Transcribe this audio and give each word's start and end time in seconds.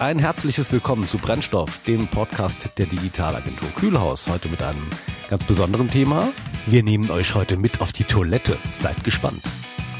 Ein 0.00 0.18
herzliches 0.18 0.72
Willkommen 0.72 1.06
zu 1.06 1.18
Brennstoff, 1.18 1.78
dem 1.84 2.08
Podcast 2.08 2.68
der 2.78 2.86
Digitalagentur 2.86 3.68
Kühlhaus. 3.76 4.28
Heute 4.28 4.48
mit 4.48 4.60
einem 4.60 4.90
ganz 5.30 5.44
besonderen 5.44 5.88
Thema. 5.88 6.32
Wir 6.66 6.82
nehmen 6.82 7.10
euch 7.10 7.36
heute 7.36 7.56
mit 7.56 7.80
auf 7.80 7.92
die 7.92 8.02
Toilette. 8.02 8.58
Seid 8.72 9.04
gespannt. 9.04 9.40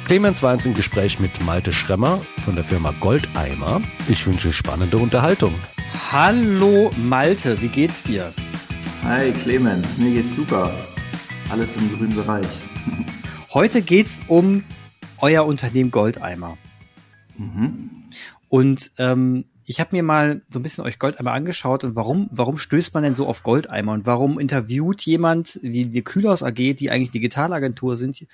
Clemens 0.06 0.42
war 0.42 0.54
jetzt 0.54 0.66
im 0.66 0.74
Gespräch 0.74 1.20
mit 1.20 1.40
Malte 1.44 1.72
Schremmer 1.72 2.20
von 2.44 2.56
der 2.56 2.64
Firma 2.64 2.92
Goldeimer. 2.98 3.80
Ich 4.08 4.26
wünsche 4.26 4.52
spannende 4.52 4.98
Unterhaltung. 4.98 5.54
Hallo 6.11 6.90
Malte, 6.96 7.62
wie 7.62 7.68
geht's 7.68 8.02
dir? 8.02 8.32
Hi 9.04 9.30
Clemens, 9.30 9.96
mir 9.96 10.11
geht's 10.11 10.34
super. 10.34 10.76
Alles 11.50 11.76
im 11.76 11.96
grünen 11.96 12.16
Bereich. 12.16 12.48
Heute 13.52 13.80
geht's 13.80 14.20
um 14.26 14.64
euer 15.18 15.46
Unternehmen 15.46 15.92
Goldeimer. 15.92 16.58
Mhm. 17.38 17.90
Und 18.48 18.90
ähm, 18.98 19.45
ich 19.66 19.80
habe 19.80 19.96
mir 19.96 20.02
mal 20.02 20.42
so 20.50 20.58
ein 20.58 20.62
bisschen 20.62 20.84
euch 20.84 20.98
Goldeimer 20.98 21.32
angeschaut 21.32 21.84
und 21.84 21.96
warum, 21.96 22.28
warum 22.30 22.59
stößt 22.59 22.92
man 22.95 23.02
denn 23.02 23.14
so 23.14 23.27
auf 23.27 23.42
Goldeimer 23.42 23.92
und 23.92 24.06
warum 24.06 24.38
interviewt 24.38 25.02
jemand 25.02 25.59
wie 25.62 25.86
die 25.86 26.05
Kühlhaus 26.05 26.42
AG, 26.42 26.55
die 26.55 26.91
eigentlich 26.91 27.10
Digitalagentur 27.10 27.96
sind, 27.96 28.27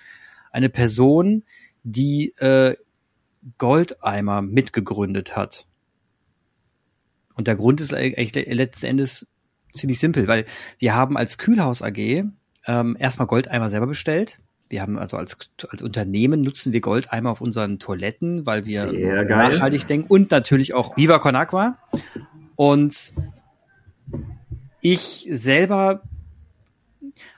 eine 0.50 0.68
Person, 0.68 1.44
die 1.84 2.34
äh, 2.38 2.76
Goldeimer 3.58 4.42
mitgegründet 4.42 5.36
hat? 5.36 5.66
Und 7.36 7.46
der 7.46 7.54
Grund 7.54 7.80
ist 7.80 7.94
eigentlich 7.94 8.34
letzten 8.34 8.86
Endes 8.86 9.26
ziemlich 9.72 10.00
simpel, 10.00 10.26
weil 10.26 10.46
wir 10.78 10.94
haben 10.94 11.16
als 11.16 11.38
Kühlhaus 11.38 11.80
AG 11.80 12.24
ähm, 12.66 12.96
erstmal 12.98 13.28
Goldeimer 13.28 13.70
selber 13.70 13.86
bestellt 13.86 14.40
wir 14.70 14.82
haben 14.82 14.98
also 14.98 15.16
als, 15.16 15.36
als 15.68 15.82
Unternehmen 15.82 16.42
nutzen 16.42 16.72
wir 16.72 16.80
Goldeimer 16.80 17.30
auf 17.30 17.40
unseren 17.40 17.78
Toiletten, 17.78 18.46
weil 18.46 18.66
wir 18.66 18.90
nachhaltig 19.24 19.86
denken 19.86 20.06
und 20.08 20.30
natürlich 20.30 20.74
auch 20.74 20.96
Viva 20.96 21.18
Con 21.18 21.36
Aqua. 21.36 21.76
Und 22.54 23.12
ich 24.80 25.26
selber 25.28 26.02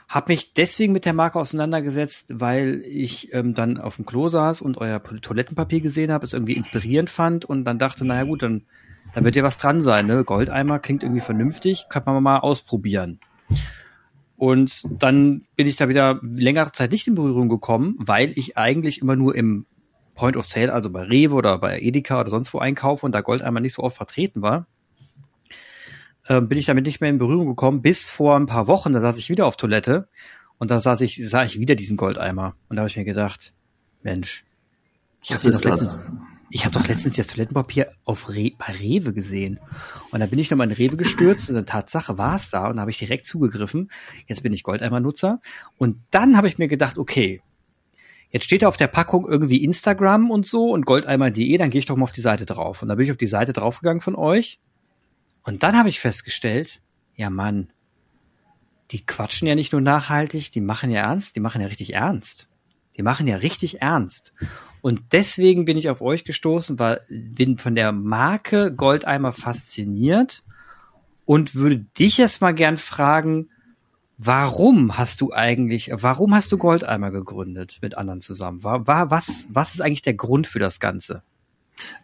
habe 0.08 0.32
mich 0.32 0.52
deswegen 0.52 0.92
mit 0.92 1.06
der 1.06 1.14
Marke 1.14 1.38
auseinandergesetzt, 1.38 2.26
weil 2.34 2.82
ich 2.86 3.32
ähm, 3.32 3.54
dann 3.54 3.78
auf 3.78 3.96
dem 3.96 4.04
Klo 4.04 4.28
saß 4.28 4.60
und 4.60 4.76
euer 4.76 5.00
Toilettenpapier 5.02 5.80
gesehen 5.80 6.12
habe, 6.12 6.26
es 6.26 6.34
irgendwie 6.34 6.52
inspirierend 6.52 7.08
fand 7.08 7.46
und 7.46 7.64
dann 7.64 7.78
dachte, 7.78 8.04
naja 8.04 8.24
gut, 8.24 8.42
dann, 8.42 8.66
dann 9.14 9.24
wird 9.24 9.36
ja 9.36 9.42
was 9.42 9.56
dran 9.56 9.80
sein. 9.80 10.06
Ne? 10.06 10.22
Goldeimer 10.22 10.80
klingt 10.80 11.02
irgendwie 11.02 11.22
vernünftig, 11.22 11.86
kann 11.88 12.02
man 12.04 12.22
mal 12.22 12.40
ausprobieren. 12.40 13.20
Und 14.42 14.82
dann 14.90 15.42
bin 15.54 15.68
ich 15.68 15.76
da 15.76 15.88
wieder 15.88 16.18
längere 16.20 16.72
Zeit 16.72 16.90
nicht 16.90 17.06
in 17.06 17.14
Berührung 17.14 17.48
gekommen, 17.48 17.94
weil 17.98 18.32
ich 18.34 18.58
eigentlich 18.58 19.00
immer 19.00 19.14
nur 19.14 19.36
im 19.36 19.66
Point 20.16 20.36
of 20.36 20.44
Sale, 20.46 20.72
also 20.72 20.90
bei 20.90 21.04
Rewe 21.04 21.36
oder 21.36 21.58
bei 21.58 21.80
Edeka 21.80 22.20
oder 22.20 22.30
sonst 22.30 22.52
wo 22.52 22.58
einkaufe 22.58 23.06
und 23.06 23.14
da 23.14 23.20
Goldeimer 23.20 23.60
nicht 23.60 23.74
so 23.74 23.84
oft 23.84 23.96
vertreten 23.96 24.42
war, 24.42 24.66
äh, 26.26 26.40
bin 26.40 26.58
ich 26.58 26.66
damit 26.66 26.86
nicht 26.86 27.00
mehr 27.00 27.10
in 27.10 27.18
Berührung 27.18 27.46
gekommen, 27.46 27.82
bis 27.82 28.08
vor 28.08 28.34
ein 28.34 28.46
paar 28.46 28.66
Wochen, 28.66 28.92
da 28.92 29.00
saß 29.00 29.16
ich 29.18 29.30
wieder 29.30 29.46
auf 29.46 29.56
Toilette 29.56 30.08
und 30.58 30.72
da 30.72 30.80
saß 30.80 31.02
ich, 31.02 31.20
sah 31.24 31.44
ich 31.44 31.60
wieder 31.60 31.76
diesen 31.76 31.96
Goldeimer. 31.96 32.56
Und 32.68 32.74
da 32.74 32.80
habe 32.80 32.90
ich 32.90 32.96
mir 32.96 33.04
gedacht, 33.04 33.54
Mensch, 34.02 34.44
ich 35.22 35.30
habe 35.30 35.40
den 35.40 35.52
doch 35.52 35.62
letztens, 35.62 36.00
ich 36.54 36.66
habe 36.66 36.78
doch 36.78 36.86
letztens 36.86 37.16
das 37.16 37.28
Toilettenpapier 37.28 37.90
auf 38.04 38.28
Re 38.28 38.50
bei 38.58 38.74
Rewe 38.74 39.14
gesehen. 39.14 39.58
Und 40.10 40.20
da 40.20 40.26
bin 40.26 40.38
ich 40.38 40.50
nochmal 40.50 40.68
in 40.68 40.76
Rewe 40.76 40.98
gestürzt 40.98 41.48
und 41.48 41.54
dann 41.54 41.64
Tatsache 41.64 42.18
war 42.18 42.36
es 42.36 42.50
da 42.50 42.68
und 42.68 42.76
da 42.76 42.82
habe 42.82 42.90
ich 42.90 42.98
direkt 42.98 43.24
zugegriffen. 43.24 43.90
Jetzt 44.26 44.42
bin 44.42 44.52
ich 44.52 44.62
Goldeimer-Nutzer. 44.62 45.40
Und 45.78 45.96
dann 46.10 46.36
habe 46.36 46.48
ich 46.48 46.58
mir 46.58 46.68
gedacht, 46.68 46.98
okay, 46.98 47.40
jetzt 48.30 48.44
steht 48.44 48.62
da 48.62 48.68
auf 48.68 48.76
der 48.76 48.88
Packung 48.88 49.26
irgendwie 49.26 49.64
Instagram 49.64 50.30
und 50.30 50.44
so 50.44 50.66
und 50.70 50.84
goldeimer.de, 50.84 51.56
dann 51.56 51.70
gehe 51.70 51.78
ich 51.78 51.86
doch 51.86 51.96
mal 51.96 52.04
auf 52.04 52.12
die 52.12 52.20
Seite 52.20 52.44
drauf. 52.44 52.82
Und 52.82 52.88
da 52.88 52.96
bin 52.96 53.06
ich 53.06 53.10
auf 53.10 53.16
die 53.16 53.26
Seite 53.26 53.54
draufgegangen 53.54 54.02
von 54.02 54.14
euch. 54.14 54.60
Und 55.44 55.62
dann 55.62 55.78
habe 55.78 55.88
ich 55.88 56.00
festgestellt, 56.00 56.82
ja 57.16 57.30
Mann, 57.30 57.72
die 58.90 59.06
quatschen 59.06 59.48
ja 59.48 59.54
nicht 59.54 59.72
nur 59.72 59.80
nachhaltig, 59.80 60.52
die 60.52 60.60
machen 60.60 60.90
ja 60.90 61.00
ernst, 61.00 61.34
die 61.34 61.40
machen 61.40 61.62
ja 61.62 61.68
richtig 61.68 61.94
ernst. 61.94 62.50
Die 62.98 63.02
machen 63.02 63.26
ja 63.26 63.36
richtig 63.36 63.80
ernst. 63.80 64.34
Und 64.82 65.12
deswegen 65.12 65.64
bin 65.64 65.76
ich 65.78 65.88
auf 65.88 66.02
euch 66.02 66.24
gestoßen, 66.24 66.78
weil 66.78 67.00
bin 67.08 67.56
von 67.56 67.74
der 67.74 67.92
Marke 67.92 68.72
Goldeimer 68.74 69.32
fasziniert 69.32 70.42
und 71.24 71.54
würde 71.54 71.78
dich 71.98 72.18
jetzt 72.18 72.40
mal 72.40 72.52
gern 72.52 72.76
fragen, 72.76 73.48
warum 74.18 74.98
hast 74.98 75.20
du 75.20 75.32
eigentlich, 75.32 75.92
warum 75.94 76.34
hast 76.34 76.50
du 76.50 76.58
Goldeimer 76.58 77.12
gegründet 77.12 77.78
mit 77.80 77.96
anderen 77.96 78.20
zusammen? 78.20 78.64
War, 78.64 78.86
war, 78.88 79.10
was, 79.10 79.46
was 79.50 79.74
ist 79.74 79.80
eigentlich 79.80 80.02
der 80.02 80.14
Grund 80.14 80.48
für 80.48 80.58
das 80.58 80.80
Ganze? 80.80 81.22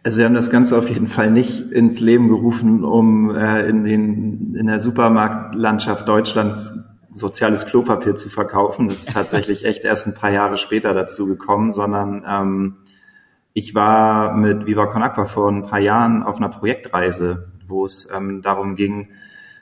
Also 0.03 0.17
wir 0.17 0.25
haben 0.25 0.33
das 0.33 0.49
Ganze 0.49 0.77
auf 0.77 0.89
jeden 0.89 1.07
Fall 1.07 1.31
nicht 1.31 1.59
ins 1.59 1.99
Leben 1.99 2.29
gerufen, 2.29 2.83
um 2.83 3.35
äh, 3.35 3.67
in, 3.67 3.83
den, 3.83 4.55
in 4.55 4.67
der 4.67 4.79
Supermarktlandschaft 4.79 6.07
Deutschlands 6.07 6.73
soziales 7.11 7.65
Klopapier 7.65 8.15
zu 8.15 8.29
verkaufen. 8.29 8.87
Das 8.87 8.99
ist 8.99 9.09
tatsächlich 9.13 9.65
echt 9.65 9.83
erst 9.83 10.07
ein 10.07 10.13
paar 10.13 10.31
Jahre 10.31 10.57
später 10.57 10.93
dazu 10.93 11.25
gekommen, 11.27 11.73
sondern 11.73 12.23
ähm, 12.27 12.77
ich 13.53 13.75
war 13.75 14.35
mit 14.35 14.65
Viva 14.65 14.85
Con 14.87 15.03
Aqua 15.03 15.25
vor 15.25 15.51
ein 15.51 15.65
paar 15.65 15.79
Jahren 15.79 16.23
auf 16.23 16.37
einer 16.37 16.49
Projektreise, 16.49 17.51
wo 17.67 17.85
es 17.85 18.07
ähm, 18.15 18.41
darum 18.41 18.75
ging, 18.75 19.09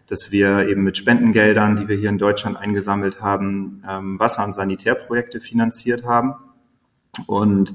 dass 0.07 0.31
wir 0.31 0.68
eben 0.68 0.84
mit 0.84 0.97
Spendengeldern, 0.97 1.75
die 1.75 1.88
wir 1.88 1.97
hier 1.97 2.09
in 2.09 2.18
Deutschland 2.18 2.57
eingesammelt 2.57 3.22
haben, 3.22 3.84
ähm, 3.88 4.19
Wasser- 4.19 4.46
und 4.46 4.53
Sanitärprojekte 4.53 5.40
finanziert 5.40 6.06
haben. 6.06 6.36
Und 7.25 7.74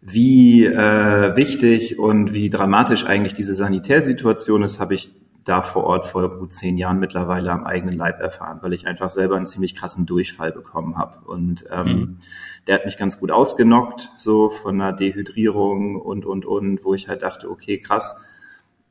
wie 0.00 0.64
äh, 0.64 1.36
wichtig 1.36 1.98
und 1.98 2.32
wie 2.32 2.48
dramatisch 2.48 3.04
eigentlich 3.04 3.34
diese 3.34 3.54
Sanitärsituation 3.54 4.62
ist, 4.62 4.80
habe 4.80 4.94
ich 4.94 5.12
da 5.44 5.62
vor 5.62 5.84
Ort 5.84 6.06
vor 6.06 6.38
gut 6.38 6.52
zehn 6.52 6.76
Jahren 6.76 6.98
mittlerweile 6.98 7.50
am 7.50 7.64
eigenen 7.64 7.96
Leib 7.96 8.20
erfahren, 8.20 8.58
weil 8.62 8.72
ich 8.72 8.86
einfach 8.86 9.10
selber 9.10 9.36
einen 9.36 9.46
ziemlich 9.46 9.74
krassen 9.74 10.06
Durchfall 10.06 10.52
bekommen 10.52 10.98
habe. 10.98 11.26
Und 11.26 11.64
ähm, 11.70 11.86
mhm. 11.86 12.18
der 12.66 12.76
hat 12.76 12.84
mich 12.84 12.98
ganz 12.98 13.18
gut 13.18 13.30
ausgenockt, 13.30 14.10
so 14.18 14.50
von 14.50 14.80
einer 14.80 14.92
Dehydrierung 14.92 15.96
und, 15.96 16.26
und, 16.26 16.44
und, 16.44 16.84
wo 16.84 16.94
ich 16.94 17.08
halt 17.08 17.22
dachte, 17.22 17.50
okay, 17.50 17.78
krass, 17.78 18.16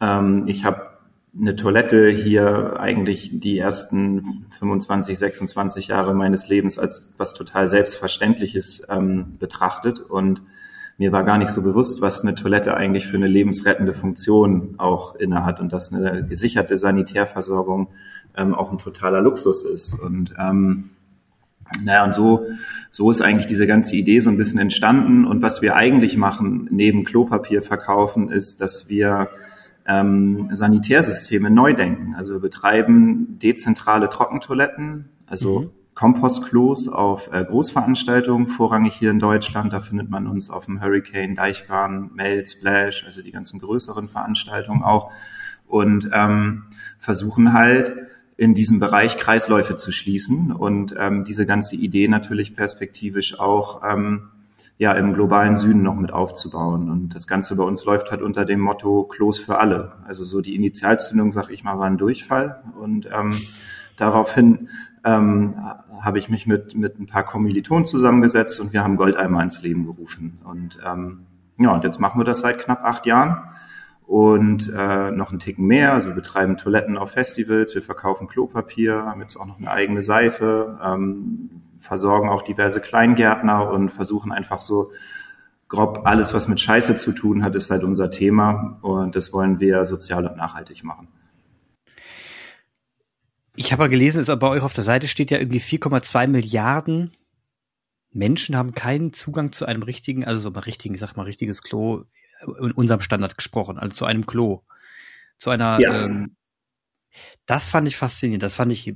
ähm, 0.01 0.45
ich 0.47 0.65
habe 0.65 0.89
eine 1.39 1.55
Toilette 1.55 2.09
hier 2.09 2.79
eigentlich 2.79 3.39
die 3.39 3.59
ersten 3.59 4.45
25, 4.57 5.17
26 5.17 5.87
Jahre 5.87 6.15
meines 6.15 6.47
Lebens 6.47 6.79
als 6.79 7.13
was 7.17 7.35
total 7.35 7.67
Selbstverständliches 7.67 8.87
ähm, 8.89 9.37
betrachtet 9.37 9.99
und 9.99 10.41
mir 10.99 11.13
war 11.13 11.23
gar 11.23 11.37
nicht 11.37 11.51
so 11.51 11.61
bewusst, 11.61 12.01
was 12.01 12.21
eine 12.21 12.35
Toilette 12.35 12.75
eigentlich 12.75 13.07
für 13.07 13.15
eine 13.15 13.27
lebensrettende 13.27 13.93
Funktion 13.93 14.75
auch 14.77 15.15
innehat 15.15 15.61
und 15.61 15.71
dass 15.71 15.93
eine 15.93 16.25
gesicherte 16.27 16.77
Sanitärversorgung 16.77 17.87
ähm, 18.35 18.53
auch 18.53 18.69
ein 18.69 18.77
totaler 18.77 19.21
Luxus 19.21 19.63
ist. 19.63 19.97
Und 19.97 20.35
ähm, 20.37 20.89
naja, 21.81 22.03
und 22.03 22.13
so, 22.13 22.45
so 22.89 23.09
ist 23.11 23.21
eigentlich 23.21 23.47
diese 23.47 23.65
ganze 23.65 23.95
Idee 23.95 24.19
so 24.19 24.29
ein 24.29 24.35
bisschen 24.35 24.59
entstanden. 24.59 25.25
Und 25.25 25.41
was 25.41 25.61
wir 25.61 25.77
eigentlich 25.77 26.17
machen, 26.17 26.67
neben 26.69 27.05
Klopapier 27.05 27.61
verkaufen, 27.61 28.29
ist, 28.29 28.59
dass 28.59 28.89
wir 28.89 29.29
ähm, 29.87 30.49
Sanitärsysteme 30.51 31.49
neu 31.49 31.73
denken. 31.73 32.13
Also 32.17 32.33
wir 32.33 32.41
betreiben 32.41 33.39
dezentrale 33.41 34.09
Trockentoiletten, 34.09 35.05
also 35.27 35.59
mhm. 35.59 35.69
Kompostklos 35.99 36.87
auf 36.87 37.29
äh, 37.33 37.43
Großveranstaltungen, 37.43 38.47
vorrangig 38.47 38.93
hier 38.93 39.11
in 39.11 39.19
Deutschland. 39.19 39.73
Da 39.73 39.81
findet 39.81 40.09
man 40.09 40.27
uns 40.27 40.49
auf 40.49 40.63
dem 40.63 40.81
Hurricane, 40.81 41.35
Deichbahn, 41.35 42.11
Mel, 42.13 42.47
Splash, 42.47 43.03
also 43.03 43.21
die 43.21 43.33
ganzen 43.33 43.59
größeren 43.59 44.07
Veranstaltungen 44.07 44.81
auch. 44.81 45.11
Und 45.67 46.09
ähm, 46.13 46.63
versuchen 46.99 47.51
halt 47.51 47.97
in 48.37 48.53
diesem 48.53 48.79
Bereich 48.79 49.17
Kreisläufe 49.17 49.75
zu 49.75 49.91
schließen 49.91 50.53
und 50.53 50.95
ähm, 50.97 51.25
diese 51.25 51.45
ganze 51.45 51.75
Idee 51.75 52.07
natürlich 52.07 52.55
perspektivisch 52.55 53.37
auch 53.37 53.81
ähm, 53.83 54.29
ja 54.77 54.93
im 54.93 55.13
globalen 55.13 55.57
Süden 55.57 55.83
noch 55.83 55.95
mit 55.95 56.13
aufzubauen. 56.13 56.89
Und 56.89 57.09
das 57.09 57.27
Ganze 57.27 57.57
bei 57.57 57.63
uns 57.65 57.83
läuft 57.83 58.09
halt 58.09 58.21
unter 58.21 58.45
dem 58.45 58.61
Motto 58.61 59.03
Klos 59.03 59.37
für 59.37 59.57
alle. 59.57 59.91
Also 60.07 60.23
so 60.23 60.39
die 60.39 60.55
Initialzündung, 60.55 61.33
sag 61.33 61.49
ich 61.49 61.65
mal, 61.65 61.77
war 61.77 61.87
ein 61.87 61.97
Durchfall 61.97 62.63
und 62.79 63.09
ähm, 63.13 63.33
daraufhin 63.97 64.69
ähm, 65.03 65.55
habe 66.01 66.19
ich 66.19 66.29
mich 66.29 66.47
mit, 66.47 66.75
mit 66.75 66.99
ein 66.99 67.07
paar 67.07 67.23
Kommilitonen 67.23 67.85
zusammengesetzt 67.85 68.59
und 68.59 68.73
wir 68.73 68.83
haben 68.83 68.95
Goldeimer 68.95 69.41
ins 69.41 69.61
Leben 69.61 69.85
gerufen. 69.85 70.39
Und 70.43 70.79
ähm, 70.85 71.25
ja, 71.57 71.73
und 71.73 71.83
jetzt 71.83 71.99
machen 71.99 72.19
wir 72.19 72.25
das 72.25 72.39
seit 72.39 72.59
knapp 72.59 72.83
acht 72.83 73.05
Jahren 73.05 73.41
und 74.07 74.71
äh, 74.75 75.11
noch 75.11 75.29
einen 75.29 75.39
Ticken 75.39 75.67
mehr. 75.67 75.93
Also 75.93 76.07
wir 76.07 76.15
betreiben 76.15 76.57
Toiletten 76.57 76.97
auf 76.97 77.11
Festivals, 77.11 77.75
wir 77.75 77.83
verkaufen 77.83 78.27
Klopapier, 78.27 79.03
haben 79.05 79.21
jetzt 79.21 79.35
auch 79.35 79.45
noch 79.45 79.57
eine 79.57 79.69
eigene 79.69 80.01
Seife, 80.01 80.79
ähm, 80.83 81.49
versorgen 81.79 82.29
auch 82.29 82.41
diverse 82.41 82.81
Kleingärtner 82.81 83.69
und 83.69 83.89
versuchen 83.89 84.31
einfach 84.31 84.61
so 84.61 84.91
grob 85.67 86.01
alles, 86.05 86.33
was 86.33 86.47
mit 86.47 86.59
Scheiße 86.59 86.95
zu 86.95 87.11
tun 87.11 87.43
hat, 87.43 87.55
ist 87.55 87.69
halt 87.69 87.83
unser 87.83 88.09
Thema 88.09 88.79
und 88.81 89.15
das 89.15 89.31
wollen 89.31 89.59
wir 89.59 89.85
sozial 89.85 90.25
und 90.25 90.35
nachhaltig 90.35 90.83
machen. 90.83 91.07
Ich 93.59 93.73
habe 93.73 93.83
ja 93.83 93.87
gelesen, 93.87 94.21
ist 94.21 94.27
bei 94.39 94.47
euch 94.47 94.63
auf 94.63 94.73
der 94.73 94.85
Seite 94.85 95.07
steht 95.07 95.31
ja 95.31 95.37
irgendwie 95.37 95.59
4,2 95.59 96.27
Milliarden 96.27 97.11
Menschen 98.11 98.55
haben 98.55 98.73
keinen 98.73 99.13
Zugang 99.13 99.51
zu 99.51 99.65
einem 99.65 99.83
richtigen, 99.83 100.25
also 100.25 100.39
so 100.41 100.51
mal 100.51 100.61
richtigen, 100.61 100.95
ich 100.95 100.99
sag 100.99 101.15
mal 101.15 101.23
richtiges 101.23 101.61
Klo, 101.61 102.05
in 102.41 102.71
unserem 102.71 103.01
Standard 103.01 103.37
gesprochen, 103.37 103.77
also 103.77 103.93
zu 103.93 104.05
einem 104.05 104.25
Klo. 104.25 104.61
zu 105.37 105.49
einer, 105.49 105.79
ja. 105.79 106.05
ähm, 106.05 106.35
das 107.45 107.69
fand 107.69 107.87
ich 107.87 107.97
faszinierend, 107.97 108.43
das 108.43 108.55
fand 108.55 108.71
ich 108.71 108.93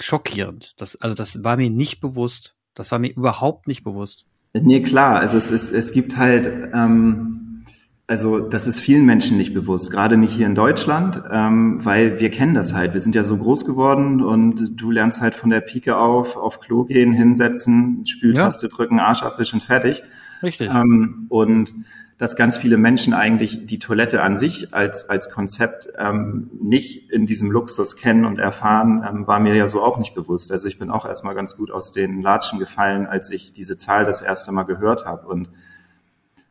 schockierend. 0.00 0.74
Das, 0.80 0.96
also 0.96 1.14
das 1.14 1.44
war 1.44 1.56
mir 1.56 1.70
nicht 1.70 2.00
bewusst. 2.00 2.56
Das 2.74 2.90
war 2.90 2.98
mir 2.98 3.12
überhaupt 3.12 3.68
nicht 3.68 3.84
bewusst. 3.84 4.26
Nee, 4.52 4.82
klar. 4.82 5.18
Also 5.18 5.36
es, 5.38 5.50
ist, 5.50 5.70
es 5.70 5.92
gibt 5.92 6.16
halt, 6.16 6.46
ähm, 6.72 7.43
also 8.06 8.38
das 8.40 8.66
ist 8.66 8.80
vielen 8.80 9.06
Menschen 9.06 9.38
nicht 9.38 9.54
bewusst, 9.54 9.90
gerade 9.90 10.16
nicht 10.18 10.34
hier 10.34 10.46
in 10.46 10.54
Deutschland, 10.54 11.22
ähm, 11.30 11.82
weil 11.84 12.20
wir 12.20 12.30
kennen 12.30 12.54
das 12.54 12.74
halt. 12.74 12.92
Wir 12.92 13.00
sind 13.00 13.14
ja 13.14 13.24
so 13.24 13.38
groß 13.38 13.64
geworden 13.64 14.22
und 14.22 14.72
du 14.78 14.90
lernst 14.90 15.22
halt 15.22 15.34
von 15.34 15.48
der 15.48 15.62
Pike 15.62 15.96
auf, 15.96 16.36
auf 16.36 16.60
Klo 16.60 16.84
gehen, 16.84 17.12
hinsetzen, 17.12 18.06
Spültaste 18.06 18.66
ja. 18.66 18.74
drücken, 18.74 19.00
Arsch 19.00 19.22
abwischen, 19.22 19.60
fertig. 19.60 20.02
Richtig. 20.42 20.70
Ähm, 20.70 21.26
und 21.30 21.72
dass 22.18 22.36
ganz 22.36 22.56
viele 22.56 22.76
Menschen 22.76 23.12
eigentlich 23.12 23.66
die 23.66 23.78
Toilette 23.78 24.22
an 24.22 24.36
sich 24.36 24.72
als, 24.72 25.08
als 25.08 25.30
Konzept 25.30 25.88
ähm, 25.98 26.50
nicht 26.60 27.10
in 27.10 27.26
diesem 27.26 27.50
Luxus 27.50 27.96
kennen 27.96 28.24
und 28.24 28.38
erfahren, 28.38 29.04
ähm, 29.08 29.26
war 29.26 29.40
mir 29.40 29.54
ja 29.56 29.66
so 29.66 29.82
auch 29.82 29.98
nicht 29.98 30.14
bewusst. 30.14 30.52
Also 30.52 30.68
ich 30.68 30.78
bin 30.78 30.90
auch 30.90 31.06
erstmal 31.06 31.34
ganz 31.34 31.56
gut 31.56 31.70
aus 31.70 31.90
den 31.90 32.20
Latschen 32.20 32.58
gefallen, 32.58 33.06
als 33.06 33.30
ich 33.30 33.52
diese 33.52 33.76
Zahl 33.76 34.04
das 34.04 34.20
erste 34.22 34.52
Mal 34.52 34.64
gehört 34.64 35.06
habe. 35.06 35.26
Und 35.26 35.48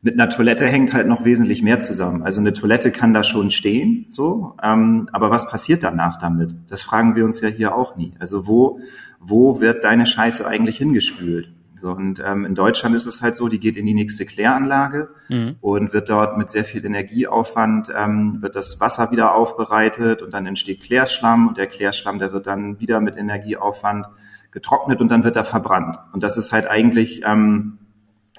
mit 0.03 0.19
einer 0.19 0.29
Toilette 0.29 0.67
hängt 0.67 0.93
halt 0.93 1.07
noch 1.07 1.23
wesentlich 1.23 1.63
mehr 1.63 1.79
zusammen. 1.79 2.23
Also 2.23 2.41
eine 2.41 2.51
Toilette 2.51 2.91
kann 2.91 3.13
da 3.13 3.23
schon 3.23 3.51
stehen, 3.51 4.05
so, 4.09 4.55
ähm, 4.61 5.09
aber 5.13 5.31
was 5.31 5.49
passiert 5.49 5.81
danach 5.81 6.19
damit? 6.19 6.53
Das 6.67 6.81
fragen 6.81 7.15
wir 7.15 7.23
uns 7.23 7.39
ja 7.39 7.47
hier 7.47 7.73
auch 7.73 7.95
nie. 7.95 8.13
Also 8.19 8.45
wo, 8.45 8.79
wo 9.19 9.61
wird 9.61 9.85
deine 9.85 10.05
Scheiße 10.05 10.45
eigentlich 10.45 10.77
hingespült? 10.77 11.53
So, 11.75 11.91
und 11.91 12.21
ähm, 12.25 12.45
in 12.45 12.53
Deutschland 12.53 12.95
ist 12.95 13.05
es 13.05 13.21
halt 13.21 13.35
so, 13.35 13.47
die 13.47 13.59
geht 13.59 13.77
in 13.77 13.85
die 13.85 13.93
nächste 13.93 14.25
Kläranlage 14.25 15.09
mhm. 15.29 15.55
und 15.61 15.93
wird 15.93 16.09
dort 16.09 16.37
mit 16.37 16.49
sehr 16.49 16.65
viel 16.65 16.85
Energieaufwand, 16.85 17.89
ähm, 17.97 18.41
wird 18.41 18.55
das 18.55 18.79
Wasser 18.81 19.09
wieder 19.11 19.35
aufbereitet 19.35 20.21
und 20.21 20.33
dann 20.33 20.45
entsteht 20.45 20.81
Klärschlamm 20.81 21.47
und 21.47 21.57
der 21.57 21.67
Klärschlamm, 21.67 22.19
der 22.19 22.33
wird 22.33 22.47
dann 22.47 22.79
wieder 22.79 22.99
mit 22.99 23.15
Energieaufwand 23.15 24.07
getrocknet 24.51 25.01
und 25.01 25.09
dann 25.09 25.23
wird 25.23 25.35
er 25.35 25.45
verbrannt. 25.45 25.97
Und 26.13 26.23
das 26.23 26.37
ist 26.37 26.51
halt 26.51 26.67
eigentlich 26.67 27.21
ähm, 27.25 27.79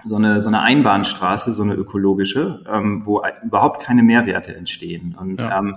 so 0.05 0.17
eine, 0.17 0.41
so 0.41 0.49
eine 0.49 0.61
Einbahnstraße, 0.61 1.53
so 1.53 1.63
eine 1.63 1.75
ökologische, 1.75 2.65
ähm, 2.71 3.07
wo 3.07 3.23
überhaupt 3.43 3.83
keine 3.83 4.03
Mehrwerte 4.03 4.55
entstehen. 4.55 5.17
Und 5.19 5.41
ja. 5.41 5.59
ähm, 5.59 5.77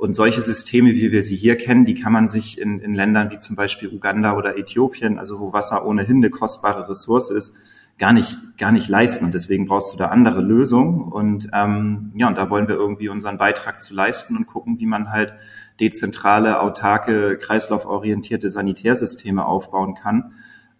und 0.00 0.14
solche 0.14 0.40
Systeme, 0.40 0.92
wie 0.94 1.12
wir 1.12 1.22
sie 1.22 1.36
hier 1.36 1.58
kennen, 1.58 1.84
die 1.84 1.92
kann 1.92 2.10
man 2.10 2.26
sich 2.26 2.58
in, 2.58 2.80
in 2.80 2.94
Ländern 2.94 3.30
wie 3.30 3.36
zum 3.36 3.54
Beispiel 3.54 3.90
Uganda 3.90 4.34
oder 4.34 4.56
Äthiopien, 4.56 5.18
also 5.18 5.40
wo 5.40 5.52
Wasser 5.52 5.84
ohnehin 5.84 6.16
eine 6.16 6.30
kostbare 6.30 6.88
Ressource 6.88 7.28
ist, 7.28 7.54
gar 7.98 8.14
nicht, 8.14 8.38
gar 8.56 8.72
nicht 8.72 8.88
leisten. 8.88 9.26
Und 9.26 9.34
deswegen 9.34 9.66
brauchst 9.66 9.92
du 9.92 9.98
da 9.98 10.06
andere 10.06 10.40
Lösungen. 10.40 11.02
Und 11.02 11.50
ähm, 11.52 12.12
ja, 12.14 12.28
und 12.28 12.38
da 12.38 12.48
wollen 12.48 12.66
wir 12.66 12.76
irgendwie 12.76 13.10
unseren 13.10 13.36
Beitrag 13.36 13.82
zu 13.82 13.92
leisten 13.92 14.38
und 14.38 14.46
gucken, 14.46 14.80
wie 14.80 14.86
man 14.86 15.12
halt 15.12 15.34
dezentrale, 15.80 16.60
autarke, 16.60 17.36
kreislauforientierte 17.36 18.50
Sanitärsysteme 18.50 19.44
aufbauen 19.44 19.96
kann, 19.96 20.32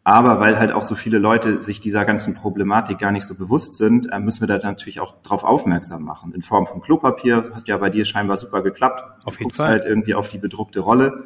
aber 0.02 0.40
weil 0.40 0.58
halt 0.58 0.72
auch 0.72 0.82
so 0.82 0.94
viele 0.94 1.18
Leute 1.18 1.60
sich 1.60 1.80
dieser 1.80 2.04
ganzen 2.04 2.34
Problematik 2.34 2.98
gar 2.98 3.12
nicht 3.12 3.24
so 3.24 3.34
bewusst 3.34 3.76
sind, 3.76 4.10
äh, 4.10 4.18
müssen 4.18 4.40
wir 4.40 4.48
da 4.48 4.58
natürlich 4.66 5.00
auch 5.00 5.20
drauf 5.22 5.44
aufmerksam 5.44 6.02
machen. 6.04 6.32
In 6.34 6.42
Form 6.42 6.66
von 6.66 6.80
Klopapier 6.80 7.50
hat 7.54 7.68
ja 7.68 7.76
bei 7.76 7.90
dir 7.90 8.04
scheinbar 8.04 8.36
super 8.36 8.62
geklappt. 8.62 9.24
Auf 9.26 9.38
jeden 9.38 9.50
du 9.50 9.56
Fall. 9.56 9.68
halt 9.68 9.84
irgendwie 9.84 10.14
auf 10.14 10.28
die 10.28 10.38
bedruckte 10.38 10.80
Rolle 10.80 11.24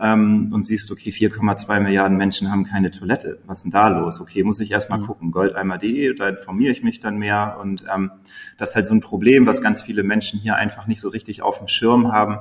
ähm, 0.00 0.50
und 0.52 0.64
siehst, 0.64 0.90
okay, 0.90 1.10
4,2 1.10 1.80
Milliarden 1.80 2.16
Menschen 2.16 2.50
haben 2.50 2.64
keine 2.64 2.90
Toilette. 2.90 3.38
Was 3.46 3.58
ist 3.58 3.64
denn 3.64 3.72
da 3.72 3.88
los? 3.88 4.20
Okay, 4.20 4.42
muss 4.44 4.60
ich 4.60 4.70
erstmal 4.70 4.98
mhm. 4.98 5.06
gucken. 5.06 5.30
Goldeimer.de, 5.30 6.14
da 6.14 6.28
informiere 6.28 6.72
ich 6.72 6.82
mich 6.82 7.00
dann 7.00 7.18
mehr. 7.18 7.58
Und 7.60 7.84
ähm, 7.92 8.10
das 8.56 8.70
ist 8.70 8.76
halt 8.76 8.86
so 8.86 8.94
ein 8.94 9.00
Problem, 9.00 9.46
was 9.46 9.62
ganz 9.62 9.82
viele 9.82 10.02
Menschen 10.02 10.40
hier 10.40 10.56
einfach 10.56 10.86
nicht 10.86 11.00
so 11.00 11.08
richtig 11.08 11.42
auf 11.42 11.58
dem 11.58 11.68
Schirm 11.68 12.12
haben, 12.12 12.38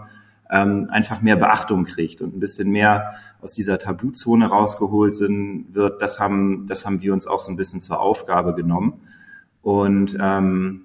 ähm, 0.49 0.87
einfach 0.91 1.21
mehr 1.21 1.35
Beachtung 1.35 1.85
kriegt 1.85 2.21
und 2.21 2.35
ein 2.35 2.39
bisschen 2.39 2.69
mehr 2.69 3.15
aus 3.41 3.53
dieser 3.53 3.77
Tabuzone 3.77 4.47
rausgeholt 4.47 5.15
sind, 5.15 5.67
wird, 5.73 6.01
das 6.01 6.19
haben, 6.19 6.65
das 6.67 6.85
haben 6.85 7.01
wir 7.01 7.13
uns 7.13 7.27
auch 7.27 7.39
so 7.39 7.51
ein 7.51 7.57
bisschen 7.57 7.81
zur 7.81 7.99
Aufgabe 7.99 8.53
genommen. 8.55 9.01
Und 9.61 10.17
ähm, 10.19 10.83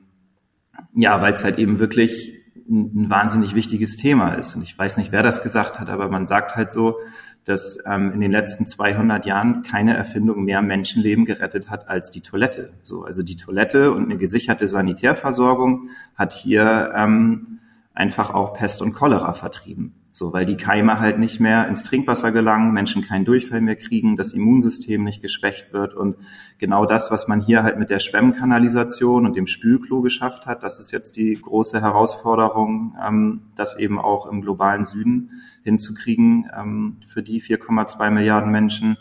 ja, 0.94 1.20
weil 1.22 1.32
es 1.32 1.44
halt 1.44 1.58
eben 1.58 1.78
wirklich 1.78 2.34
ein, 2.68 3.04
ein 3.04 3.10
wahnsinnig 3.10 3.54
wichtiges 3.54 3.96
Thema 3.96 4.34
ist. 4.34 4.54
Und 4.54 4.62
ich 4.62 4.76
weiß 4.76 4.96
nicht, 4.96 5.12
wer 5.12 5.22
das 5.22 5.42
gesagt 5.42 5.80
hat, 5.80 5.88
aber 5.88 6.08
man 6.08 6.26
sagt 6.26 6.56
halt 6.56 6.70
so, 6.70 6.98
dass 7.44 7.78
ähm, 7.86 8.12
in 8.12 8.20
den 8.20 8.30
letzten 8.30 8.66
200 8.66 9.26
Jahren 9.26 9.62
keine 9.62 9.96
Erfindung 9.96 10.44
mehr 10.44 10.62
Menschenleben 10.62 11.24
gerettet 11.24 11.70
hat 11.70 11.88
als 11.88 12.10
die 12.10 12.20
Toilette. 12.20 12.72
So, 12.82 13.04
also 13.04 13.22
die 13.22 13.36
Toilette 13.36 13.92
und 13.92 14.04
eine 14.04 14.16
gesicherte 14.16 14.68
Sanitärversorgung 14.68 15.90
hat 16.14 16.32
hier 16.32 16.92
ähm, 16.94 17.58
einfach 17.94 18.30
auch 18.30 18.54
Pest 18.54 18.82
und 18.82 18.94
Cholera 18.94 19.32
vertrieben. 19.32 19.94
So, 20.14 20.34
weil 20.34 20.44
die 20.44 20.58
Keime 20.58 21.00
halt 21.00 21.18
nicht 21.18 21.40
mehr 21.40 21.66
ins 21.66 21.82
Trinkwasser 21.82 22.32
gelangen, 22.32 22.74
Menschen 22.74 23.02
keinen 23.02 23.24
Durchfall 23.24 23.62
mehr 23.62 23.76
kriegen, 23.76 24.16
das 24.16 24.32
Immunsystem 24.32 25.02
nicht 25.02 25.22
geschwächt 25.22 25.72
wird 25.72 25.94
und 25.94 26.16
genau 26.58 26.84
das, 26.84 27.10
was 27.10 27.28
man 27.28 27.40
hier 27.40 27.62
halt 27.62 27.78
mit 27.78 27.88
der 27.88 27.98
Schwemmkanalisation 27.98 29.24
und 29.24 29.36
dem 29.36 29.46
Spülklo 29.46 30.02
geschafft 30.02 30.44
hat, 30.44 30.62
das 30.62 30.78
ist 30.78 30.90
jetzt 30.90 31.16
die 31.16 31.32
große 31.40 31.80
Herausforderung, 31.80 32.94
ähm, 33.02 33.40
das 33.56 33.78
eben 33.78 33.98
auch 33.98 34.26
im 34.26 34.42
globalen 34.42 34.84
Süden 34.84 35.30
hinzukriegen 35.64 36.46
ähm, 36.54 36.98
für 37.06 37.22
die 37.22 37.40
4,2 37.40 38.10
Milliarden 38.10 38.52
Menschen, 38.52 38.98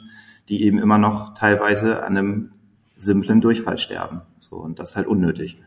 die 0.48 0.64
eben 0.64 0.80
immer 0.80 0.98
noch 0.98 1.34
teilweise 1.34 2.04
an 2.04 2.18
einem 2.18 2.52
simplen 2.96 3.42
Durchfall 3.42 3.78
sterben. 3.78 4.22
So, 4.40 4.56
und 4.56 4.80
das 4.80 4.92
ist 4.92 4.96
halt 4.96 5.08
unnötig. 5.08 5.62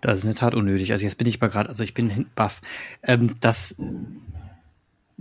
Das 0.00 0.18
ist 0.18 0.24
in 0.24 0.30
der 0.30 0.36
Tat 0.36 0.54
unnötig. 0.54 0.92
Also 0.92 1.04
jetzt 1.04 1.18
bin 1.18 1.26
ich 1.26 1.40
mal 1.40 1.48
gerade, 1.48 1.68
also 1.68 1.84
ich 1.84 1.94
bin 1.94 2.26
baff. 2.34 2.60
Ähm, 3.02 3.36
das, 3.40 3.74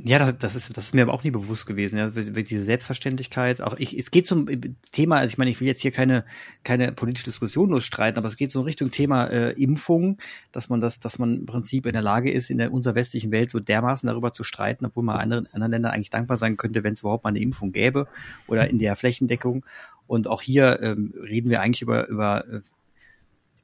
ja, 0.01 0.31
das 0.31 0.55
ist, 0.55 0.77
das 0.77 0.85
ist 0.85 0.95
mir 0.95 1.01
aber 1.01 1.13
auch 1.13 1.25
nie 1.25 1.31
bewusst 1.31 1.65
gewesen. 1.65 1.97
Ja, 1.97 2.09
diese 2.09 2.63
Selbstverständlichkeit. 2.63 3.59
Auch 3.61 3.75
ich, 3.77 3.97
es 3.97 4.11
geht 4.11 4.27
zum 4.27 4.47
Thema. 4.91 5.17
Also 5.17 5.31
ich 5.31 5.37
meine, 5.37 5.51
ich 5.51 5.59
will 5.59 5.67
jetzt 5.67 5.81
hier 5.81 5.91
keine 5.91 6.23
keine 6.63 6.93
politische 6.93 7.25
Diskussion 7.25 7.69
losstreiten, 7.69 8.17
aber 8.17 8.27
es 8.27 8.37
geht 8.37 8.51
so 8.51 8.59
in 8.59 8.65
Richtung 8.65 8.91
Thema 8.91 9.25
äh, 9.25 9.51
Impfung, 9.61 10.17
dass 10.53 10.69
man 10.69 10.79
das, 10.79 10.99
dass 10.99 11.19
man 11.19 11.39
im 11.39 11.45
Prinzip 11.45 11.85
in 11.85 11.93
der 11.93 12.01
Lage 12.01 12.31
ist, 12.31 12.49
in 12.49 12.59
der 12.59 12.71
unserer 12.71 12.95
westlichen 12.95 13.31
Welt 13.31 13.51
so 13.51 13.59
dermaßen 13.59 14.07
darüber 14.07 14.31
zu 14.31 14.43
streiten, 14.43 14.85
obwohl 14.85 15.03
man 15.03 15.17
anderen, 15.17 15.47
anderen 15.51 15.71
Ländern 15.71 15.91
eigentlich 15.91 16.11
dankbar 16.11 16.37
sein 16.37 16.55
könnte, 16.55 16.83
wenn 16.83 16.93
es 16.93 17.01
überhaupt 17.01 17.25
mal 17.25 17.31
eine 17.31 17.39
Impfung 17.39 17.73
gäbe 17.73 18.07
oder 18.47 18.69
in 18.69 18.79
der 18.79 18.95
Flächendeckung. 18.95 19.65
Und 20.07 20.27
auch 20.27 20.41
hier 20.41 20.81
ähm, 20.81 21.13
reden 21.21 21.49
wir 21.49 21.61
eigentlich 21.61 21.81
über 21.81 22.07
über 22.07 22.45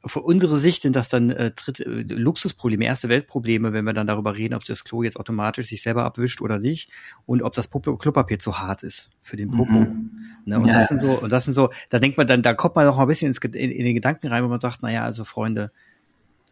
äh, 0.05 0.09
für 0.09 0.21
unsere 0.21 0.57
Sicht 0.57 0.81
sind 0.81 0.95
das 0.95 1.09
dann 1.09 1.29
äh, 1.29 1.51
Tritt, 1.51 1.79
äh, 1.79 2.03
Luxusprobleme, 2.07 2.85
erste 2.85 3.09
Weltprobleme, 3.09 3.73
wenn 3.73 3.85
wir 3.85 3.93
dann 3.93 4.07
darüber 4.07 4.35
reden, 4.35 4.53
ob 4.53 4.63
das 4.65 4.83
Klo 4.83 5.03
jetzt 5.03 5.17
automatisch 5.17 5.67
sich 5.67 5.81
selber 5.81 6.05
abwischt 6.05 6.41
oder 6.41 6.59
nicht 6.59 6.91
und 7.25 7.41
ob 7.41 7.53
das 7.53 7.67
Puppe 7.67 7.97
Klopapier 7.97 8.39
zu 8.39 8.59
hart 8.59 8.83
ist 8.83 9.11
für 9.21 9.37
den 9.37 9.51
Popo. 9.51 9.71
Mhm. 9.71 10.11
Ne, 10.45 10.59
und 10.59 10.67
ja. 10.67 10.73
das 10.73 10.87
sind 10.87 10.99
so, 10.99 11.19
und 11.19 11.31
das 11.31 11.45
sind 11.45 11.53
so, 11.53 11.69
da 11.89 11.99
denkt 11.99 12.17
man 12.17 12.27
dann, 12.27 12.41
da 12.41 12.53
kommt 12.53 12.75
man 12.75 12.85
noch 12.85 12.97
mal 12.97 13.03
ein 13.03 13.07
bisschen 13.07 13.27
ins, 13.27 13.39
in, 13.39 13.71
in 13.71 13.85
den 13.85 13.95
Gedanken 13.95 14.27
rein, 14.27 14.43
wo 14.43 14.47
man 14.47 14.59
sagt, 14.59 14.83
naja, 14.83 15.03
also 15.03 15.23
Freunde, 15.23 15.71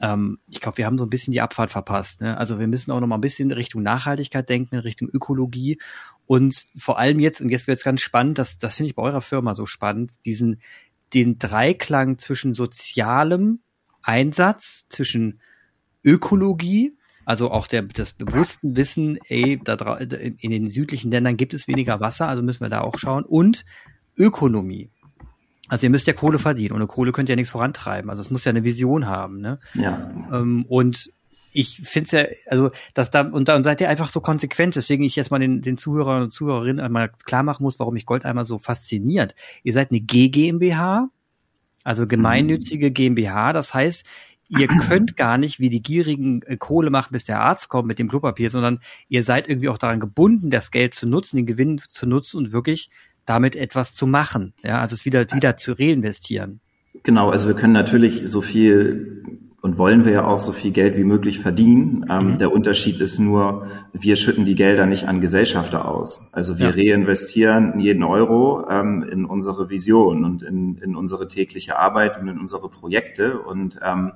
ähm, 0.02 0.40
ich 0.50 0.60
glaube, 0.60 0.78
wir 0.78 0.86
haben 0.86 0.98
so 0.98 1.06
ein 1.06 1.10
bisschen 1.10 1.32
die 1.32 1.42
Abfahrt 1.42 1.72
verpasst. 1.72 2.22
Ne? 2.22 2.38
Also 2.38 2.60
wir 2.60 2.68
müssen 2.68 2.92
auch 2.92 3.00
noch 3.00 3.08
mal 3.08 3.16
ein 3.16 3.22
bisschen 3.22 3.52
Richtung 3.52 3.84
Nachhaltigkeit 3.84 4.50
denken, 4.50 4.78
Richtung 4.78 5.10
Ökologie 5.10 5.78
und 6.26 6.56
vor 6.78 7.00
allem 7.00 7.20
jetzt, 7.20 7.42
und 7.42 7.50
jetzt 7.50 7.68
wird 7.68 7.80
es 7.80 7.84
ganz 7.84 8.02
spannend, 8.02 8.38
das, 8.38 8.58
das 8.58 8.76
finde 8.76 8.90
ich 8.90 8.96
bei 8.96 9.04
eurer 9.04 9.22
Firma 9.22 9.56
so 9.56 9.66
spannend, 9.66 10.26
diesen 10.26 10.60
den 11.14 11.38
Dreiklang 11.38 12.18
zwischen 12.18 12.54
sozialem 12.54 13.60
Einsatz, 14.02 14.86
zwischen 14.90 15.40
Ökologie, 16.04 16.98
also 17.26 17.52
auch 17.52 17.68
der, 17.68 17.84
das 17.84 18.14
bewussten 18.14 18.76
Wissen, 18.76 19.18
ey, 19.28 19.60
da 19.64 19.96
in 19.96 20.52
den 20.52 20.70
südlichen 20.70 21.12
Ländern 21.12 21.38
gibt 21.38 21.54
es 21.54 21.68
weniger 21.68 22.00
Wasser, 22.00 22.28
also 22.28 22.44
müssen 22.44 22.62
wir 22.62 22.70
da 22.70 22.82
auch 22.82 22.98
schauen, 22.98 23.24
und 23.24 23.66
Ökonomie. 24.18 24.90
Also 25.70 25.88
ihr 25.88 25.90
müsst 25.90 26.08
ja 26.08 26.14
Kohle 26.14 26.38
verdienen. 26.40 26.76
Ohne 26.76 26.88
Kohle 26.88 27.12
könnt 27.12 27.30
ihr 27.30 27.34
ja 27.34 27.38
nichts 27.38 27.52
vorantreiben. 27.52 28.10
Also 28.10 28.22
es 28.22 28.30
muss 28.30 28.44
ja 28.44 28.50
eine 28.50 28.64
Vision 28.64 29.08
haben. 29.08 29.40
Ne? 29.40 29.60
Ja. 29.74 30.12
Ähm, 30.32 30.66
und 30.68 31.12
ich 31.54 31.82
finde 31.82 32.06
es 32.06 32.12
ja, 32.12 32.52
also 32.52 32.72
dass 32.94 33.10
da 33.10 33.22
und 33.22 33.48
dann 33.48 33.64
seid 33.64 33.80
ihr 33.82 33.90
einfach 33.90 34.10
so 34.10 34.20
konsequent, 34.20 34.76
deswegen 34.76 35.04
ich 35.04 35.16
jetzt 35.16 35.32
mal 35.32 35.40
den, 35.40 35.62
den 35.62 35.78
Zuhörern 35.78 36.24
und 36.24 36.32
Zuhörerinnen 36.32 36.80
einmal 36.80 37.12
klar 37.26 37.44
machen 37.44 37.64
muss, 37.64 37.80
warum 37.80 37.94
mich 37.94 38.06
Gold 38.06 38.26
einmal 38.26 38.46
so 38.46 38.58
fasziniert. 38.58 39.36
Ihr 39.64 39.74
seid 39.74 39.92
eine 39.92 40.02
G 40.02 40.30
GmbH, 40.30 41.10
also 41.84 42.08
gemeinnützige 42.08 42.92
GmbH, 42.92 43.54
das 43.54 43.74
heißt, 43.74 44.06
ihr 44.50 44.68
könnt 44.88 45.16
gar 45.18 45.38
nicht 45.38 45.60
wie 45.60 45.70
die 45.70 45.82
gierigen 45.82 46.42
äh, 46.44 46.58
Kohle 46.58 46.90
machen, 46.90 47.10
bis 47.12 47.24
der 47.24 47.42
Arzt 47.42 47.70
kommt 47.70 47.88
mit 47.88 48.00
dem 48.00 48.10
Klopapier, 48.10 48.50
sondern 48.50 48.80
ihr 49.08 49.24
seid 49.24 49.48
irgendwie 49.48 49.70
auch 49.70 49.78
daran 49.78 50.00
gebunden, 50.00 50.50
das 50.50 50.72
Geld 50.72 50.94
zu 50.94 51.08
nutzen, 51.08 51.38
den 51.38 51.46
Gewinn 51.46 51.78
zu 51.78 52.08
nutzen 52.08 52.38
und 52.38 52.52
wirklich 52.52 52.90
damit 53.26 53.56
etwas 53.56 53.94
zu 53.94 54.08
machen. 54.08 54.54
Ja, 54.64 54.80
also 54.80 54.96
es 54.96 55.06
wieder, 55.06 55.32
wieder 55.32 55.56
zu 55.56 55.74
reinvestieren. 55.74 56.60
Genau, 57.04 57.32
also 57.32 57.48
wir 57.48 57.56
können 57.56 57.74
natürlich 57.74 58.24
so 58.26 58.42
viel 58.42 59.24
und 59.64 59.78
wollen 59.78 60.04
wir 60.04 60.12
ja 60.12 60.26
auch 60.26 60.42
so 60.42 60.52
viel 60.52 60.72
Geld 60.72 60.98
wie 60.98 61.06
möglich 61.06 61.40
verdienen. 61.40 62.06
Ähm, 62.10 62.34
mhm. 62.34 62.38
Der 62.38 62.52
Unterschied 62.52 63.00
ist 63.00 63.18
nur, 63.18 63.68
wir 63.94 64.18
schütten 64.18 64.44
die 64.44 64.56
Gelder 64.56 64.86
nicht 64.86 65.08
an 65.08 65.22
Gesellschafter 65.22 65.88
aus. 65.88 66.22
Also 66.34 66.60
wir 66.60 66.76
ja. 66.76 66.94
reinvestieren 66.94 67.80
jeden 67.80 68.04
Euro 68.04 68.68
ähm, 68.70 69.04
in 69.10 69.24
unsere 69.24 69.70
Vision 69.70 70.26
und 70.26 70.44
in, 70.44 70.76
in 70.80 70.98
unsere 70.98 71.30
tägliche 71.30 71.80
Arbeit 71.80 72.20
und 72.20 72.28
in 72.28 72.40
unsere 72.40 72.68
Projekte. 72.68 73.40
Und 73.40 73.80
ähm, 73.82 74.12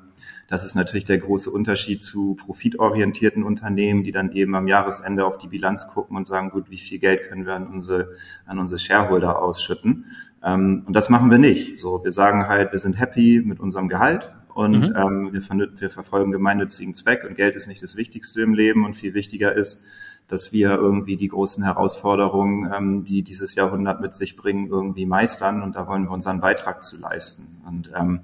das 0.49 0.65
ist 0.65 0.75
natürlich 0.75 1.05
der 1.05 1.19
große 1.19 1.49
Unterschied 1.49 2.01
zu 2.01 2.35
profitorientierten 2.35 3.43
Unternehmen, 3.43 4.03
die 4.03 4.11
dann 4.11 4.33
eben 4.33 4.53
am 4.53 4.67
Jahresende 4.67 5.25
auf 5.25 5.37
die 5.37 5.47
Bilanz 5.47 5.87
gucken 5.87 6.17
und 6.17 6.27
sagen, 6.27 6.49
gut, 6.49 6.69
wie 6.69 6.77
viel 6.77 6.99
Geld 6.99 7.29
können 7.29 7.45
wir 7.45 7.55
an 7.55 7.67
unsere, 7.67 8.09
an 8.45 8.59
unsere 8.59 8.79
Shareholder 8.79 9.41
ausschütten? 9.41 10.07
Ähm, 10.43 10.83
und 10.85 10.93
das 10.93 11.09
machen 11.09 11.31
wir 11.31 11.37
nicht. 11.37 11.79
So, 11.79 12.03
wir 12.03 12.11
sagen 12.11 12.49
halt, 12.49 12.73
wir 12.73 12.79
sind 12.79 12.99
happy 12.99 13.41
mit 13.45 13.61
unserem 13.61 13.87
Gehalt 13.87 14.29
und 14.57 14.79
mhm. 14.79 14.95
ähm, 14.95 15.29
wir, 15.33 15.79
wir 15.79 15.89
verfolgen 15.91 16.31
gemeinnützigen 16.31 16.95
Zweck 16.95 17.23
und 17.23 17.35
Geld 17.35 17.55
ist 17.55 17.67
nicht 17.67 17.83
das 17.83 17.95
Wichtigste 17.95 18.41
im 18.41 18.55
Leben 18.55 18.85
und 18.85 18.95
viel 18.95 19.13
wichtiger 19.13 19.53
ist, 19.53 19.83
dass 20.27 20.51
wir 20.51 20.71
irgendwie 20.71 21.15
die 21.15 21.27
großen 21.27 21.63
Herausforderungen, 21.63 22.73
ähm, 22.75 23.03
die 23.03 23.21
dieses 23.21 23.53
Jahrhundert 23.53 24.01
mit 24.01 24.15
sich 24.15 24.35
bringen, 24.35 24.65
irgendwie 24.65 25.05
meistern 25.05 25.61
und 25.61 25.75
da 25.75 25.85
wollen 25.85 26.05
wir 26.05 26.11
unseren 26.11 26.41
Beitrag 26.41 26.83
zu 26.83 26.97
leisten. 26.97 27.61
Und 27.67 27.91
ähm, 27.95 28.21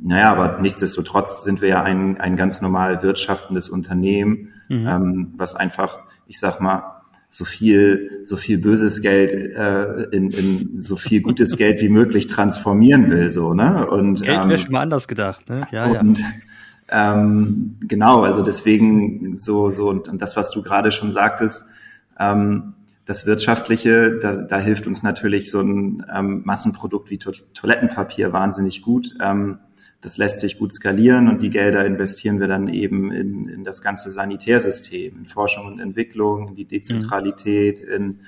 naja, 0.00 0.32
aber 0.32 0.58
nichtsdestotrotz 0.58 1.44
sind 1.44 1.60
wir 1.60 1.68
ja 1.68 1.82
ein, 1.84 2.20
ein 2.20 2.34
ganz 2.34 2.60
normal 2.60 3.04
wirtschaftendes 3.04 3.68
Unternehmen, 3.70 4.54
mhm. 4.68 4.88
ähm, 4.88 5.34
was 5.36 5.54
einfach, 5.54 6.00
ich 6.26 6.40
sag 6.40 6.60
mal, 6.60 6.97
so 7.30 7.44
viel, 7.44 8.22
so 8.24 8.36
viel 8.36 8.58
böses 8.58 9.00
Geld 9.00 9.54
äh, 9.54 10.04
in, 10.16 10.30
in 10.30 10.78
so 10.78 10.96
viel 10.96 11.20
gutes 11.20 11.56
Geld 11.56 11.80
wie 11.80 11.88
möglich 11.88 12.26
transformieren 12.26 13.10
will, 13.10 13.28
so 13.30 13.54
ne? 13.54 13.86
Und 13.88 14.22
Geld 14.22 14.44
wäre 14.44 14.52
ähm, 14.52 14.58
schon 14.58 14.72
mal 14.72 14.80
anders 14.80 15.08
gedacht, 15.08 15.48
ne? 15.48 15.66
Ja, 15.70 15.86
und, 15.86 16.18
ja. 16.18 16.26
Ähm, 16.90 17.76
genau, 17.80 18.22
also 18.22 18.42
deswegen 18.42 19.36
so 19.36 19.70
so 19.70 19.90
und, 19.90 20.08
und 20.08 20.22
das, 20.22 20.36
was 20.36 20.50
du 20.50 20.62
gerade 20.62 20.90
schon 20.90 21.12
sagtest, 21.12 21.64
ähm, 22.18 22.74
das 23.04 23.26
Wirtschaftliche, 23.26 24.18
da, 24.18 24.42
da 24.42 24.58
hilft 24.58 24.86
uns 24.86 25.02
natürlich 25.02 25.50
so 25.50 25.60
ein 25.60 26.04
ähm, 26.14 26.42
Massenprodukt 26.44 27.10
wie 27.10 27.18
to 27.18 27.32
Toilettenpapier 27.54 28.32
wahnsinnig 28.32 28.82
gut. 28.82 29.14
Ähm, 29.20 29.58
das 30.00 30.16
lässt 30.16 30.40
sich 30.40 30.58
gut 30.58 30.72
skalieren 30.72 31.28
und 31.28 31.42
die 31.42 31.50
Gelder 31.50 31.84
investieren 31.84 32.38
wir 32.38 32.46
dann 32.46 32.68
eben 32.68 33.10
in, 33.10 33.48
in 33.48 33.64
das 33.64 33.82
ganze 33.82 34.10
Sanitärsystem, 34.10 35.18
in 35.18 35.26
Forschung 35.26 35.66
und 35.66 35.80
Entwicklung, 35.80 36.48
in 36.48 36.54
die 36.54 36.66
Dezentralität, 36.66 37.82
mhm. 37.84 37.94
in, 37.94 38.20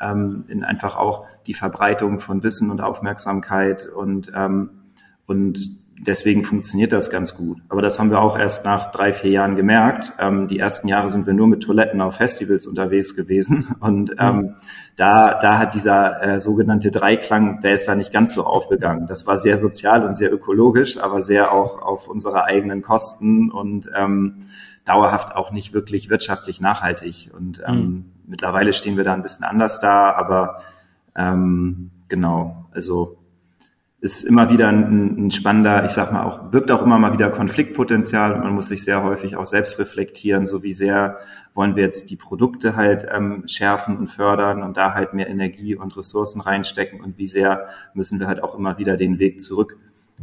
ähm, 0.00 0.44
in 0.48 0.64
einfach 0.64 0.96
auch 0.96 1.26
die 1.46 1.54
Verbreitung 1.54 2.18
von 2.18 2.42
Wissen 2.42 2.70
und 2.70 2.80
Aufmerksamkeit 2.80 3.86
und, 3.86 4.32
ähm, 4.34 4.70
und 5.26 5.81
deswegen 6.06 6.44
funktioniert 6.44 6.92
das 6.92 7.10
ganz 7.10 7.36
gut. 7.36 7.62
Aber 7.68 7.80
das 7.80 7.98
haben 7.98 8.10
wir 8.10 8.20
auch 8.20 8.36
erst 8.36 8.64
nach 8.64 8.90
drei, 8.90 9.12
vier 9.12 9.30
Jahren 9.30 9.56
gemerkt. 9.56 10.12
Ähm, 10.18 10.48
die 10.48 10.58
ersten 10.58 10.88
Jahre 10.88 11.08
sind 11.08 11.26
wir 11.26 11.32
nur 11.32 11.46
mit 11.46 11.62
Toiletten 11.62 12.00
auf 12.00 12.16
Festivals 12.16 12.66
unterwegs 12.66 13.14
gewesen. 13.14 13.74
Und 13.80 14.14
ähm, 14.18 14.56
da, 14.96 15.38
da 15.40 15.58
hat 15.58 15.74
dieser 15.74 16.22
äh, 16.22 16.40
sogenannte 16.40 16.90
Dreiklang, 16.90 17.60
der 17.60 17.74
ist 17.74 17.86
da 17.86 17.94
nicht 17.94 18.12
ganz 18.12 18.34
so 18.34 18.44
aufgegangen. 18.44 19.06
Das 19.06 19.26
war 19.26 19.38
sehr 19.38 19.58
sozial 19.58 20.04
und 20.04 20.16
sehr 20.16 20.32
ökologisch, 20.32 20.98
aber 20.98 21.22
sehr 21.22 21.52
auch 21.52 21.80
auf 21.80 22.08
unsere 22.08 22.44
eigenen 22.44 22.82
Kosten 22.82 23.50
und 23.50 23.88
ähm, 23.96 24.46
dauerhaft 24.84 25.34
auch 25.34 25.52
nicht 25.52 25.72
wirklich 25.72 26.10
wirtschaftlich 26.10 26.60
nachhaltig. 26.60 27.30
Und 27.36 27.62
ähm, 27.66 27.76
mhm. 27.76 28.04
mittlerweile 28.26 28.72
stehen 28.72 28.96
wir 28.96 29.04
da 29.04 29.14
ein 29.14 29.22
bisschen 29.22 29.44
anders 29.44 29.80
da, 29.80 30.12
aber 30.12 30.62
ähm, 31.16 31.90
genau, 32.08 32.66
also 32.72 33.21
ist 34.02 34.24
immer 34.24 34.50
wieder 34.50 34.68
ein, 34.68 35.26
ein, 35.26 35.30
spannender, 35.30 35.84
ich 35.86 35.92
sag 35.92 36.12
mal 36.12 36.24
auch, 36.24 36.50
birgt 36.50 36.72
auch 36.72 36.82
immer 36.82 36.98
mal 36.98 37.12
wieder 37.12 37.30
Konfliktpotenzial. 37.30 38.36
Man 38.40 38.52
muss 38.52 38.66
sich 38.66 38.82
sehr 38.82 39.04
häufig 39.04 39.36
auch 39.36 39.46
selbst 39.46 39.78
reflektieren, 39.78 40.44
so 40.44 40.64
wie 40.64 40.74
sehr 40.74 41.20
wollen 41.54 41.76
wir 41.76 41.84
jetzt 41.84 42.10
die 42.10 42.16
Produkte 42.16 42.74
halt 42.74 43.06
ähm, 43.14 43.44
schärfen 43.46 43.96
und 43.96 44.08
fördern 44.08 44.64
und 44.64 44.76
da 44.76 44.94
halt 44.94 45.14
mehr 45.14 45.28
Energie 45.28 45.76
und 45.76 45.96
Ressourcen 45.96 46.40
reinstecken 46.40 47.00
und 47.00 47.16
wie 47.16 47.28
sehr 47.28 47.68
müssen 47.94 48.18
wir 48.18 48.26
halt 48.26 48.42
auch 48.42 48.56
immer 48.56 48.76
wieder 48.76 48.96
den 48.96 49.20
Weg 49.20 49.40
zurück 49.40 49.76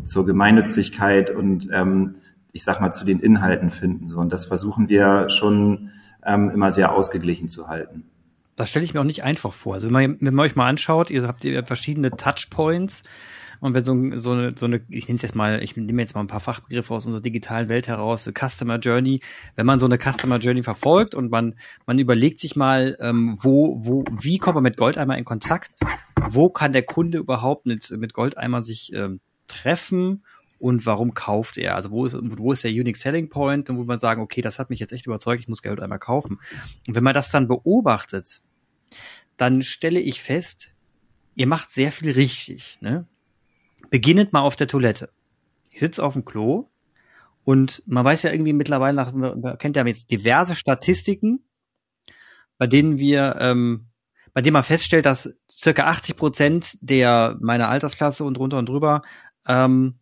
zur 0.04 0.26
Gemeinnützigkeit 0.26 1.30
und 1.30 1.70
ähm, 1.72 2.16
ich 2.52 2.66
sag 2.66 2.82
mal 2.82 2.92
zu 2.92 3.06
den 3.06 3.22
Inhalten 3.22 3.70
finden. 3.70 4.08
So 4.08 4.20
und 4.20 4.34
das 4.34 4.44
versuchen 4.44 4.90
wir 4.90 5.30
schon 5.30 5.92
ähm, 6.26 6.50
immer 6.50 6.72
sehr 6.72 6.94
ausgeglichen 6.94 7.48
zu 7.48 7.70
halten. 7.70 8.04
Das 8.58 8.72
stelle 8.72 8.84
ich 8.84 8.94
mir 8.94 9.00
auch 9.00 9.06
nicht 9.06 9.24
einfach 9.24 9.54
vor. 9.54 9.76
Also 9.76 9.88
wenn 9.88 9.94
man, 9.94 10.18
wenn 10.20 10.34
man 10.34 10.46
euch 10.46 10.58
mal 10.58 10.68
anschaut, 10.68 11.10
ihr 11.12 11.24
habt 11.24 11.46
ihr 11.46 11.64
verschiedene 11.64 12.12
Touchpoints 12.12 13.04
und 13.60 13.74
wenn 13.74 13.84
so, 13.84 13.94
so, 14.18 14.32
eine, 14.32 14.54
so 14.58 14.66
eine, 14.66 14.82
ich 14.89 15.08
nenne 15.08 15.20
jetzt 15.22 15.36
mal, 15.36 15.62
ich 15.63 15.75
nehme 15.75 16.01
jetzt 16.01 16.16
mal 16.16 16.22
ein 16.22 16.28
paar 16.28 16.39
Fachbegriffe 16.39 16.94
aus 16.94 17.06
unserer 17.06 17.22
digitalen 17.22 17.70
Welt 17.70 17.88
heraus, 17.88 18.30
Customer 18.34 18.78
Journey, 18.78 19.22
wenn 19.56 19.66
man 19.66 19.80
so 19.80 19.86
eine 19.86 19.98
Customer 19.98 20.38
Journey 20.38 20.63
verfolgt 20.63 21.16
und 21.16 21.30
man, 21.30 21.56
man 21.86 22.00
überlegt 22.00 22.39
sich 22.39 22.56
mal, 22.56 22.98
ähm, 23.00 23.38
wo, 23.42 23.78
wo, 23.80 24.04
wie 24.12 24.38
kommt 24.38 24.56
man 24.56 24.63
mit 24.63 24.78
Goldeimer 24.78 25.18
in 25.18 25.25
Kontakt? 25.25 25.74
Wo 26.30 26.50
kann 26.50 26.72
der 26.72 26.84
Kunde 26.84 27.18
überhaupt 27.18 27.66
mit, 27.66 27.92
mit 27.92 28.13
Goldeimer 28.13 28.63
sich 28.63 28.94
ähm, 28.94 29.20
treffen? 29.48 30.24
und 30.60 30.86
warum 30.86 31.13
kauft 31.13 31.58
er? 31.58 31.75
Also 31.75 31.89
wo 31.89 32.06
ist, 32.06 32.18
wo 32.22 32.51
ist 32.51 32.63
der 32.63 32.72
Unique 32.72 32.98
Selling 32.98 33.30
Point 33.30 33.70
und 33.70 33.78
wo 33.78 33.84
man 33.86 34.00
sagen, 34.00 34.22
okay, 34.22 34.42
das 34.42 34.60
hat 34.60 34.70
mich 34.70 34.80
jetzt 34.80 34.92
echt 34.92 35.08
überzeugt, 35.08 35.42
ich 35.42 35.48
muss 35.48 35.62
Geld 35.62 35.80
einmal 35.80 36.00
kaufen. 36.00 36.39
Und 36.86 36.96
wenn 36.96 37.04
man 37.04 37.13
das 37.13 37.32
dann 37.32 37.48
beobachtet, 37.48 38.42
dann 39.38 39.63
stelle 39.63 40.01
ich 40.01 40.22
fest, 40.22 40.74
ihr 41.36 41.48
macht 41.48 41.72
sehr 41.72 41.92
viel 41.92 42.12
richtig. 42.12 42.78
Ne? 42.82 43.08
Beginnet 43.90 44.34
mal 44.34 44.42
auf 44.42 44.56
der 44.56 44.68
Toilette. 44.68 45.10
Ich 45.72 45.80
sitze 45.80 46.04
auf 46.04 46.14
dem 46.14 46.26
Klo 46.26 46.70
und 47.44 47.84
man 47.86 48.06
weiß 48.06 48.24
ja 48.24 48.32
irgendwie 48.32 48.54
mittlerweile, 48.54 48.96
nach, 48.96 49.12
man 49.14 49.58
kennt 49.58 49.76
ja 49.76 49.86
jetzt 49.86 50.12
diverse 50.12 50.56
Statistiken, 50.56 51.44
bei 52.58 52.68
denen 52.68 53.00
wir, 53.00 53.38
ähm, 53.40 53.88
bei 54.34 54.42
denen 54.42 54.54
man 54.54 54.64
feststellt, 54.64 55.06
dass 55.06 55.34
circa 55.50 55.86
80 55.86 56.16
Prozent 56.16 56.78
der 56.82 57.38
meiner 57.40 57.70
Altersklasse 57.70 58.24
und 58.24 58.38
runter 58.38 58.58
und 58.58 58.70
drüber 58.70 59.02
ähm, 59.48 59.96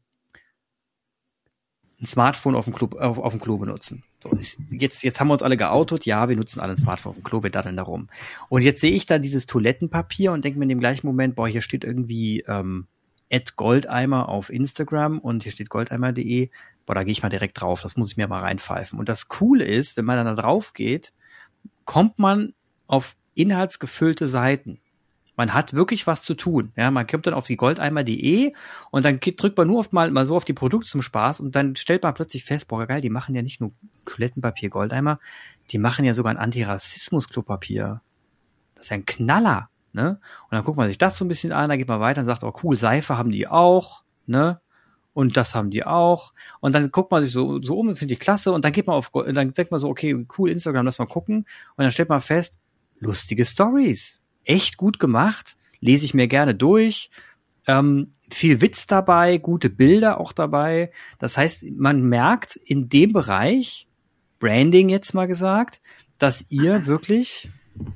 ein 2.00 2.06
Smartphone 2.06 2.56
auf 2.56 2.66
dem 2.66 2.74
Klo, 2.74 2.90
auf, 3.00 3.18
auf 3.18 3.34
dem 3.34 3.42
Klo 3.42 3.58
benutzen. 3.58 4.04
So, 4.22 4.32
jetzt, 4.70 5.04
jetzt 5.04 5.20
haben 5.20 5.30
wir 5.30 5.34
uns 5.34 5.42
alle 5.42 5.58
geoutet, 5.58 6.06
ja, 6.06 6.30
wir 6.30 6.36
nutzen 6.36 6.60
alle 6.60 6.74
ein 6.74 6.78
Smartphone 6.78 7.12
auf 7.12 7.16
dem 7.16 7.24
Klo, 7.24 7.44
wir 7.44 7.50
daddeln 7.50 7.76
da 7.76 7.84
rum. 7.84 8.10
Und 8.50 8.62
jetzt 8.62 8.82
sehe 8.82 8.92
ich 8.92 9.06
da 9.06 9.18
dieses 9.20 9.46
Toilettenpapier 9.46 10.32
und 10.32 10.46
denke 10.46 10.60
mir 10.60 10.64
in 10.64 10.70
dem 10.70 10.80
gleichen 10.80 11.08
Moment, 11.08 11.36
boah, 11.36 11.48
hier 11.48 11.62
steht 11.62 11.84
irgendwie 11.84 12.42
ähm, 12.48 12.88
Goldeimer 13.56 14.30
auf 14.30 14.50
Instagram 14.50 15.20
und 15.20 15.44
hier 15.44 15.52
steht 15.52 15.70
goldeimer.de. 15.70 16.50
Boah, 16.86 16.96
da 16.96 17.04
gehe 17.04 17.12
ich 17.12 17.24
mal 17.24 17.30
direkt 17.30 17.60
drauf. 17.60 17.82
Das 17.82 17.98
muss 17.98 18.12
ich 18.12 18.18
mir 18.18 18.28
mal 18.28 18.42
reinpfeifen. 18.42 18.98
Und 18.98 19.10
das 19.10 19.28
Coole 19.28 19.66
ist, 19.66 19.98
wenn 19.98 20.06
man 20.06 20.18
dann 20.18 20.36
da 20.36 20.42
drauf 20.42 20.74
geht, 20.74 21.14
kommt 21.86 22.20
man 22.20 22.54
auf 22.88 23.16
inhaltsgefüllte 23.34 24.28
Seiten. 24.28 24.80
Man 25.36 25.54
hat 25.54 25.74
wirklich 25.74 26.08
was 26.08 26.24
zu 26.24 26.34
tun. 26.34 26.72
Ja, 26.76 26.90
man 26.90 27.06
kommt 27.06 27.28
dann 27.28 27.36
auf 27.36 27.46
die 27.46 27.58
goldeimer.de 27.58 28.54
und 28.90 29.06
dann 29.06 29.20
drückt 29.20 29.56
man 29.56 29.68
nur 29.68 29.78
oft 29.78 29.94
mal, 29.94 30.10
mal 30.10 30.26
so 30.26 30.36
auf 30.36 30.46
die 30.46 30.54
Produkte 30.54 30.90
zum 30.90 31.04
Spaß 31.04 31.42
und 31.42 31.56
dann 31.56 31.76
stellt 31.76 32.02
man 32.02 32.16
plötzlich 32.16 32.44
fest, 32.44 32.68
boah, 32.68 32.88
geil, 32.88 33.02
die 33.02 33.12
machen 33.12 33.36
ja 33.36 33.44
nicht 33.44 33.62
nur 33.62 33.72
Toilettenpapier 34.06 34.70
Goldeimer, 34.70 35.20
die 35.70 35.78
machen 35.78 36.06
ja 36.06 36.16
sogar 36.16 36.32
ein 36.32 36.38
Antirassismus-Klopapier. 36.38 38.02
Das 38.74 38.86
ist 38.86 38.90
ja 38.90 38.96
ein 38.96 39.06
Knaller. 39.06 39.70
Ne? 39.98 40.20
Und 40.44 40.52
dann 40.52 40.64
guckt 40.64 40.78
man 40.78 40.88
sich 40.88 41.00
das 41.00 41.18
so 41.18 41.26
ein 41.26 41.28
bisschen 41.28 41.52
an, 41.52 41.70
dann 41.70 41.80
geht 41.80 41.88
man 41.88 42.00
weiter 42.00 42.22
und 42.22 42.26
sagt, 42.26 42.44
oh 42.44 42.54
cool, 42.62 42.78
Seife 42.78 43.18
haben 43.18 43.32
die 43.32 43.48
auch, 43.48 44.04
ne? 44.28 44.62
Und 45.14 45.38
das 45.38 45.56
haben 45.56 45.72
die 45.72 45.84
auch. 45.84 46.34
Und 46.60 46.76
dann 46.76 46.92
guckt 46.92 47.10
man 47.10 47.24
sich 47.24 47.32
so, 47.32 47.60
so 47.64 47.80
um, 47.80 47.88
das 47.88 47.98
finde 47.98 48.14
ich 48.14 48.20
klasse. 48.20 48.52
Und 48.52 48.64
dann 48.64 48.74
geht 48.74 48.86
man 48.86 48.96
auf, 48.96 49.10
dann 49.10 49.54
denkt 49.54 49.72
man 49.72 49.80
so, 49.80 49.90
okay, 49.90 50.28
cool, 50.38 50.52
Instagram, 50.52 50.86
lass 50.86 51.00
mal 51.00 51.08
gucken. 51.08 51.38
Und 51.38 51.84
dann 51.84 51.90
stellt 51.90 52.10
man 52.10 52.22
fest, 52.22 52.60
lustige 53.00 53.44
Stories. 53.44 54.22
Echt 54.44 54.78
gut 54.78 55.00
gemacht. 55.00 55.58
Lese 55.80 56.06
ich 56.06 56.14
mir 56.14 56.28
gerne 56.28 56.54
durch. 56.54 57.10
Ähm, 57.66 58.12
viel 58.32 58.62
Witz 58.62 58.86
dabei, 58.86 59.40
gute 59.40 59.72
Bilder 59.72 60.20
auch 60.20 60.32
dabei. 60.32 60.92
Das 61.18 61.38
heißt, 61.38 61.66
man 61.72 62.04
merkt 62.04 62.56
in 62.56 62.88
dem 62.88 63.14
Bereich, 63.14 63.88
Branding 64.38 64.90
jetzt 64.90 65.16
mal 65.16 65.26
gesagt, 65.26 65.82
dass 66.20 66.46
ihr 66.50 66.86
wirklich 66.86 67.50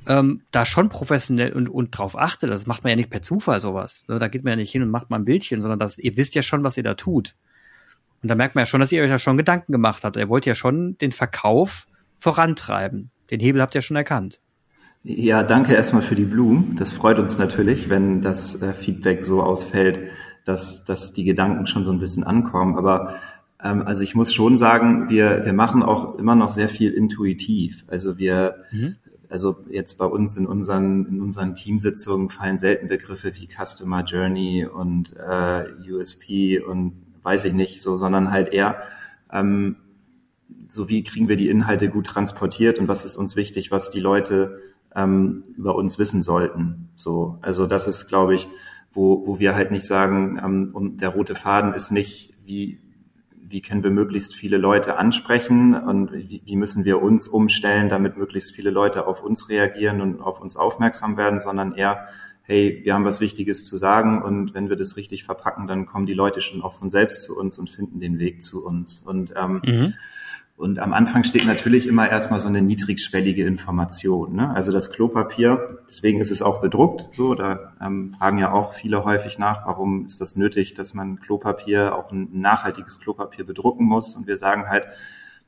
ähm, 0.06 0.42
da 0.50 0.64
schon 0.64 0.88
professionell 0.88 1.52
und, 1.52 1.68
und 1.68 1.96
drauf 1.96 2.18
achtet. 2.18 2.50
Das 2.50 2.66
macht 2.66 2.84
man 2.84 2.90
ja 2.90 2.96
nicht 2.96 3.10
per 3.10 3.22
Zufall 3.22 3.60
sowas. 3.60 4.04
Da 4.08 4.28
geht 4.28 4.44
man 4.44 4.52
ja 4.52 4.56
nicht 4.56 4.72
hin 4.72 4.82
und 4.82 4.90
macht 4.90 5.10
mal 5.10 5.18
ein 5.18 5.24
Bildchen, 5.24 5.60
sondern 5.60 5.78
das, 5.78 5.98
ihr 5.98 6.16
wisst 6.16 6.34
ja 6.34 6.42
schon, 6.42 6.64
was 6.64 6.76
ihr 6.76 6.82
da 6.82 6.94
tut. 6.94 7.34
Und 8.22 8.28
da 8.28 8.34
merkt 8.34 8.54
man 8.54 8.62
ja 8.62 8.66
schon, 8.66 8.80
dass 8.80 8.92
ihr 8.92 9.02
euch 9.02 9.10
ja 9.10 9.18
schon 9.18 9.36
Gedanken 9.36 9.72
gemacht 9.72 10.04
habt. 10.04 10.16
Ihr 10.16 10.28
wollt 10.28 10.46
ja 10.46 10.54
schon 10.54 10.96
den 10.98 11.12
Verkauf 11.12 11.86
vorantreiben. 12.18 13.10
Den 13.30 13.40
Hebel 13.40 13.60
habt 13.60 13.74
ihr 13.74 13.82
schon 13.82 13.96
erkannt. 13.96 14.40
Ja, 15.04 15.42
danke 15.42 15.74
erstmal 15.74 16.02
für 16.02 16.14
die 16.14 16.24
Blumen. 16.24 16.76
Das 16.76 16.92
freut 16.92 17.18
uns 17.18 17.36
natürlich, 17.36 17.90
wenn 17.90 18.22
das 18.22 18.60
äh, 18.62 18.72
Feedback 18.72 19.24
so 19.24 19.42
ausfällt, 19.42 19.98
dass, 20.44 20.84
dass 20.84 21.12
die 21.12 21.24
Gedanken 21.24 21.66
schon 21.66 21.82
so 21.82 21.90
ein 21.90 21.98
bisschen 21.98 22.22
ankommen. 22.22 22.76
Aber 22.76 23.16
ähm, 23.62 23.82
also 23.82 24.04
ich 24.04 24.14
muss 24.14 24.32
schon 24.32 24.58
sagen, 24.58 25.10
wir, 25.10 25.44
wir 25.44 25.52
machen 25.52 25.82
auch 25.82 26.16
immer 26.18 26.36
noch 26.36 26.50
sehr 26.50 26.68
viel 26.68 26.92
intuitiv. 26.92 27.84
Also 27.88 28.18
wir, 28.18 28.56
mhm. 28.70 28.96
Also 29.32 29.56
jetzt 29.70 29.98
bei 29.98 30.04
uns 30.04 30.36
in 30.36 30.46
unseren, 30.46 31.06
in 31.06 31.20
unseren 31.20 31.54
Teamsitzungen 31.54 32.30
fallen 32.30 32.58
selten 32.58 32.88
Begriffe 32.88 33.34
wie 33.34 33.48
Customer 33.48 34.04
Journey 34.04 34.66
und 34.66 35.14
äh, 35.16 35.64
USP 35.90 36.60
und 36.60 36.94
weiß 37.22 37.46
ich 37.46 37.52
nicht 37.52 37.80
so, 37.80 37.96
sondern 37.96 38.30
halt 38.30 38.52
eher 38.52 38.82
ähm, 39.32 39.76
so 40.68 40.88
wie 40.88 41.02
kriegen 41.02 41.28
wir 41.28 41.36
die 41.36 41.48
Inhalte 41.48 41.88
gut 41.88 42.06
transportiert 42.06 42.78
und 42.78 42.88
was 42.88 43.04
ist 43.04 43.16
uns 43.16 43.36
wichtig, 43.36 43.70
was 43.70 43.90
die 43.90 44.00
Leute 44.00 44.60
ähm, 44.94 45.44
über 45.56 45.74
uns 45.74 45.98
wissen 45.98 46.22
sollten. 46.22 46.90
So, 46.94 47.38
also 47.42 47.66
das 47.66 47.88
ist, 47.88 48.08
glaube 48.08 48.34
ich, 48.34 48.48
wo, 48.92 49.26
wo 49.26 49.38
wir 49.38 49.54
halt 49.54 49.70
nicht 49.70 49.86
sagen, 49.86 50.38
ähm, 50.42 50.70
und 50.72 51.00
der 51.00 51.10
rote 51.10 51.34
Faden 51.34 51.74
ist 51.74 51.90
nicht, 51.90 52.34
wie 52.44 52.80
wie 53.52 53.60
können 53.60 53.84
wir 53.84 53.90
möglichst 53.90 54.34
viele 54.34 54.56
Leute 54.56 54.96
ansprechen 54.96 55.74
und 55.74 56.12
wie, 56.12 56.56
müssen 56.56 56.84
wir 56.84 57.02
uns 57.02 57.28
umstellen, 57.28 57.88
damit 57.88 58.16
möglichst 58.16 58.54
viele 58.54 58.70
Leute 58.70 59.06
auf 59.06 59.22
uns 59.22 59.48
reagieren 59.48 60.00
und 60.00 60.20
auf 60.20 60.40
uns 60.40 60.56
aufmerksam 60.56 61.16
werden, 61.16 61.38
sondern 61.38 61.74
eher, 61.74 62.08
hey, 62.42 62.80
wir 62.82 62.94
haben 62.94 63.04
was 63.04 63.20
Wichtiges 63.20 63.64
zu 63.64 63.76
sagen 63.76 64.22
und 64.22 64.54
wenn 64.54 64.68
wir 64.68 64.76
das 64.76 64.96
richtig 64.96 65.24
verpacken, 65.24 65.66
dann 65.66 65.86
kommen 65.86 66.06
die 66.06 66.14
Leute 66.14 66.40
schon 66.40 66.62
auch 66.62 66.74
von 66.74 66.88
selbst 66.88 67.22
zu 67.22 67.38
uns 67.38 67.58
und 67.58 67.70
finden 67.70 68.00
den 68.00 68.18
Weg 68.18 68.42
zu 68.42 68.64
uns. 68.64 68.98
Und 68.98 69.34
ähm, 69.36 69.60
mhm. 69.64 69.94
Und 70.56 70.78
am 70.78 70.92
Anfang 70.92 71.24
steht 71.24 71.46
natürlich 71.46 71.86
immer 71.86 72.08
erstmal 72.08 72.38
so 72.38 72.46
eine 72.46 72.62
niedrigschwellige 72.62 73.44
Information. 73.44 74.36
Ne? 74.36 74.54
Also 74.54 74.70
das 74.70 74.92
Klopapier, 74.92 75.78
deswegen 75.88 76.20
ist 76.20 76.30
es 76.30 76.40
auch 76.40 76.60
bedruckt. 76.60 77.14
So, 77.14 77.34
da 77.34 77.72
ähm, 77.80 78.10
fragen 78.10 78.38
ja 78.38 78.52
auch 78.52 78.74
viele 78.74 79.04
häufig 79.04 79.38
nach, 79.38 79.66
warum 79.66 80.04
ist 80.04 80.20
das 80.20 80.36
nötig, 80.36 80.74
dass 80.74 80.94
man 80.94 81.18
Klopapier, 81.18 81.96
auch 81.96 82.12
ein 82.12 82.28
nachhaltiges 82.40 83.00
Klopapier 83.00 83.44
bedrucken 83.44 83.86
muss. 83.86 84.14
Und 84.14 84.26
wir 84.26 84.36
sagen 84.36 84.68
halt, 84.68 84.86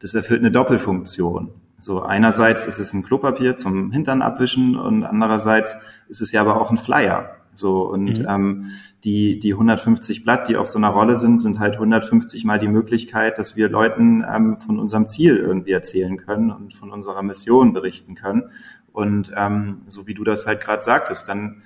das 0.00 0.14
erfüllt 0.14 0.40
eine 0.40 0.50
Doppelfunktion. 0.50 1.52
So 1.78 2.02
einerseits 2.02 2.66
ist 2.66 2.78
es 2.78 2.92
ein 2.92 3.04
Klopapier 3.04 3.56
zum 3.56 3.92
Hintern 3.92 4.22
abwischen 4.22 4.76
und 4.76 5.04
andererseits 5.04 5.76
ist 6.08 6.22
es 6.22 6.32
ja 6.32 6.40
aber 6.40 6.60
auch 6.60 6.70
ein 6.70 6.78
Flyer. 6.78 7.36
So 7.54 7.90
und 7.90 8.18
mhm. 8.20 8.26
ähm, 8.28 8.70
die, 9.04 9.38
die 9.38 9.52
150 9.52 10.24
Blatt, 10.24 10.48
die 10.48 10.56
auf 10.56 10.68
so 10.68 10.78
einer 10.78 10.88
Rolle 10.88 11.16
sind, 11.16 11.38
sind 11.38 11.58
halt 11.58 11.74
150 11.74 12.44
mal 12.44 12.58
die 12.58 12.68
Möglichkeit, 12.68 13.38
dass 13.38 13.56
wir 13.56 13.68
Leuten 13.68 14.24
ähm, 14.28 14.56
von 14.56 14.78
unserem 14.78 15.06
Ziel 15.06 15.36
irgendwie 15.36 15.72
erzählen 15.72 16.16
können 16.16 16.50
und 16.50 16.74
von 16.74 16.90
unserer 16.90 17.22
Mission 17.22 17.72
berichten 17.72 18.14
können. 18.14 18.44
Und 18.92 19.32
ähm, 19.36 19.82
so 19.88 20.06
wie 20.06 20.14
du 20.14 20.24
das 20.24 20.46
halt 20.46 20.60
gerade 20.60 20.82
sagtest, 20.82 21.28
dann 21.28 21.62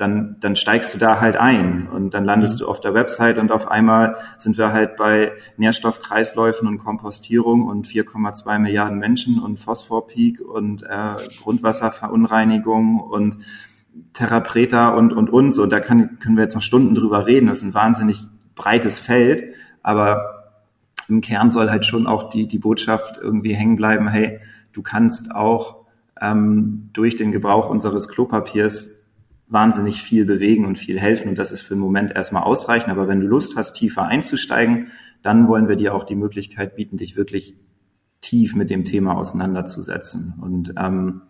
dann, 0.00 0.36
dann 0.40 0.56
steigst 0.56 0.94
du 0.94 0.98
da 0.98 1.20
halt 1.20 1.36
ein 1.36 1.86
und 1.86 2.14
dann 2.14 2.24
landest 2.24 2.56
mhm. 2.56 2.64
du 2.64 2.70
auf 2.70 2.80
der 2.80 2.94
Website 2.94 3.38
und 3.38 3.52
auf 3.52 3.70
einmal 3.70 4.16
sind 4.38 4.56
wir 4.56 4.72
halt 4.72 4.96
bei 4.96 5.32
Nährstoffkreisläufen 5.58 6.66
und 6.66 6.78
Kompostierung 6.78 7.66
und 7.66 7.86
4,2 7.86 8.58
Milliarden 8.58 8.98
Menschen 8.98 9.38
und 9.38 9.58
Phosphorpeak 9.58 10.40
und 10.40 10.82
äh, 10.82 11.16
Grundwasserverunreinigung 11.42 13.00
und 13.00 13.44
Therapreta 14.12 14.90
und, 14.90 15.12
und, 15.12 15.30
und, 15.30 15.52
so, 15.52 15.66
da 15.66 15.80
kann, 15.80 16.18
können 16.18 16.36
wir 16.36 16.44
jetzt 16.44 16.54
noch 16.54 16.62
Stunden 16.62 16.94
drüber 16.94 17.26
reden. 17.26 17.46
Das 17.46 17.58
ist 17.58 17.64
ein 17.64 17.74
wahnsinnig 17.74 18.26
breites 18.54 18.98
Feld, 18.98 19.54
aber 19.82 20.54
im 21.08 21.20
Kern 21.20 21.50
soll 21.50 21.70
halt 21.70 21.84
schon 21.84 22.06
auch 22.06 22.30
die, 22.30 22.46
die 22.46 22.58
Botschaft 22.58 23.18
irgendwie 23.20 23.54
hängen 23.54 23.76
bleiben, 23.76 24.08
hey, 24.08 24.40
du 24.72 24.82
kannst 24.82 25.34
auch 25.34 25.86
ähm, 26.20 26.90
durch 26.92 27.16
den 27.16 27.32
Gebrauch 27.32 27.68
unseres 27.68 28.08
Klopapiers 28.08 28.90
wahnsinnig 29.48 30.02
viel 30.02 30.24
bewegen 30.24 30.64
und 30.64 30.78
viel 30.78 31.00
helfen 31.00 31.28
und 31.28 31.38
das 31.38 31.50
ist 31.50 31.62
für 31.62 31.74
den 31.74 31.80
Moment 31.80 32.12
erstmal 32.14 32.44
ausreichend, 32.44 32.90
aber 32.90 33.08
wenn 33.08 33.20
du 33.20 33.26
Lust 33.26 33.56
hast, 33.56 33.72
tiefer 33.72 34.04
einzusteigen, 34.04 34.92
dann 35.22 35.48
wollen 35.48 35.68
wir 35.68 35.76
dir 35.76 35.94
auch 35.94 36.04
die 36.04 36.14
Möglichkeit 36.14 36.76
bieten, 36.76 36.96
dich 36.96 37.16
wirklich 37.16 37.56
tief 38.20 38.54
mit 38.54 38.70
dem 38.70 38.84
Thema 38.84 39.16
auseinanderzusetzen. 39.16 40.34
Und 40.40 40.74
ähm, 40.76 41.22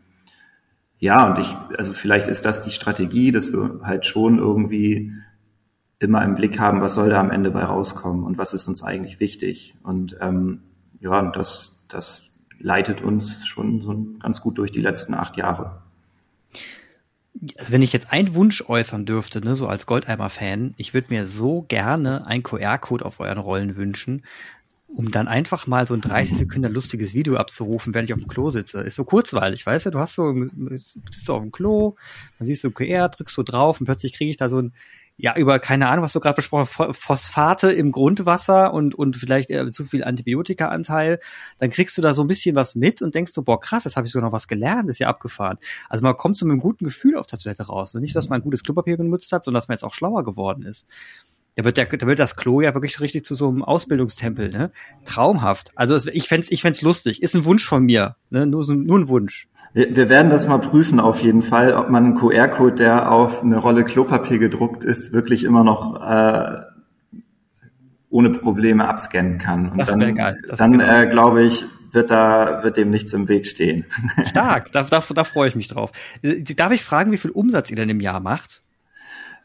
ja, 1.00 1.26
und 1.26 1.40
ich, 1.40 1.57
also 1.78 1.95
vielleicht 1.95 2.28
ist 2.28 2.45
das 2.45 2.62
die 2.62 2.71
Strategie, 2.71 3.33
dass 3.33 3.52
wir 3.52 3.80
halt 3.83 4.04
schon 4.04 4.38
irgendwie 4.38 5.12
immer 5.99 6.23
im 6.23 6.35
Blick 6.35 6.59
haben, 6.61 6.83
was 6.83 6.95
soll 6.95 7.09
da 7.09 7.19
am 7.19 7.30
Ende 7.30 7.50
bei 7.50 7.64
rauskommen 7.64 8.25
und 8.25 8.37
was 8.37 8.52
ist 8.52 8.69
uns 8.69 8.83
eigentlich 8.83 9.19
wichtig. 9.19 9.75
Und 9.83 10.16
ähm, 10.21 10.61
ja, 11.00 11.19
und 11.19 11.35
das, 11.37 11.87
das 11.88 12.23
leitet 12.59 13.00
uns 13.00 13.47
schon 13.47 13.80
so 13.80 13.97
ganz 14.21 14.42
gut 14.42 14.59
durch 14.59 14.73
die 14.73 14.83
letzten 14.83 15.14
acht 15.14 15.38
Jahre. 15.38 15.83
Also 17.59 17.73
wenn 17.73 17.80
ich 17.83 17.95
jetzt 17.95 18.12
einen 18.12 18.35
Wunsch 18.35 18.62
äußern 18.69 19.07
dürfte, 19.07 19.42
ne, 19.42 19.57
so 19.57 19.69
als 19.69 19.87
Goldeimer-Fan, 19.87 20.75
ich 20.76 20.92
würde 20.92 21.14
mir 21.14 21.26
so 21.26 21.64
gerne 21.69 22.26
ein 22.26 22.42
QR-Code 22.42 23.07
auf 23.07 23.21
euren 23.21 23.38
Rollen 23.38 23.76
wünschen, 23.76 24.23
um 24.95 25.11
dann 25.11 25.29
einfach 25.29 25.67
mal 25.67 25.87
so 25.87 25.95
ein 25.95 26.01
30 26.01 26.39
Sekunden 26.39 26.73
lustiges 26.73 27.15
Video 27.15 27.37
abzurufen, 27.37 27.95
während 27.95 28.09
ich 28.09 28.15
auf 28.15 28.21
dem 28.21 28.29
Klo 28.29 28.51
sitze. 28.51 28.81
Ist 28.81 28.97
so 28.97 29.05
kurzweilig, 29.05 29.65
weißt 29.65 29.87
du? 29.87 29.91
Du 29.91 29.99
hast 29.99 30.15
so, 30.15 30.33
bist 30.33 31.25
so 31.25 31.35
auf 31.35 31.43
dem 31.43 31.53
Klo, 31.53 31.97
dann 32.39 32.47
siehst 32.47 32.65
du 32.65 32.71
QR, 32.71 33.09
drückst 33.09 33.35
so 33.35 33.43
drauf 33.43 33.81
und 33.81 33.87
plötzlich 33.87 34.13
kriege 34.13 34.31
ich 34.31 34.37
da 34.37 34.49
so 34.49 34.61
ein, 34.61 34.73
ja, 35.23 35.37
über 35.37 35.59
keine 35.59 35.89
Ahnung, 35.89 36.05
was 36.05 36.15
du 36.15 36.21
gerade 36.21 36.37
besprochen 36.37 36.67
hast, 36.67 36.97
Phosphate 36.97 37.71
im 37.71 37.93
Grundwasser 37.93 38.73
und, 38.73 38.95
und 38.95 39.17
vielleicht 39.17 39.50
äh, 39.50 39.71
zu 39.71 39.85
viel 39.85 40.03
Antibiotika-Anteil, 40.03 41.19
dann 41.59 41.71
kriegst 41.71 41.99
du 41.99 42.03
da 42.03 42.15
so 42.15 42.25
ein 42.25 42.26
bisschen 42.26 42.57
was 42.57 42.75
mit 42.75 43.03
und 43.03 43.15
denkst 43.15 43.33
so, 43.33 43.43
boah, 43.43 43.61
krass, 43.61 43.85
jetzt 43.85 43.97
habe 43.97 44.07
ich 44.07 44.13
sogar 44.13 44.29
noch 44.29 44.33
was 44.33 44.49
gelernt, 44.49 44.89
ist 44.89 44.99
ja 44.99 45.09
abgefahren. 45.09 45.59
Also 45.91 46.03
man 46.03 46.17
kommt 46.17 46.39
so 46.39 46.47
mit 46.47 46.53
einem 46.53 46.61
guten 46.61 46.87
Gefühl 46.87 47.17
auf 47.17 47.26
der 47.26 47.39
Toilette 47.39 47.65
raus. 47.65 47.95
Nicht, 47.95 48.17
dass 48.17 48.31
man 48.31 48.41
ein 48.41 48.45
gutes 48.45 48.65
Klopapier 48.65 48.97
benutzt 48.97 49.31
hat, 49.33 49.45
sondern 49.45 49.61
dass 49.61 49.69
man 49.69 49.75
jetzt 49.75 49.85
auch 49.85 49.95
schlauer 49.95 50.25
geworden 50.25 50.65
ist. 50.65 50.87
Da 51.56 51.65
wird, 51.65 51.76
der, 51.76 51.86
da 51.86 52.06
wird 52.06 52.19
das 52.19 52.36
Klo 52.36 52.60
ja 52.60 52.75
wirklich 52.75 53.00
richtig 53.00 53.25
zu 53.25 53.34
so 53.34 53.49
einem 53.49 53.63
Ausbildungstempel, 53.63 54.50
ne? 54.50 54.71
Traumhaft. 55.04 55.73
Also 55.75 55.97
ich 56.13 56.28
fände 56.28 56.47
ich 56.50 56.63
fänd's 56.63 56.82
lustig. 56.82 57.23
Ist 57.23 57.34
ein 57.34 57.45
Wunsch 57.45 57.67
von 57.67 57.84
mir, 57.84 58.17
ne? 58.30 58.47
Nur, 58.47 58.65
nur 58.73 58.99
ein 58.99 59.08
Wunsch. 59.08 59.49
Wir, 59.73 59.95
wir 59.95 60.08
werden 60.08 60.30
das 60.30 60.47
mal 60.49 60.58
prüfen 60.58 60.99
auf 60.99 61.23
jeden 61.23 61.43
Fall, 61.43 61.75
ob 61.75 61.91
man 61.91 62.04
einen 62.04 62.15
QR-Code, 62.17 62.75
der 62.75 63.10
auf 63.10 63.43
eine 63.43 63.58
Rolle 63.58 63.84
Klopapier 63.84 64.39
gedruckt 64.39 64.84
ist, 64.84 65.13
wirklich 65.13 65.45
immer 65.45 65.63
noch 65.63 66.00
äh, 66.00 66.60
ohne 68.08 68.30
Probleme 68.30 68.89
abscannen 68.89 69.39
kann. 69.39 69.71
Und 69.71 69.78
das 69.78 69.97
wäre 69.97 70.13
geil. 70.13 70.43
Das 70.47 70.58
dann 70.58 70.73
genau. 70.73 70.84
äh, 70.84 71.06
glaube 71.06 71.45
ich, 71.45 71.65
wird 71.93 72.10
da 72.10 72.63
wird 72.63 72.76
dem 72.76 72.91
nichts 72.91 73.13
im 73.13 73.28
Weg 73.28 73.47
stehen. 73.47 73.86
Stark, 74.25 74.73
da, 74.73 74.82
da, 74.82 75.00
da 75.00 75.25
freue 75.25 75.49
ich 75.49 75.56
mich 75.56 75.69
drauf. 75.69 75.93
Äh, 76.23 76.43
darf 76.43 76.73
ich 76.73 76.82
fragen, 76.82 77.13
wie 77.13 77.17
viel 77.17 77.30
Umsatz 77.30 77.71
ihr 77.71 77.76
denn 77.76 77.89
im 77.89 78.00
Jahr 78.00 78.21
macht? 78.21 78.63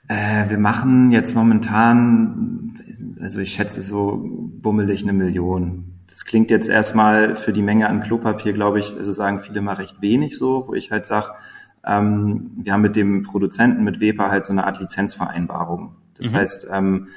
Äh, 0.07 0.49
wir 0.49 0.57
machen 0.57 1.11
jetzt 1.11 1.35
momentan, 1.35 2.79
also 3.19 3.39
ich 3.39 3.53
schätze 3.53 3.81
so 3.81 4.21
bummelig 4.23 5.03
eine 5.03 5.13
Million. 5.13 5.95
Das 6.07 6.25
klingt 6.25 6.49
jetzt 6.49 6.69
erstmal 6.69 7.35
für 7.35 7.51
die 7.51 7.61
Menge 7.61 7.89
an 7.89 8.01
Klopapier, 8.01 8.53
glaube 8.53 8.79
ich, 8.79 8.95
also 8.95 9.11
sagen 9.11 9.41
viele 9.41 9.61
mal 9.61 9.73
recht 9.73 10.01
wenig 10.01 10.37
so, 10.37 10.67
wo 10.67 10.73
ich 10.73 10.91
halt 10.91 11.07
sage, 11.07 11.31
ähm, 11.85 12.51
wir 12.57 12.73
haben 12.73 12.81
mit 12.81 12.95
dem 12.95 13.23
Produzenten, 13.23 13.83
mit 13.83 13.99
Weber 13.99 14.31
halt 14.31 14.45
so 14.45 14.51
eine 14.51 14.65
Art 14.65 14.79
Lizenzvereinbarung. 14.79 15.95
Das 16.15 16.31
mhm. 16.31 16.35
heißt, 16.35 16.67
ähm, 16.71 17.07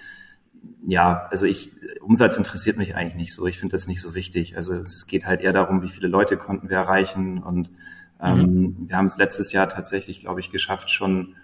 ja, 0.87 1.27
also 1.31 1.46
ich, 1.46 1.72
Umsatz 2.01 2.37
interessiert 2.37 2.77
mich 2.77 2.94
eigentlich 2.94 3.14
nicht 3.14 3.33
so. 3.33 3.46
Ich 3.46 3.59
finde 3.59 3.72
das 3.72 3.87
nicht 3.87 4.01
so 4.01 4.14
wichtig. 4.14 4.57
Also 4.57 4.74
es 4.74 5.07
geht 5.07 5.27
halt 5.27 5.40
eher 5.40 5.53
darum, 5.53 5.83
wie 5.83 5.88
viele 5.88 6.09
Leute 6.09 6.37
konnten 6.37 6.68
wir 6.68 6.79
erreichen 6.79 7.38
und 7.42 7.70
ähm, 8.20 8.40
mhm. 8.40 8.77
wir 8.88 8.96
haben 8.96 9.07
es 9.07 9.16
letztes 9.16 9.53
Jahr 9.53 9.68
tatsächlich, 9.68 10.20
glaube 10.20 10.40
ich, 10.40 10.51
geschafft, 10.51 10.90
schon 10.90 11.35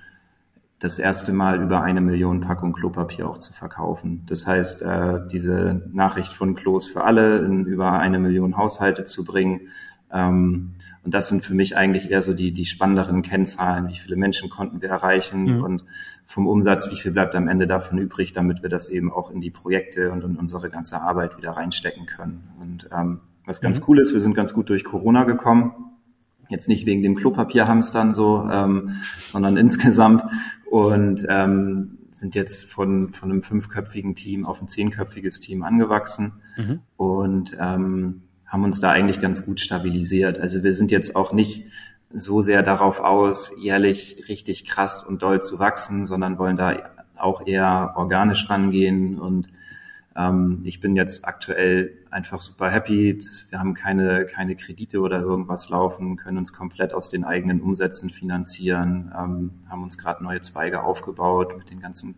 das 0.79 0.99
erste 0.99 1.33
Mal 1.33 1.63
über 1.63 1.83
eine 1.83 2.01
Million 2.01 2.41
Packung 2.41 2.73
Klopapier 2.73 3.29
auch 3.29 3.39
zu 3.39 3.53
verkaufen. 3.53 4.25
Das 4.27 4.47
heißt, 4.47 4.83
äh, 4.83 5.21
diese 5.31 5.83
Nachricht 5.93 6.33
von 6.33 6.55
Klos 6.55 6.87
für 6.87 7.05
alle 7.05 7.39
in 7.39 7.65
über 7.65 7.93
eine 7.93 8.19
Million 8.19 8.57
Haushalte 8.57 9.05
zu 9.05 9.25
bringen. 9.25 9.69
Ähm, 10.13 10.75
und 11.05 11.15
das 11.15 11.29
sind 11.29 11.45
für 11.45 11.55
mich 11.55 11.77
eigentlich 11.77 12.11
eher 12.11 12.23
so 12.23 12.35
die, 12.35 12.53
die 12.53 12.65
spannenderen 12.65 13.23
Kennzahlen. 13.23 13.89
Wie 13.89 13.97
viele 13.97 14.17
Menschen 14.17 14.51
konnten 14.51 14.81
wir 14.83 14.89
erreichen 14.89 15.57
mhm. 15.57 15.65
und 15.65 15.85
vom 16.27 16.47
Umsatz, 16.47 16.91
wie 16.91 16.97
viel 16.97 17.13
bleibt 17.13 17.35
am 17.35 17.49
Ende 17.49 17.67
davon 17.67 17.99
übrig, 17.99 18.33
damit 18.33 18.63
wir 18.63 18.71
das 18.71 18.89
eben 18.89 19.13
auch 19.13 19.31
in 19.31 19.41
die 19.41 19.51
Projekte 19.51 20.11
und 20.11 20.25
in 20.25 20.37
unsere 20.37 20.71
ganze 20.71 21.01
Arbeit 21.01 21.37
wieder 21.37 21.51
reinstecken 21.51 22.07
können. 22.07 22.49
Und 22.61 22.89
ähm, 22.93 23.21
was 23.45 23.61
ganz 23.61 23.81
mhm. 23.81 23.85
cool 23.89 23.99
ist, 23.99 24.15
wir 24.15 24.21
sind 24.21 24.35
ganz 24.35 24.55
gut 24.55 24.71
durch 24.71 24.85
Corona 24.85 25.25
gekommen. 25.25 25.75
Jetzt 26.49 26.69
nicht 26.69 26.87
wegen 26.87 27.03
dem 27.03 27.15
Klopapierhamstern 27.15 28.15
so, 28.15 28.49
ähm, 28.51 29.03
sondern 29.29 29.57
insgesamt 29.59 30.25
und 30.75 31.25
ähm, 31.29 31.99
sind 32.11 32.35
jetzt 32.35 32.65
von, 32.65 33.13
von 33.13 33.31
einem 33.31 33.43
fünfköpfigen 33.45 34.17
Team 34.17 34.45
auf 34.45 34.61
ein 34.61 34.67
zehnköpfiges 34.67 35.39
Team 35.39 35.63
angewachsen 35.63 36.43
mhm. 36.57 36.81
und 36.97 37.57
ähm, 37.61 38.23
haben 38.45 38.65
uns 38.65 38.81
da 38.81 38.91
eigentlich 38.91 39.21
ganz 39.21 39.47
gut 39.47 39.61
stabilisiert. 39.61 40.37
Also 40.41 40.65
wir 40.65 40.75
sind 40.75 40.91
jetzt 40.91 41.15
auch 41.15 41.33
nicht 41.33 41.67
so 42.13 42.43
sehr 42.43 42.65
darauf 42.65 42.99
aus, 42.99 43.53
jährlich 43.57 44.25
richtig 44.29 44.65
krass 44.65 45.05
und 45.05 45.23
doll 45.23 45.41
zu 45.41 45.61
wachsen, 45.61 46.07
sondern 46.07 46.39
wollen 46.39 46.57
da 46.57 46.77
auch 47.17 47.47
eher 47.47 47.93
organisch 47.95 48.51
rangehen 48.51 49.21
und 49.21 49.47
ähm, 50.17 50.61
ich 50.65 50.81
bin 50.81 50.95
jetzt 50.95 51.25
aktuell 51.27 51.99
einfach 52.11 52.41
super 52.41 52.71
happy. 52.71 53.19
Wir 53.51 53.59
haben 53.59 53.75
keine, 53.75 54.27
keine 54.27 54.55
Kredite 54.55 55.01
oder 55.01 55.21
irgendwas 55.21 55.69
laufen, 55.69 56.17
können 56.17 56.39
uns 56.39 56.53
komplett 56.53 56.95
aus 56.95 57.11
den 57.11 57.25
eigenen 57.25 57.61
Umsätzen 57.61 58.11
finanzieren, 58.11 59.13
ähm, 59.17 59.51
haben 59.69 59.83
uns 59.83 59.99
gerade 59.99 60.23
neue 60.23 60.41
Zweige 60.41 60.83
aufgebaut 60.83 61.57
mit 61.59 61.71
dem 61.71 61.81
ganzen 61.81 62.17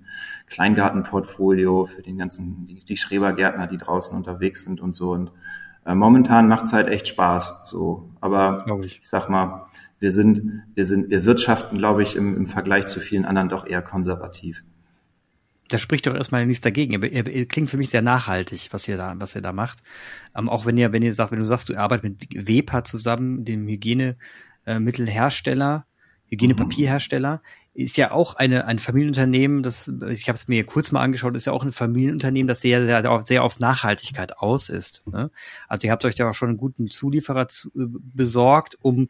Kleingartenportfolio 0.48 1.86
für 1.86 2.02
den 2.02 2.18
ganzen, 2.18 2.66
die, 2.66 2.84
die 2.84 2.96
Schrebergärtner, 2.96 3.66
die 3.66 3.78
draußen 3.78 4.16
unterwegs 4.16 4.62
sind 4.62 4.80
und 4.80 4.94
so. 4.94 5.12
Und 5.12 5.32
äh, 5.86 5.94
momentan 5.94 6.48
macht's 6.48 6.74
halt 6.74 6.88
echt 6.88 7.08
Spaß. 7.08 7.62
So. 7.64 8.10
Aber 8.20 8.64
ich. 8.84 9.00
ich 9.00 9.08
sag 9.08 9.30
mal, 9.30 9.68
wir 9.98 10.12
sind, 10.12 10.64
wir 10.74 10.84
sind, 10.84 11.08
wir 11.08 11.24
wirtschaften, 11.24 11.78
glaube 11.78 12.02
ich, 12.02 12.16
im, 12.16 12.36
im 12.36 12.46
Vergleich 12.46 12.86
zu 12.86 13.00
vielen 13.00 13.24
anderen 13.24 13.48
doch 13.48 13.66
eher 13.66 13.80
konservativ 13.80 14.62
das 15.68 15.80
spricht 15.80 16.06
doch 16.06 16.14
erstmal 16.14 16.46
nichts 16.46 16.62
dagegen. 16.62 17.02
Er, 17.02 17.26
er, 17.26 17.46
klingt 17.46 17.70
für 17.70 17.76
mich 17.76 17.90
sehr 17.90 18.02
nachhaltig, 18.02 18.68
was 18.70 18.86
ihr 18.88 18.96
da, 18.96 19.14
was 19.18 19.34
ihr 19.34 19.40
da 19.40 19.50
macht. 19.52 19.82
Ähm, 20.36 20.48
auch 20.48 20.66
wenn 20.66 20.78
ihr, 20.78 20.92
wenn 20.92 21.02
ihr 21.02 21.14
sagt, 21.14 21.32
wenn 21.32 21.40
du 21.40 21.44
sagst, 21.44 21.68
du 21.68 21.76
arbeitet 21.76 22.04
mit 22.04 22.48
Wepa 22.48 22.84
zusammen, 22.84 23.44
dem 23.44 23.66
Hygienemittelhersteller, 23.66 25.86
Hygienepapierhersteller. 26.28 27.42
ist 27.74 27.96
ja 27.96 28.10
auch 28.10 28.34
eine 28.34 28.66
ein 28.66 28.78
Familienunternehmen, 28.78 29.62
das 29.62 29.90
ich 30.08 30.28
habe 30.28 30.36
es 30.36 30.48
mir 30.48 30.64
kurz 30.64 30.92
mal 30.92 31.02
angeschaut, 31.02 31.36
ist 31.36 31.46
ja 31.46 31.52
auch 31.52 31.64
ein 31.64 31.72
Familienunternehmen, 31.72 32.48
das 32.48 32.60
sehr 32.60 32.84
sehr 32.84 33.22
sehr 33.24 33.44
auf 33.44 33.58
Nachhaltigkeit 33.60 34.38
aus 34.38 34.68
ist. 34.68 35.02
Ne? 35.06 35.30
Also 35.68 35.86
ihr 35.86 35.92
habt 35.92 36.04
euch 36.04 36.14
da 36.14 36.28
auch 36.28 36.34
schon 36.34 36.48
einen 36.48 36.58
guten 36.58 36.88
Zulieferer 36.88 37.48
zu, 37.48 37.68
äh, 37.70 37.86
besorgt, 38.14 38.78
um 38.80 39.08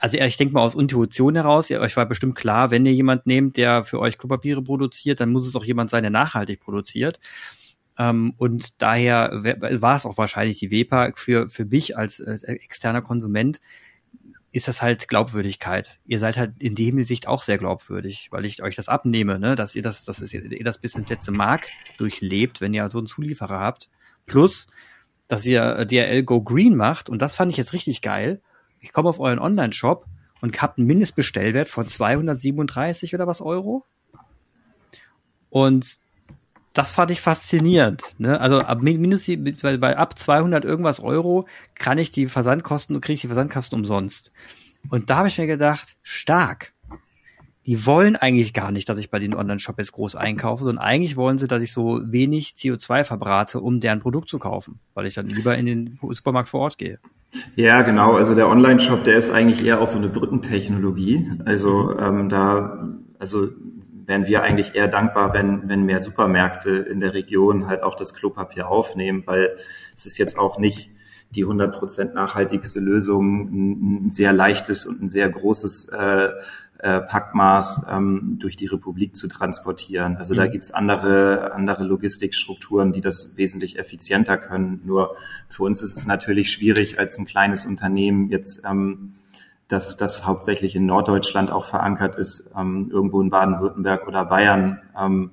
also 0.00 0.18
ich 0.18 0.36
denke 0.36 0.54
mal 0.54 0.62
aus 0.62 0.74
Intuition 0.74 1.34
heraus, 1.34 1.70
ihr, 1.70 1.80
euch 1.80 1.96
war 1.96 2.06
bestimmt 2.06 2.34
klar, 2.34 2.70
wenn 2.70 2.86
ihr 2.86 2.92
jemand 2.92 3.26
nehmt, 3.26 3.56
der 3.56 3.84
für 3.84 4.00
euch 4.00 4.18
Klopapiere 4.18 4.62
produziert, 4.62 5.20
dann 5.20 5.30
muss 5.30 5.46
es 5.46 5.56
auch 5.56 5.64
jemand 5.64 5.90
sein, 5.90 6.02
der 6.02 6.10
nachhaltig 6.10 6.60
produziert. 6.60 7.20
Ähm, 7.98 8.34
und 8.36 8.80
daher 8.82 9.30
war 9.80 9.96
es 9.96 10.06
auch 10.06 10.18
wahrscheinlich 10.18 10.58
die 10.58 10.70
WEPA 10.70 11.12
für, 11.14 11.48
für 11.48 11.64
mich 11.64 11.96
als, 11.96 12.20
als 12.20 12.42
externer 12.44 13.02
Konsument 13.02 13.60
ist 14.50 14.66
das 14.66 14.80
halt 14.80 15.08
Glaubwürdigkeit. 15.08 15.98
Ihr 16.06 16.18
seid 16.18 16.36
halt 16.36 16.54
in 16.58 16.74
dem 16.74 17.02
Sicht 17.02 17.28
auch 17.28 17.42
sehr 17.42 17.58
glaubwürdig, 17.58 18.28
weil 18.30 18.44
ich 18.44 18.62
euch 18.62 18.76
das 18.76 18.88
abnehme, 18.88 19.38
ne, 19.38 19.54
dass 19.56 19.74
ihr 19.74 19.82
das, 19.82 20.04
dass 20.04 20.32
ihr 20.32 20.64
das 20.64 20.78
bis 20.78 20.94
ins 20.94 21.10
letzte 21.10 21.32
Mark 21.32 21.68
durchlebt, 21.98 22.60
wenn 22.60 22.72
ihr 22.72 22.88
so 22.88 22.98
einen 22.98 23.06
Zulieferer 23.06 23.60
habt. 23.60 23.90
Plus, 24.26 24.68
dass 25.28 25.44
ihr 25.44 25.84
DRL 25.84 26.22
Go 26.22 26.42
Green 26.42 26.76
macht 26.76 27.10
und 27.10 27.20
das 27.20 27.34
fand 27.34 27.52
ich 27.52 27.58
jetzt 27.58 27.74
richtig 27.74 28.00
geil 28.00 28.40
ich 28.80 28.92
komme 28.92 29.08
auf 29.08 29.20
euren 29.20 29.38
Online-Shop 29.38 30.06
und 30.40 30.60
habt 30.62 30.78
einen 30.78 30.86
Mindestbestellwert 30.86 31.68
von 31.68 31.88
237 31.88 33.14
oder 33.14 33.26
was 33.26 33.40
Euro. 33.40 33.84
Und 35.50 35.98
das 36.72 36.92
fand 36.92 37.10
ich 37.10 37.20
faszinierend. 37.20 38.14
Ne? 38.18 38.40
Also 38.40 38.60
ab 38.60 38.82
mindestens 38.82 39.62
bei, 39.62 39.76
bei 39.78 39.96
ab 39.96 40.16
200 40.16 40.64
irgendwas 40.64 41.00
Euro 41.00 41.46
kann 41.74 41.98
ich 41.98 42.10
die 42.10 42.28
Versandkosten 42.28 43.00
kriege 43.00 43.14
ich 43.14 43.20
die 43.22 43.26
Versandkosten 43.26 43.76
umsonst. 43.78 44.30
Und 44.88 45.10
da 45.10 45.16
habe 45.18 45.28
ich 45.28 45.38
mir 45.38 45.46
gedacht, 45.46 45.96
stark. 46.02 46.72
Die 47.66 47.84
wollen 47.84 48.16
eigentlich 48.16 48.54
gar 48.54 48.70
nicht, 48.70 48.88
dass 48.88 48.98
ich 48.98 49.10
bei 49.10 49.18
den 49.18 49.34
Online-Shop 49.34 49.76
jetzt 49.78 49.92
groß 49.92 50.14
einkaufe, 50.14 50.64
sondern 50.64 50.82
eigentlich 50.82 51.16
wollen 51.16 51.36
sie, 51.36 51.48
dass 51.48 51.62
ich 51.62 51.72
so 51.72 52.00
wenig 52.04 52.54
CO2 52.56 53.04
verbrate, 53.04 53.60
um 53.60 53.80
deren 53.80 53.98
Produkt 53.98 54.30
zu 54.30 54.38
kaufen, 54.38 54.80
weil 54.94 55.06
ich 55.06 55.14
dann 55.14 55.28
lieber 55.28 55.58
in 55.58 55.66
den 55.66 55.98
Supermarkt 56.10 56.48
vor 56.48 56.60
Ort 56.60 56.78
gehe. 56.78 56.98
Ja, 57.56 57.82
genau. 57.82 58.14
Also 58.14 58.34
der 58.34 58.48
Online-Shop, 58.48 59.04
der 59.04 59.16
ist 59.16 59.30
eigentlich 59.30 59.64
eher 59.64 59.80
auch 59.80 59.88
so 59.88 59.98
eine 59.98 60.08
Brückentechnologie. 60.08 61.30
Also 61.44 61.96
ähm, 61.98 62.28
da, 62.28 62.88
also 63.18 63.48
wären 64.06 64.26
wir 64.26 64.42
eigentlich 64.42 64.74
eher 64.74 64.88
dankbar, 64.88 65.34
wenn, 65.34 65.68
wenn 65.68 65.84
mehr 65.84 66.00
Supermärkte 66.00 66.70
in 66.70 67.00
der 67.00 67.14
Region 67.14 67.66
halt 67.66 67.82
auch 67.82 67.94
das 67.94 68.14
Klopapier 68.14 68.68
aufnehmen, 68.68 69.24
weil 69.26 69.56
es 69.94 70.06
ist 70.06 70.18
jetzt 70.18 70.38
auch 70.38 70.58
nicht 70.58 70.90
die 71.30 71.44
100% 71.44 72.14
nachhaltigste 72.14 72.80
Lösung, 72.80 73.48
ein, 73.50 74.06
ein 74.06 74.10
sehr 74.10 74.32
leichtes 74.32 74.86
und 74.86 75.02
ein 75.02 75.08
sehr 75.10 75.28
großes 75.28 75.90
äh, 75.90 76.30
äh, 76.78 77.00
Packmaß 77.00 77.86
ähm, 77.90 78.38
durch 78.40 78.56
die 78.56 78.66
Republik 78.66 79.16
zu 79.16 79.28
transportieren. 79.28 80.16
Also 80.16 80.34
mhm. 80.34 80.38
da 80.38 80.46
gibt's 80.46 80.70
andere, 80.70 81.52
andere 81.52 81.84
Logistikstrukturen, 81.84 82.92
die 82.92 83.00
das 83.00 83.36
wesentlich 83.36 83.78
effizienter 83.78 84.36
können. 84.36 84.80
Nur 84.84 85.16
für 85.48 85.64
uns 85.64 85.82
ist 85.82 85.96
es 85.96 86.06
natürlich 86.06 86.50
schwierig, 86.50 86.98
als 86.98 87.18
ein 87.18 87.24
kleines 87.24 87.66
Unternehmen 87.66 88.30
jetzt 88.30 88.62
ähm, 88.64 89.14
dass 89.68 89.98
das 89.98 90.24
hauptsächlich 90.24 90.74
in 90.74 90.86
Norddeutschland 90.86 91.50
auch 91.50 91.66
verankert 91.66 92.16
ist, 92.16 92.50
ähm, 92.56 92.88
irgendwo 92.90 93.20
in 93.20 93.28
Baden-Württemberg 93.28 94.08
oder 94.08 94.24
Bayern, 94.24 94.80
ähm, 94.98 95.30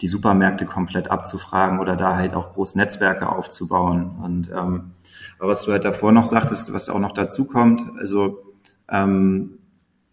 die 0.00 0.08
Supermärkte 0.08 0.66
komplett 0.66 1.08
abzufragen 1.08 1.78
oder 1.78 1.94
da 1.94 2.16
halt 2.16 2.34
auch 2.34 2.54
groß 2.54 2.74
Netzwerke 2.74 3.28
aufzubauen. 3.28 4.16
Und 4.22 4.50
ähm, 4.50 4.90
aber 5.38 5.50
was 5.50 5.62
du 5.62 5.72
halt 5.72 5.84
davor 5.84 6.10
noch 6.10 6.26
sagtest, 6.26 6.72
was 6.72 6.88
auch 6.88 6.98
noch 6.98 7.12
dazu 7.12 7.44
kommt, 7.44 7.80
also 7.98 8.42
ähm, 8.88 9.58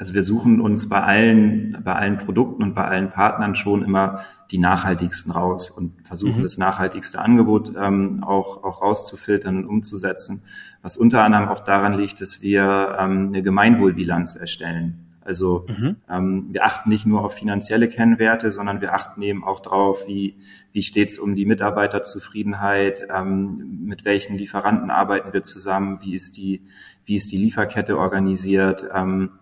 also 0.01 0.15
wir 0.15 0.23
suchen 0.23 0.61
uns 0.61 0.89
bei 0.89 0.99
allen, 0.99 1.77
bei 1.83 1.93
allen 1.93 2.17
Produkten 2.17 2.63
und 2.63 2.73
bei 2.73 2.85
allen 2.85 3.11
Partnern 3.11 3.55
schon 3.55 3.83
immer 3.83 4.25
die 4.49 4.57
nachhaltigsten 4.57 5.31
raus 5.31 5.69
und 5.69 5.93
versuchen 6.07 6.39
mhm. 6.39 6.41
das 6.41 6.57
nachhaltigste 6.57 7.19
Angebot 7.19 7.73
ähm, 7.79 8.23
auch, 8.23 8.63
auch 8.63 8.81
rauszufiltern 8.81 9.57
und 9.57 9.65
umzusetzen. 9.67 10.41
Was 10.81 10.97
unter 10.97 11.23
anderem 11.23 11.49
auch 11.49 11.59
daran 11.59 11.93
liegt, 11.93 12.19
dass 12.19 12.41
wir 12.41 12.97
ähm, 12.99 13.27
eine 13.27 13.43
Gemeinwohlbilanz 13.43 14.35
erstellen. 14.35 15.05
Also 15.23 15.67
mhm. 15.69 15.97
ähm, 16.09 16.47
wir 16.49 16.65
achten 16.65 16.89
nicht 16.89 17.05
nur 17.05 17.23
auf 17.23 17.35
finanzielle 17.35 17.87
Kennwerte, 17.87 18.51
sondern 18.51 18.81
wir 18.81 18.95
achten 18.95 19.21
eben 19.21 19.43
auch 19.43 19.59
drauf, 19.59 20.05
wie, 20.07 20.35
wie 20.71 20.81
steht 20.81 21.11
es 21.11 21.19
um 21.19 21.35
die 21.35 21.45
Mitarbeiterzufriedenheit, 21.45 23.05
ähm, 23.15 23.83
mit 23.83 24.03
welchen 24.03 24.35
Lieferanten 24.35 24.89
arbeiten 24.89 25.31
wir 25.31 25.43
zusammen, 25.43 25.99
wie 26.01 26.15
ist 26.15 26.37
die, 26.37 26.63
wie 27.05 27.17
ist 27.17 27.31
die 27.31 27.37
Lieferkette 27.37 27.99
organisiert, 27.99 28.83
ähm, 28.95 29.33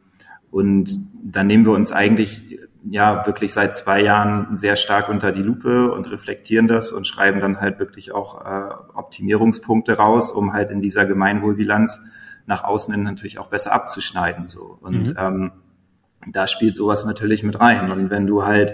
und 0.51 0.97
dann 1.23 1.47
nehmen 1.47 1.65
wir 1.65 1.73
uns 1.73 1.91
eigentlich 1.91 2.59
ja 2.89 3.25
wirklich 3.25 3.53
seit 3.53 3.75
zwei 3.75 4.01
Jahren 4.01 4.57
sehr 4.57 4.75
stark 4.75 5.09
unter 5.09 5.31
die 5.31 5.41
Lupe 5.41 5.91
und 5.91 6.09
reflektieren 6.09 6.67
das 6.67 6.91
und 6.91 7.07
schreiben 7.07 7.39
dann 7.39 7.59
halt 7.59 7.79
wirklich 7.79 8.11
auch 8.11 8.45
äh, 8.45 8.73
Optimierungspunkte 8.93 9.93
raus, 9.93 10.31
um 10.31 10.53
halt 10.53 10.71
in 10.71 10.81
dieser 10.81 11.05
Gemeinwohlbilanz 11.05 12.01
nach 12.45 12.63
außen 12.63 12.93
hin 12.93 13.03
natürlich 13.03 13.37
auch 13.37 13.47
besser 13.47 13.73
abzuschneiden. 13.73 14.47
So. 14.47 14.77
Und 14.81 15.09
mhm. 15.09 15.15
ähm, 15.17 15.51
da 16.31 16.47
spielt 16.47 16.75
sowas 16.75 17.05
natürlich 17.05 17.43
mit 17.43 17.59
rein. 17.59 17.91
Und 17.91 18.09
wenn 18.09 18.25
du 18.25 18.45
halt 18.45 18.73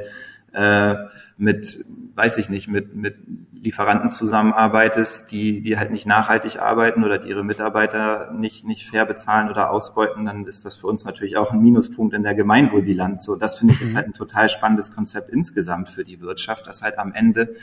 äh, 0.53 0.95
mit, 1.37 1.83
weiß 2.15 2.37
ich 2.37 2.49
nicht, 2.49 2.69
mit, 2.69 2.95
mit 2.95 3.17
Lieferanten 3.53 4.09
zusammenarbeitest, 4.09 5.31
die, 5.31 5.61
die 5.61 5.77
halt 5.77 5.91
nicht 5.91 6.05
nachhaltig 6.05 6.59
arbeiten 6.59 7.03
oder 7.03 7.17
die 7.17 7.29
ihre 7.29 7.43
Mitarbeiter 7.43 8.31
nicht, 8.31 8.65
nicht 8.65 8.87
fair 8.89 9.05
bezahlen 9.05 9.49
oder 9.49 9.69
ausbeuten, 9.69 10.25
dann 10.25 10.45
ist 10.45 10.63
das 10.63 10.75
für 10.75 10.87
uns 10.87 11.03
natürlich 11.03 11.35
auch 11.35 11.51
ein 11.51 11.61
Minuspunkt 11.61 12.13
in 12.13 12.23
der 12.23 12.33
Gemeinwohlbilanz. 12.33 13.25
So, 13.25 13.35
das 13.35 13.57
finde 13.59 13.73
ich 13.73 13.81
ist 13.81 13.93
mhm. 13.93 13.97
halt 13.97 14.07
ein 14.07 14.13
total 14.13 14.49
spannendes 14.49 14.95
Konzept 14.95 15.29
insgesamt 15.29 15.89
für 15.89 16.05
die 16.05 16.21
Wirtschaft, 16.21 16.67
dass 16.67 16.81
halt 16.81 16.97
am 16.97 17.13
Ende 17.13 17.55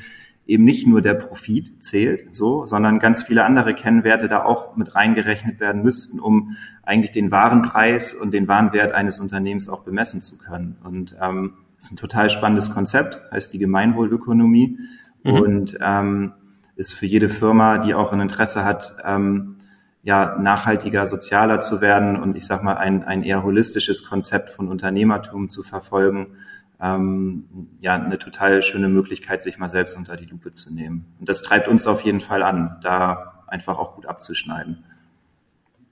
eben 0.47 0.65
nicht 0.65 0.87
nur 0.87 1.01
der 1.01 1.15
Profit 1.15 1.83
zählt, 1.83 2.35
so, 2.35 2.67
sondern 2.67 2.99
ganz 2.99 3.23
viele 3.23 3.45
andere 3.45 3.75
Kennwerte 3.75 4.29
da 4.29 4.45
auch 4.45 4.77
mit 4.77 4.95
reingerechnet 4.95 5.61
werden 5.61 5.83
müssten, 5.83 6.21
um 6.21 6.57
eigentlich 6.83 7.13
den 7.13 7.31
Warenpreis 7.31 8.13
und 8.13 8.33
den 8.35 8.49
Warenwert 8.49 8.93
eines 8.93 9.21
Unternehmens 9.21 9.69
auch 9.69 9.85
bemessen 9.85 10.21
zu 10.21 10.37
können. 10.37 10.77
Und 10.83 11.17
ähm, 11.23 11.55
das 11.83 11.91
ist 11.91 11.95
ein 11.95 11.97
total 11.97 12.31
spannendes 12.31 12.71
Konzept, 12.71 13.21
heißt 13.33 13.53
die 13.53 13.59
Gemeinwohlökonomie 13.59 14.79
mhm. 15.25 15.33
und 15.33 15.79
ähm, 15.81 16.33
ist 16.77 16.95
für 16.95 17.07
jede 17.07 17.29
Firma, 17.29 17.79
die 17.79 17.93
auch 17.93 18.13
ein 18.13 18.21
Interesse 18.21 18.65
hat, 18.65 18.95
ähm, 19.05 19.57
ja, 20.05 20.39
nachhaltiger, 20.39 21.09
sozialer 21.09 21.59
zu 21.59 21.81
werden 21.81 22.15
und 22.23 22.37
ich 22.37 22.47
sag 22.47 22.63
mal, 22.63 22.77
ein, 22.77 23.03
ein 23.03 23.25
eher 23.25 23.43
holistisches 23.43 24.05
Konzept 24.05 24.51
von 24.51 24.69
Unternehmertum 24.69 25.49
zu 25.49 25.65
verfolgen, 25.65 26.37
ähm, 26.81 27.49
ja, 27.81 27.95
eine 27.95 28.19
total 28.19 28.63
schöne 28.63 28.89
Möglichkeit, 28.89 29.43
sich 29.43 29.59
mal 29.59 29.69
selbst 29.69 29.97
unter 29.97 30.17
die 30.17 30.27
Lupe 30.27 30.53
zu 30.53 30.73
nehmen. 30.73 31.07
Und 31.19 31.29
das 31.29 31.43
treibt 31.43 31.67
uns 31.67 31.89
auf 31.89 32.03
jeden 32.03 32.21
Fall 32.21 32.45
an, 32.45 32.77
da 32.81 33.43
einfach 33.49 33.77
auch 33.77 33.97
gut 33.97 34.07
abzuschneiden. 34.07 34.85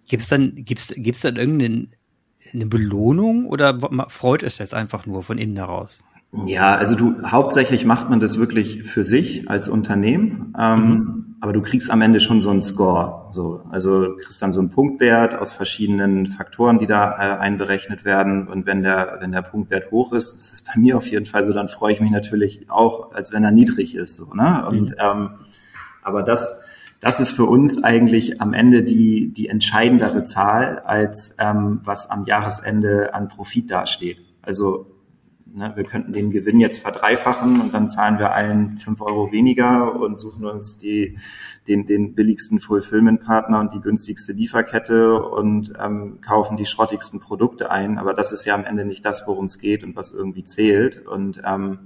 Gibt 0.07 0.22
es 0.22 0.29
dann, 0.29 0.55
gibt's, 0.55 0.94
gibt's 0.96 1.22
dann 1.22 1.35
irgendeinen 1.35 1.90
eine 2.54 2.66
Belohnung 2.66 3.46
oder 3.46 3.78
freut 4.08 4.42
es 4.42 4.58
jetzt 4.58 4.74
einfach 4.74 5.06
nur 5.06 5.22
von 5.22 5.38
innen 5.38 5.56
heraus? 5.56 6.02
Ja, 6.46 6.76
also 6.76 6.94
du 6.94 7.22
hauptsächlich 7.26 7.84
macht 7.84 8.08
man 8.08 8.20
das 8.20 8.38
wirklich 8.38 8.84
für 8.84 9.02
sich 9.02 9.50
als 9.50 9.68
Unternehmen, 9.68 10.54
ähm, 10.56 10.80
mhm. 10.80 11.36
aber 11.40 11.52
du 11.52 11.60
kriegst 11.60 11.90
am 11.90 12.02
Ende 12.02 12.20
schon 12.20 12.40
so 12.40 12.50
einen 12.50 12.62
Score. 12.62 13.26
So, 13.30 13.62
also 13.70 14.14
kriegst 14.16 14.40
dann 14.40 14.52
so 14.52 14.60
einen 14.60 14.70
Punktwert 14.70 15.34
aus 15.34 15.52
verschiedenen 15.52 16.28
Faktoren, 16.28 16.78
die 16.78 16.86
da 16.86 17.10
äh, 17.10 17.38
einberechnet 17.38 18.04
werden. 18.04 18.46
Und 18.46 18.64
wenn 18.66 18.82
der 18.82 19.16
wenn 19.20 19.32
der 19.32 19.42
Punktwert 19.42 19.90
hoch 19.90 20.12
ist, 20.12 20.36
ist 20.36 20.52
das 20.52 20.62
bei 20.62 20.80
mir 20.80 20.96
auf 20.96 21.10
jeden 21.10 21.26
Fall 21.26 21.42
so, 21.42 21.52
dann 21.52 21.66
freue 21.66 21.94
ich 21.94 22.00
mich 22.00 22.12
natürlich 22.12 22.70
auch, 22.70 23.12
als 23.12 23.32
wenn 23.32 23.42
er 23.42 23.50
niedrig 23.50 23.96
ist. 23.96 24.14
So, 24.14 24.32
ne? 24.32 24.64
Und 24.68 24.90
mhm. 24.90 24.94
ähm, 24.98 25.30
aber 26.02 26.22
das 26.22 26.60
das 27.00 27.18
ist 27.18 27.32
für 27.32 27.46
uns 27.46 27.82
eigentlich 27.82 28.40
am 28.40 28.52
Ende 28.52 28.82
die, 28.82 29.32
die 29.32 29.48
entscheidendere 29.48 30.24
Zahl, 30.24 30.80
als 30.80 31.34
ähm, 31.38 31.80
was 31.82 32.10
am 32.10 32.26
Jahresende 32.26 33.14
an 33.14 33.28
Profit 33.28 33.70
dasteht. 33.70 34.18
Also 34.42 34.86
ne, 35.46 35.72
wir 35.74 35.84
könnten 35.84 36.12
den 36.12 36.30
Gewinn 36.30 36.60
jetzt 36.60 36.80
verdreifachen 36.80 37.60
und 37.60 37.72
dann 37.72 37.88
zahlen 37.88 38.18
wir 38.18 38.32
allen 38.32 38.76
fünf 38.76 39.00
Euro 39.00 39.32
weniger 39.32 39.98
und 39.98 40.18
suchen 40.18 40.44
uns 40.44 40.76
die, 40.76 41.18
den, 41.66 41.86
den 41.86 42.14
billigsten 42.14 42.60
Fulfillment-Partner 42.60 43.60
und 43.60 43.72
die 43.72 43.80
günstigste 43.80 44.32
Lieferkette 44.32 45.22
und 45.22 45.72
ähm, 45.82 46.20
kaufen 46.20 46.58
die 46.58 46.66
schrottigsten 46.66 47.18
Produkte 47.18 47.70
ein. 47.70 47.98
Aber 47.98 48.12
das 48.12 48.30
ist 48.32 48.44
ja 48.44 48.54
am 48.54 48.64
Ende 48.64 48.84
nicht 48.84 49.06
das, 49.06 49.26
worum 49.26 49.46
es 49.46 49.58
geht 49.58 49.84
und 49.84 49.96
was 49.96 50.10
irgendwie 50.12 50.44
zählt. 50.44 51.06
Und 51.06 51.40
ähm, 51.46 51.78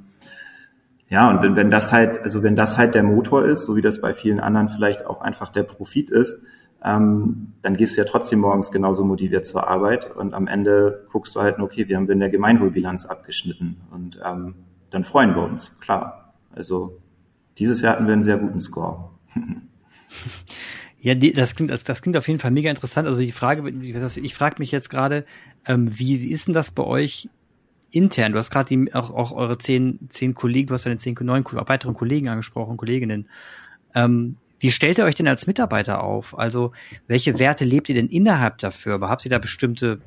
ja, 1.14 1.31
und 1.31 1.55
wenn 1.55 1.70
das 1.70 1.92
halt, 1.92 2.24
also 2.24 2.42
wenn 2.42 2.57
das 2.57 2.77
halt 2.77 2.96
der 2.96 3.05
Motor 3.05 3.44
ist, 3.44 3.66
so 3.66 3.77
wie 3.77 3.83
das 3.83 4.00
bei 4.00 4.14
vielen 4.14 4.40
anderen 4.40 4.68
vielleicht 4.68 5.07
auch 5.07 5.20
einfach 5.20 5.50
der 5.50 5.62
Profit 5.62 6.11
ist, 6.11 6.42
ähm, 6.83 7.53
dann 7.62 7.77
gehst 7.77 7.96
du 7.96 8.00
ja 8.00 8.05
trotzdem 8.05 8.40
morgens 8.40 8.72
genauso 8.72 9.05
motiviert 9.05 9.46
zur 9.46 9.68
Arbeit 9.68 10.11
und 10.16 10.35
am 10.35 10.48
Ende 10.48 11.07
guckst 11.12 11.37
du 11.37 11.40
halt, 11.40 11.61
okay, 11.61 11.87
wir 11.87 11.96
haben 11.96 12.11
in 12.11 12.18
der 12.18 12.31
Gemeinwohlbilanz 12.31 13.07
abgeschnitten 13.07 13.77
und 13.92 14.18
ähm, 14.24 14.57
dann 14.90 15.05
freuen 15.05 15.37
wir 15.37 15.44
uns, 15.44 15.79
klar. 15.79 16.35
Also 16.53 17.00
dieses 17.59 17.81
Jahr 17.81 17.94
hatten 17.94 18.07
wir 18.07 18.12
einen 18.12 18.24
sehr 18.24 18.38
guten 18.38 18.61
Score. 18.61 19.11
Ja, 21.00 21.14
das 21.14 21.55
klingt, 21.55 21.70
das, 21.70 21.85
das 21.85 22.00
klingt 22.00 22.16
auf 22.16 22.27
jeden 22.29 22.40
Fall 22.40 22.50
mega 22.50 22.70
interessant. 22.70 23.07
Also 23.07 23.20
die 23.20 23.31
Frage, 23.31 23.68
ich 23.68 24.35
frage 24.35 24.57
mich 24.59 24.72
jetzt 24.72 24.88
gerade, 24.88 25.27
ähm, 25.66 25.98
wie 25.98 26.31
ist 26.31 26.46
denn 26.46 26.55
das 26.55 26.70
bei 26.70 26.83
euch 26.83 27.29
intern, 27.94 28.33
du 28.33 28.38
hast 28.38 28.50
gerade 28.50 28.87
auch, 28.92 29.11
auch 29.11 29.33
eure 29.33 29.59
zehn, 29.59 29.98
zehn 30.09 30.35
Kollegen, 30.35 30.68
du 30.68 30.74
hast 30.74 30.87
deine 30.87 30.96
zehn 30.96 31.14
neun 31.20 31.44
weiteren 31.44 31.94
Kollegen 31.94 32.28
angesprochen, 32.28 32.76
Kolleginnen. 32.76 33.28
Ähm, 33.94 34.37
wie 34.59 34.70
stellt 34.70 34.98
ihr 34.98 35.04
euch 35.04 35.14
denn 35.14 35.28
als 35.28 35.46
Mitarbeiter 35.46 36.02
auf? 36.02 36.38
Also, 36.38 36.72
welche 37.07 37.38
Werte 37.38 37.64
lebt 37.64 37.88
ihr 37.88 37.94
denn 37.94 38.09
innerhalb 38.09 38.59
dafür? 38.59 38.94
Aber 38.94 39.09
habt 39.11 39.24
ihr 39.24 39.30
da 39.30 39.38
bestimmte 39.38 40.00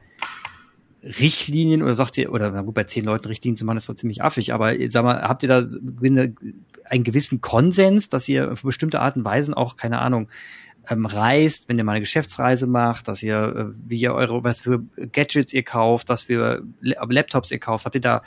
Richtlinien 1.03 1.83
oder 1.83 1.93
sagt 1.93 2.17
ihr, 2.17 2.31
oder 2.31 2.51
na 2.51 2.61
gut, 2.61 2.73
bei 2.73 2.83
zehn 2.83 3.05
Leuten 3.05 3.27
Richtlinien 3.27 3.55
zu 3.55 3.65
machen, 3.65 3.77
ist 3.77 3.87
doch 3.87 3.95
ziemlich 3.95 4.23
affig, 4.23 4.53
aber 4.53 4.73
sag 4.89 5.03
mal, 5.03 5.21
habt 5.21 5.43
ihr 5.43 5.49
da 5.49 5.63
einen 6.85 7.03
gewissen 7.03 7.39
Konsens, 7.39 8.09
dass 8.09 8.27
ihr 8.27 8.51
auf 8.51 8.63
bestimmte 8.63 8.99
Arten 8.99 9.19
und 9.19 9.25
Weisen 9.25 9.53
auch, 9.53 9.77
keine 9.77 9.99
Ahnung, 9.99 10.27
ähm, 10.89 11.05
reist, 11.05 11.69
wenn 11.69 11.77
ihr 11.77 11.83
mal 11.83 11.93
eine 11.93 12.01
Geschäftsreise 12.01 12.67
macht, 12.67 13.07
dass 13.07 13.23
ihr, 13.23 13.35
äh, 13.35 13.65
wie 13.87 13.99
ihr 13.99 14.13
eure, 14.13 14.43
was 14.43 14.61
für 14.61 14.83
Gadgets 15.11 15.53
ihr 15.53 15.63
kauft, 15.63 16.09
was 16.09 16.23
für 16.23 16.63
Laptops 16.81 17.51
ihr 17.51 17.59
kauft, 17.59 17.85
habt 17.85 17.95
ihr 17.95 18.01
da 18.01 18.21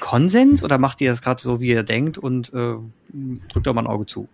Konsens 0.00 0.62
oder 0.62 0.78
macht 0.78 1.00
ihr 1.00 1.10
das 1.10 1.22
gerade 1.22 1.42
so, 1.42 1.60
wie 1.60 1.68
ihr 1.68 1.82
denkt 1.82 2.18
und 2.18 2.52
äh, 2.52 2.74
drückt 3.52 3.68
auch 3.68 3.74
mal 3.74 3.82
ein 3.82 3.86
Auge 3.86 4.06
zu? 4.06 4.28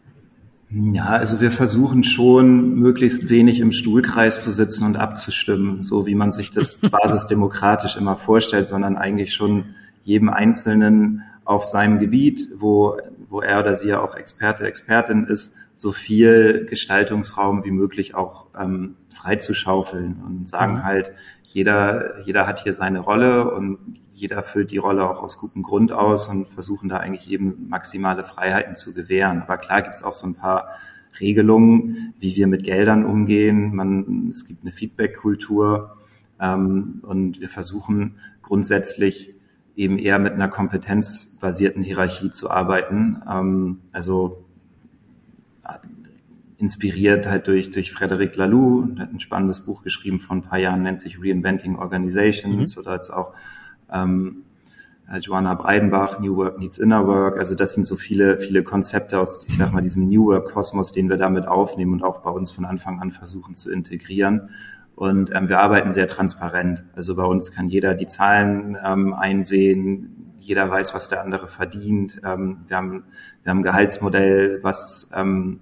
Ja, 0.70 1.06
also 1.06 1.40
wir 1.40 1.52
versuchen 1.52 2.02
schon, 2.02 2.74
möglichst 2.74 3.28
wenig 3.28 3.60
im 3.60 3.70
Stuhlkreis 3.70 4.42
zu 4.42 4.50
sitzen 4.50 4.84
und 4.84 4.96
abzustimmen, 4.96 5.84
so 5.84 6.06
wie 6.06 6.16
man 6.16 6.32
sich 6.32 6.50
das 6.50 6.76
basisdemokratisch 6.90 7.96
immer 7.96 8.16
vorstellt, 8.16 8.66
sondern 8.66 8.96
eigentlich 8.96 9.34
schon 9.34 9.66
jedem 10.04 10.30
Einzelnen 10.30 11.22
auf 11.44 11.64
seinem 11.64 12.00
Gebiet, 12.00 12.48
wo, 12.56 12.96
wo 13.28 13.40
er 13.40 13.60
oder 13.60 13.76
sie 13.76 13.88
ja 13.88 14.00
auch 14.00 14.16
Experte, 14.16 14.66
Expertin 14.66 15.26
ist, 15.26 15.54
so 15.76 15.92
viel 15.92 16.66
Gestaltungsraum 16.68 17.64
wie 17.64 17.70
möglich 17.70 18.14
auch 18.14 18.46
ähm, 18.58 18.96
freizuschaufeln 19.10 20.22
und 20.24 20.48
sagen 20.48 20.74
mhm. 20.74 20.84
halt, 20.84 21.12
jeder, 21.42 22.20
jeder 22.20 22.46
hat 22.46 22.62
hier 22.62 22.74
seine 22.74 23.00
Rolle 23.00 23.52
und 23.54 23.78
jeder 24.12 24.42
füllt 24.42 24.70
die 24.70 24.78
Rolle 24.78 25.08
auch 25.08 25.22
aus 25.22 25.38
gutem 25.38 25.62
Grund 25.62 25.92
aus 25.92 26.28
und 26.28 26.48
versuchen 26.48 26.88
da 26.88 26.98
eigentlich 26.98 27.26
jedem 27.26 27.68
maximale 27.68 28.24
Freiheiten 28.24 28.74
zu 28.74 28.94
gewähren. 28.94 29.42
Aber 29.42 29.58
klar 29.58 29.82
gibt 29.82 29.94
es 29.94 30.02
auch 30.02 30.14
so 30.14 30.26
ein 30.26 30.34
paar 30.34 30.68
Regelungen, 31.20 32.14
wie 32.18 32.36
wir 32.36 32.46
mit 32.46 32.64
Geldern 32.64 33.04
umgehen. 33.04 33.74
Man, 33.74 34.30
es 34.32 34.46
gibt 34.46 34.62
eine 34.62 34.72
Feedback-Kultur 34.72 35.96
ähm, 36.40 37.00
und 37.02 37.40
wir 37.40 37.48
versuchen 37.48 38.16
grundsätzlich 38.42 39.34
eben 39.76 39.98
eher 39.98 40.18
mit 40.18 40.32
einer 40.32 40.48
kompetenzbasierten 40.48 41.82
Hierarchie 41.82 42.30
zu 42.30 42.50
arbeiten. 42.50 43.22
Ähm, 43.28 43.80
also 43.92 44.43
inspiriert 46.58 47.26
halt 47.26 47.46
durch, 47.46 47.70
durch 47.70 47.92
Frederic 47.92 48.36
Laloux, 48.36 48.86
der 48.94 49.06
hat 49.06 49.12
ein 49.12 49.20
spannendes 49.20 49.60
Buch 49.60 49.82
geschrieben 49.82 50.18
vor 50.18 50.36
ein 50.36 50.42
paar 50.42 50.58
Jahren, 50.58 50.82
nennt 50.82 51.00
sich 51.00 51.18
Reinventing 51.20 51.76
Organizations 51.76 52.76
mhm. 52.76 52.82
oder 52.82 52.94
jetzt 52.94 53.10
auch 53.10 53.34
ähm, 53.92 54.44
äh, 55.10 55.18
Joanna 55.18 55.54
Breidenbach, 55.54 56.20
New 56.20 56.36
Work 56.36 56.58
Needs 56.58 56.78
Inner 56.78 57.06
Work. 57.06 57.38
Also 57.38 57.54
das 57.54 57.74
sind 57.74 57.86
so 57.86 57.96
viele, 57.96 58.38
viele 58.38 58.62
Konzepte 58.62 59.18
aus, 59.18 59.46
ich 59.48 59.56
sag 59.56 59.72
mal, 59.72 59.82
diesem 59.82 60.08
New 60.08 60.26
Work 60.26 60.52
Kosmos, 60.52 60.92
den 60.92 61.10
wir 61.10 61.16
damit 61.16 61.46
aufnehmen 61.46 61.92
und 61.92 62.02
auch 62.02 62.20
bei 62.20 62.30
uns 62.30 62.50
von 62.50 62.64
Anfang 62.64 63.00
an 63.00 63.10
versuchen 63.10 63.54
zu 63.54 63.70
integrieren. 63.70 64.50
Und 64.96 65.34
ähm, 65.34 65.48
wir 65.48 65.58
arbeiten 65.58 65.90
sehr 65.90 66.06
transparent. 66.06 66.84
Also 66.94 67.16
bei 67.16 67.24
uns 67.24 67.50
kann 67.50 67.68
jeder 67.68 67.94
die 67.94 68.06
Zahlen 68.06 68.76
ähm, 68.82 69.12
einsehen, 69.12 70.33
jeder 70.44 70.70
weiß, 70.70 70.94
was 70.94 71.08
der 71.08 71.22
andere 71.22 71.48
verdient. 71.48 72.20
Ähm, 72.24 72.64
wir, 72.68 72.76
haben, 72.76 73.04
wir 73.42 73.50
haben 73.50 73.60
ein 73.60 73.64
Gehaltsmodell, 73.64 74.60
was 74.62 75.10
ähm, 75.14 75.60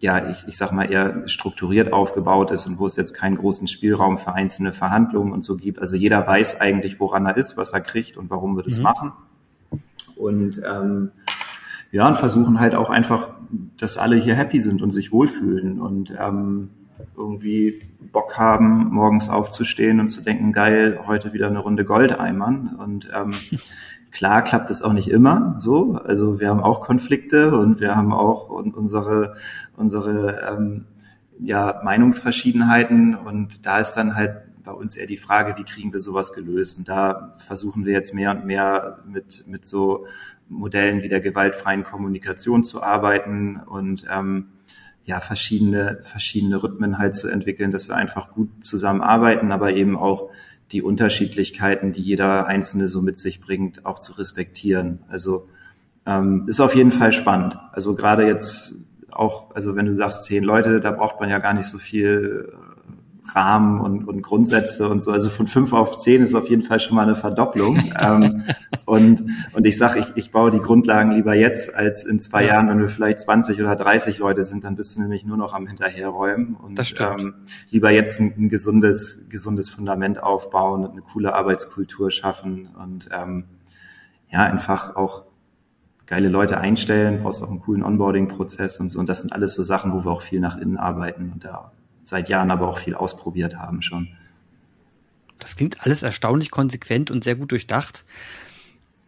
ja, 0.00 0.30
ich, 0.30 0.46
ich 0.46 0.56
sag 0.56 0.72
mal, 0.72 0.90
eher 0.90 1.26
strukturiert 1.28 1.92
aufgebaut 1.92 2.52
ist 2.52 2.66
und 2.66 2.78
wo 2.78 2.86
es 2.86 2.96
jetzt 2.96 3.14
keinen 3.14 3.36
großen 3.36 3.66
Spielraum 3.66 4.18
für 4.18 4.32
einzelne 4.32 4.72
Verhandlungen 4.72 5.32
und 5.32 5.44
so 5.44 5.56
gibt. 5.56 5.80
Also 5.80 5.96
jeder 5.96 6.24
weiß 6.26 6.60
eigentlich, 6.60 7.00
woran 7.00 7.26
er 7.26 7.36
ist, 7.36 7.56
was 7.56 7.72
er 7.72 7.80
kriegt 7.80 8.16
und 8.16 8.30
warum 8.30 8.56
wir 8.56 8.62
das 8.62 8.78
mhm. 8.78 8.84
machen. 8.84 9.12
Und 10.16 10.62
ähm, 10.64 11.10
ja, 11.90 12.06
und 12.06 12.16
versuchen 12.16 12.60
halt 12.60 12.74
auch 12.74 12.90
einfach, 12.90 13.30
dass 13.78 13.96
alle 13.96 14.16
hier 14.16 14.34
happy 14.34 14.60
sind 14.60 14.82
und 14.82 14.90
sich 14.92 15.10
wohlfühlen 15.10 15.80
und 15.80 16.12
ähm, 16.18 16.70
irgendwie 17.16 17.82
Bock 18.12 18.36
haben, 18.36 18.88
morgens 18.90 19.28
aufzustehen 19.28 20.00
und 20.00 20.08
zu 20.08 20.20
denken, 20.22 20.52
geil, 20.52 21.00
heute 21.06 21.32
wieder 21.32 21.48
eine 21.48 21.58
Runde 21.58 21.84
Goldeimern. 21.84 22.76
Und 22.78 23.08
ähm, 23.14 23.30
Klar 24.10 24.42
klappt 24.42 24.70
es 24.70 24.82
auch 24.82 24.92
nicht 24.92 25.08
immer 25.08 25.56
so. 25.58 26.00
Also 26.04 26.40
wir 26.40 26.48
haben 26.48 26.60
auch 26.60 26.80
Konflikte 26.80 27.56
und 27.56 27.80
wir 27.80 27.94
haben 27.94 28.12
auch 28.12 28.48
unsere, 28.48 29.36
unsere 29.76 30.40
ähm, 30.48 30.84
ja, 31.38 31.80
Meinungsverschiedenheiten. 31.84 33.14
Und 33.14 33.66
da 33.66 33.78
ist 33.78 33.94
dann 33.94 34.14
halt 34.14 34.42
bei 34.64 34.72
uns 34.72 34.96
eher 34.96 35.06
die 35.06 35.16
Frage, 35.16 35.56
wie 35.58 35.64
kriegen 35.64 35.92
wir 35.92 36.00
sowas 36.00 36.32
gelöst? 36.32 36.78
Und 36.78 36.88
da 36.88 37.34
versuchen 37.38 37.84
wir 37.84 37.92
jetzt 37.92 38.14
mehr 38.14 38.30
und 38.30 38.44
mehr 38.44 38.98
mit, 39.06 39.44
mit 39.46 39.66
so 39.66 40.06
Modellen 40.48 41.02
wie 41.02 41.08
der 41.08 41.20
gewaltfreien 41.20 41.84
Kommunikation 41.84 42.64
zu 42.64 42.82
arbeiten 42.82 43.60
und 43.66 44.06
ähm, 44.10 44.48
ja, 45.04 45.20
verschiedene, 45.20 46.00
verschiedene 46.02 46.62
Rhythmen 46.62 46.98
halt 46.98 47.14
zu 47.14 47.28
entwickeln, 47.28 47.70
dass 47.70 47.88
wir 47.88 47.96
einfach 47.96 48.32
gut 48.32 48.62
zusammenarbeiten, 48.62 49.52
aber 49.52 49.72
eben 49.72 49.96
auch 49.96 50.30
die 50.72 50.82
Unterschiedlichkeiten, 50.82 51.92
die 51.92 52.02
jeder 52.02 52.46
Einzelne 52.46 52.88
so 52.88 53.00
mit 53.00 53.18
sich 53.18 53.40
bringt, 53.40 53.86
auch 53.86 53.98
zu 53.98 54.12
respektieren. 54.12 55.00
Also 55.08 55.48
ähm, 56.06 56.44
ist 56.46 56.60
auf 56.60 56.74
jeden 56.74 56.90
Fall 56.90 57.12
spannend. 57.12 57.58
Also 57.72 57.94
gerade 57.94 58.26
jetzt 58.26 58.74
auch, 59.10 59.54
also 59.54 59.76
wenn 59.76 59.86
du 59.86 59.94
sagst 59.94 60.24
zehn 60.24 60.44
Leute, 60.44 60.80
da 60.80 60.90
braucht 60.90 61.20
man 61.20 61.30
ja 61.30 61.38
gar 61.38 61.54
nicht 61.54 61.68
so 61.68 61.78
viel 61.78 62.52
Rahmen 63.34 63.80
und, 63.80 64.06
und 64.06 64.22
Grundsätze 64.22 64.88
und 64.88 65.02
so. 65.02 65.10
Also 65.10 65.30
von 65.30 65.46
fünf 65.46 65.72
auf 65.72 65.98
zehn 65.98 66.22
ist 66.22 66.34
auf 66.34 66.48
jeden 66.48 66.62
Fall 66.62 66.80
schon 66.80 66.96
mal 66.96 67.02
eine 67.02 67.16
Verdopplung. 67.16 67.82
ähm, 68.00 68.44
und, 68.84 69.24
und 69.52 69.66
ich 69.66 69.76
sage, 69.76 70.00
ich, 70.00 70.06
ich 70.16 70.30
baue 70.30 70.50
die 70.50 70.60
Grundlagen 70.60 71.12
lieber 71.12 71.34
jetzt 71.34 71.74
als 71.74 72.04
in 72.04 72.20
zwei 72.20 72.42
ja. 72.42 72.54
Jahren, 72.54 72.68
wenn 72.68 72.80
wir 72.80 72.88
vielleicht 72.88 73.20
20 73.20 73.60
oder 73.60 73.76
30 73.76 74.18
Leute 74.18 74.44
sind, 74.44 74.64
dann 74.64 74.76
bist 74.76 74.96
du 74.96 75.02
nämlich 75.02 75.24
nur 75.24 75.36
noch 75.36 75.54
am 75.54 75.66
Hinterherräumen. 75.66 76.54
Und 76.54 76.78
das 76.78 76.88
stimmt. 76.88 77.20
Ähm, 77.20 77.34
lieber 77.70 77.90
jetzt 77.90 78.20
ein, 78.20 78.34
ein 78.36 78.48
gesundes, 78.48 79.28
gesundes 79.28 79.70
Fundament 79.70 80.22
aufbauen 80.22 80.84
und 80.84 80.92
eine 80.92 81.02
coole 81.02 81.34
Arbeitskultur 81.34 82.10
schaffen 82.10 82.68
und 82.82 83.08
ähm, 83.12 83.44
ja, 84.30 84.44
einfach 84.44 84.96
auch 84.96 85.24
geile 86.06 86.28
Leute 86.28 86.58
einstellen, 86.58 87.22
brauchst 87.22 87.42
auch 87.42 87.50
einen 87.50 87.60
coolen 87.60 87.82
Onboarding-Prozess 87.82 88.80
und 88.80 88.90
so. 88.90 88.98
Und 88.98 89.08
das 89.08 89.20
sind 89.20 89.32
alles 89.32 89.54
so 89.54 89.62
Sachen, 89.62 89.92
wo 89.92 90.04
wir 90.04 90.10
auch 90.10 90.22
viel 90.22 90.40
nach 90.40 90.56
innen 90.56 90.78
arbeiten 90.78 91.30
und 91.32 91.44
da 91.44 91.70
seit 92.08 92.28
Jahren 92.28 92.50
aber 92.50 92.68
auch 92.68 92.78
viel 92.78 92.94
ausprobiert 92.94 93.56
haben 93.56 93.82
schon. 93.82 94.08
Das 95.38 95.56
klingt 95.56 95.84
alles 95.84 96.02
erstaunlich 96.02 96.50
konsequent 96.50 97.10
und 97.10 97.22
sehr 97.22 97.36
gut 97.36 97.52
durchdacht. 97.52 98.04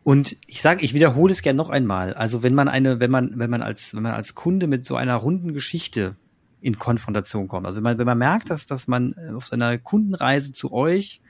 Und 0.02 0.36
ich 0.46 0.62
sage, 0.62 0.84
ich 0.84 0.94
wiederhole 0.94 1.32
es 1.32 1.42
gerne 1.42 1.56
noch 1.56 1.70
einmal. 1.70 2.14
Also 2.14 2.42
wenn 2.42 2.54
man 2.54 2.68
eine, 2.68 3.00
wenn 3.00 3.10
man, 3.10 3.38
wenn 3.38 3.50
man 3.50 3.62
als, 3.62 3.94
wenn 3.94 4.02
man 4.02 4.12
als 4.12 4.34
Kunde 4.34 4.66
mit 4.66 4.86
so 4.86 4.96
einer 4.96 5.16
runden 5.16 5.52
Geschichte 5.52 6.16
in 6.60 6.78
Konfrontation 6.78 7.48
kommt, 7.48 7.66
also 7.66 7.76
wenn 7.76 7.82
man, 7.82 7.98
wenn 7.98 8.06
man 8.06 8.18
merkt, 8.18 8.50
dass, 8.50 8.66
dass 8.66 8.88
man 8.88 9.14
auf 9.34 9.46
seiner 9.46 9.78
Kundenreise 9.78 10.52
zu 10.52 10.72
euch 10.72 11.20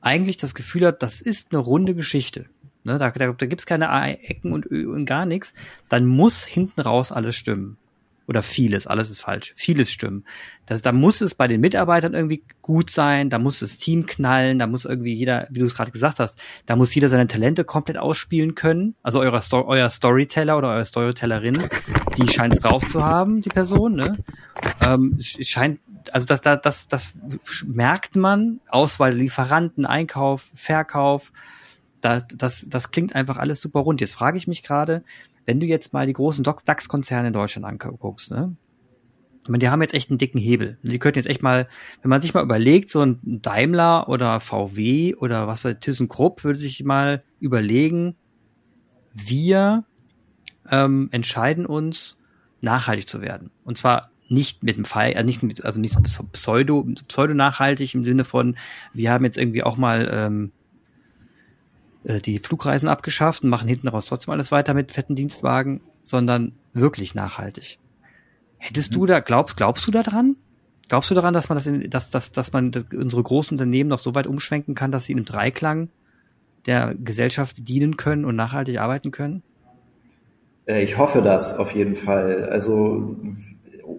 eigentlich 0.00 0.36
das 0.36 0.54
Gefühl 0.54 0.86
hat, 0.86 1.02
das 1.02 1.20
ist 1.20 1.52
eine 1.52 1.60
runde 1.60 1.94
Geschichte. 1.94 2.46
Ne, 2.84 2.98
da 2.98 3.10
da, 3.10 3.32
da 3.32 3.46
gibt 3.46 3.60
es 3.60 3.66
keine 3.66 3.88
Ecken 4.24 4.52
und, 4.52 4.66
und 4.66 5.04
gar 5.04 5.24
nichts, 5.24 5.54
dann 5.88 6.04
muss 6.04 6.44
hinten 6.44 6.80
raus 6.80 7.12
alles 7.12 7.36
stimmen 7.36 7.78
oder 8.26 8.42
vieles, 8.42 8.86
alles 8.86 9.10
ist 9.10 9.20
falsch, 9.20 9.52
vieles 9.56 9.90
stimmen. 9.90 10.24
Das, 10.66 10.80
da 10.80 10.92
muss 10.92 11.20
es 11.20 11.34
bei 11.34 11.48
den 11.48 11.60
Mitarbeitern 11.60 12.14
irgendwie 12.14 12.44
gut 12.62 12.90
sein, 12.90 13.30
da 13.30 13.38
muss 13.38 13.60
das 13.60 13.78
Team 13.78 14.06
knallen, 14.06 14.58
da 14.58 14.66
muss 14.66 14.84
irgendwie 14.84 15.12
jeder, 15.12 15.46
wie 15.50 15.60
du 15.60 15.66
es 15.66 15.74
gerade 15.74 15.90
gesagt 15.90 16.20
hast, 16.20 16.38
da 16.66 16.76
muss 16.76 16.94
jeder 16.94 17.08
seine 17.08 17.26
Talente 17.26 17.64
komplett 17.64 17.98
ausspielen 17.98 18.54
können. 18.54 18.94
Also 19.02 19.20
euer, 19.20 19.40
euer 19.66 19.90
Storyteller 19.90 20.56
oder 20.56 20.68
eure 20.68 20.84
Storytellerin, 20.84 21.58
die 22.16 22.28
scheint 22.28 22.54
es 22.54 22.60
drauf 22.60 22.86
zu 22.86 23.04
haben, 23.04 23.42
die 23.42 23.48
Person. 23.48 23.96
Ne? 23.96 24.12
Ähm, 24.80 25.18
scheint, 25.20 25.80
also 26.12 26.26
das, 26.26 26.40
das, 26.40 26.60
das, 26.60 26.88
das 26.88 27.12
merkt 27.66 28.16
man, 28.16 28.60
Auswahl 28.68 29.12
Lieferanten, 29.14 29.86
Einkauf, 29.86 30.50
Verkauf, 30.54 31.32
das, 32.02 32.24
das, 32.34 32.66
das 32.68 32.90
klingt 32.90 33.14
einfach 33.14 33.36
alles 33.36 33.60
super 33.60 33.80
rund. 33.80 34.00
Jetzt 34.00 34.14
frage 34.14 34.36
ich 34.36 34.46
mich 34.46 34.62
gerade, 34.62 35.02
wenn 35.44 35.60
du 35.60 35.66
jetzt 35.66 35.92
mal 35.92 36.06
die 36.06 36.12
großen 36.12 36.44
DAX-Konzerne 36.44 37.28
in 37.28 37.34
Deutschland 37.34 37.66
anguckst, 37.66 38.30
ne? 38.30 38.56
Ich 39.42 39.48
meine, 39.48 39.58
die 39.58 39.68
haben 39.70 39.82
jetzt 39.82 39.94
echt 39.94 40.08
einen 40.08 40.18
dicken 40.18 40.38
Hebel. 40.38 40.78
Die 40.84 41.00
könnten 41.00 41.18
jetzt 41.18 41.26
echt 41.26 41.42
mal, 41.42 41.68
wenn 42.00 42.08
man 42.08 42.22
sich 42.22 42.32
mal 42.32 42.44
überlegt, 42.44 42.90
so 42.90 43.02
ein 43.02 43.18
Daimler 43.24 44.08
oder 44.08 44.38
VW 44.38 45.16
oder 45.16 45.48
was 45.48 45.62
ThyssenKrupp 45.62 46.44
würde 46.44 46.60
sich 46.60 46.84
mal 46.84 47.24
überlegen, 47.40 48.14
wir 49.12 49.84
ähm, 50.70 51.08
entscheiden 51.10 51.66
uns, 51.66 52.18
nachhaltig 52.60 53.08
zu 53.08 53.20
werden. 53.20 53.50
Und 53.64 53.76
zwar 53.76 54.10
nicht 54.28 54.62
mit 54.62 54.76
dem 54.76 54.84
Fall, 54.84 55.14
also 55.14 55.26
nicht 55.26 55.42
mit, 55.42 55.64
also 55.64 55.80
nicht 55.80 55.96
pseudo, 56.32 56.86
pseudo 57.08 57.34
nachhaltig 57.34 57.94
im 57.94 58.04
Sinne 58.04 58.24
von, 58.24 58.56
wir 58.94 59.10
haben 59.10 59.24
jetzt 59.24 59.36
irgendwie 59.36 59.64
auch 59.64 59.76
mal 59.76 60.08
ähm, 60.10 60.52
äh, 62.04 62.20
die 62.20 62.38
Flugreisen 62.38 62.88
abgeschafft 62.88 63.42
und 63.42 63.50
machen 63.50 63.68
hinten 63.68 63.88
raus 63.88 64.06
trotzdem 64.06 64.32
alles 64.32 64.52
weiter 64.52 64.74
mit 64.74 64.92
fetten 64.92 65.14
Dienstwagen, 65.14 65.80
sondern 66.02 66.52
wirklich 66.72 67.14
nachhaltig. 67.14 67.78
Hättest 68.58 68.92
mhm. 68.92 68.94
du 68.94 69.06
da, 69.06 69.20
glaubst, 69.20 69.56
glaubst 69.56 69.86
du 69.86 69.90
da 69.90 70.02
dran? 70.02 70.36
Glaubst 70.88 71.10
du 71.10 71.14
daran, 71.14 71.32
dass 71.32 71.48
man 71.48 71.56
das, 71.56 71.66
in, 71.66 71.88
dass, 71.88 72.10
dass, 72.10 72.32
dass 72.32 72.52
man 72.52 72.70
unsere 72.94 73.22
großen 73.22 73.54
Unternehmen 73.54 73.88
noch 73.88 73.98
so 73.98 74.14
weit 74.14 74.26
umschwenken 74.26 74.74
kann, 74.74 74.90
dass 74.92 75.04
sie 75.04 75.12
im 75.12 75.24
Dreiklang 75.24 75.88
der 76.66 76.94
Gesellschaft 76.94 77.56
dienen 77.66 77.96
können 77.96 78.24
und 78.24 78.36
nachhaltig 78.36 78.78
arbeiten 78.78 79.10
können? 79.10 79.42
Äh, 80.66 80.82
ich 80.82 80.98
hoffe 80.98 81.22
das 81.22 81.56
auf 81.56 81.74
jeden 81.74 81.96
Fall. 81.96 82.48
Also 82.50 83.16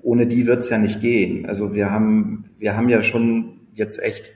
ohne 0.02 0.28
die 0.28 0.46
wird 0.46 0.60
es 0.60 0.70
ja 0.70 0.78
nicht 0.78 1.02
gehen. 1.02 1.46
Also 1.46 1.74
wir 1.74 1.90
haben, 1.90 2.46
wir 2.60 2.76
haben 2.76 2.90
ja 2.90 3.02
schon 3.02 3.62
jetzt 3.74 4.02
echt 4.02 4.34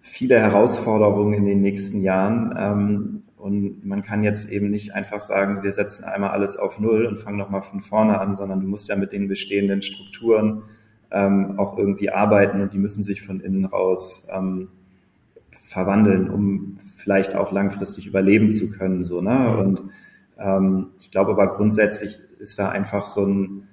viele 0.00 0.40
Herausforderungen 0.40 1.34
in 1.34 1.46
den 1.46 1.62
nächsten 1.62 2.00
Jahren. 2.02 2.54
Ähm, 2.58 3.22
und 3.36 3.86
man 3.86 4.02
kann 4.02 4.22
jetzt 4.22 4.50
eben 4.50 4.70
nicht 4.70 4.94
einfach 4.94 5.20
sagen, 5.20 5.62
wir 5.62 5.72
setzen 5.72 6.04
einmal 6.04 6.30
alles 6.30 6.56
auf 6.56 6.78
Null 6.78 7.06
und 7.06 7.18
fangen 7.18 7.38
nochmal 7.38 7.62
von 7.62 7.80
vorne 7.80 8.20
an, 8.20 8.36
sondern 8.36 8.60
du 8.60 8.66
musst 8.66 8.88
ja 8.88 8.96
mit 8.96 9.12
den 9.12 9.28
bestehenden 9.28 9.80
Strukturen 9.82 10.62
ähm, 11.10 11.58
auch 11.58 11.78
irgendwie 11.78 12.10
arbeiten 12.10 12.60
und 12.60 12.72
die 12.72 12.78
müssen 12.78 13.02
sich 13.02 13.22
von 13.22 13.40
innen 13.40 13.64
raus 13.64 14.28
ähm, 14.30 14.68
verwandeln, 15.50 16.28
um 16.28 16.78
vielleicht 16.96 17.34
auch 17.34 17.50
langfristig 17.50 18.06
überleben 18.06 18.52
zu 18.52 18.70
können. 18.70 19.04
So, 19.04 19.20
ne? 19.20 19.56
Und 19.56 19.82
ähm, 20.38 20.88
ich 20.98 21.10
glaube 21.10 21.32
aber 21.32 21.48
grundsätzlich 21.48 22.18
ist 22.38 22.58
da 22.58 22.68
einfach 22.68 23.06
so 23.06 23.24
ein, 23.24 23.68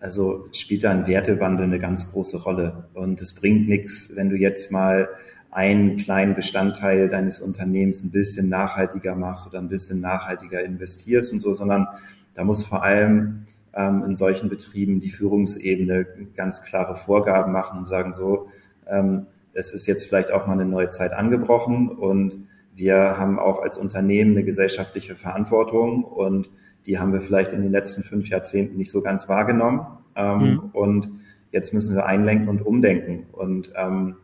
also 0.00 0.48
spielt 0.52 0.84
da 0.84 0.90
ein 0.90 1.06
Wertewandel 1.06 1.64
eine 1.64 1.78
ganz 1.78 2.12
große 2.12 2.42
Rolle. 2.42 2.88
Und 2.94 3.20
es 3.20 3.34
bringt 3.34 3.68
nichts, 3.68 4.16
wenn 4.16 4.30
du 4.30 4.36
jetzt 4.36 4.72
mal 4.72 5.08
einen 5.56 5.96
kleinen 5.96 6.34
Bestandteil 6.34 7.08
deines 7.08 7.40
Unternehmens 7.40 8.04
ein 8.04 8.10
bisschen 8.10 8.50
nachhaltiger 8.50 9.14
machst 9.14 9.46
oder 9.46 9.58
ein 9.58 9.70
bisschen 9.70 10.02
nachhaltiger 10.02 10.62
investierst 10.62 11.32
und 11.32 11.40
so, 11.40 11.54
sondern 11.54 11.88
da 12.34 12.44
muss 12.44 12.62
vor 12.62 12.82
allem 12.82 13.46
ähm, 13.72 14.04
in 14.06 14.14
solchen 14.14 14.50
Betrieben 14.50 15.00
die 15.00 15.08
Führungsebene 15.08 16.06
ganz 16.36 16.62
klare 16.62 16.94
Vorgaben 16.94 17.52
machen 17.52 17.78
und 17.78 17.86
sagen 17.86 18.12
so, 18.12 18.50
ähm, 18.86 19.28
es 19.54 19.72
ist 19.72 19.86
jetzt 19.86 20.04
vielleicht 20.04 20.30
auch 20.30 20.46
mal 20.46 20.52
eine 20.52 20.66
neue 20.66 20.88
Zeit 20.88 21.14
angebrochen 21.14 21.88
und 21.88 22.36
wir 22.74 23.16
haben 23.16 23.38
auch 23.38 23.62
als 23.62 23.78
Unternehmen 23.78 24.32
eine 24.32 24.44
gesellschaftliche 24.44 25.16
Verantwortung 25.16 26.04
und 26.04 26.50
die 26.84 26.98
haben 26.98 27.14
wir 27.14 27.22
vielleicht 27.22 27.54
in 27.54 27.62
den 27.62 27.72
letzten 27.72 28.02
fünf 28.02 28.28
Jahrzehnten 28.28 28.76
nicht 28.76 28.90
so 28.90 29.00
ganz 29.00 29.26
wahrgenommen. 29.26 29.86
Ähm, 30.16 30.38
mhm. 30.38 30.58
Und 30.74 31.10
jetzt 31.50 31.72
müssen 31.72 31.94
wir 31.94 32.04
einlenken 32.04 32.50
und 32.50 32.60
umdenken. 32.60 33.24
Und 33.32 33.72
ähm, 33.74 34.16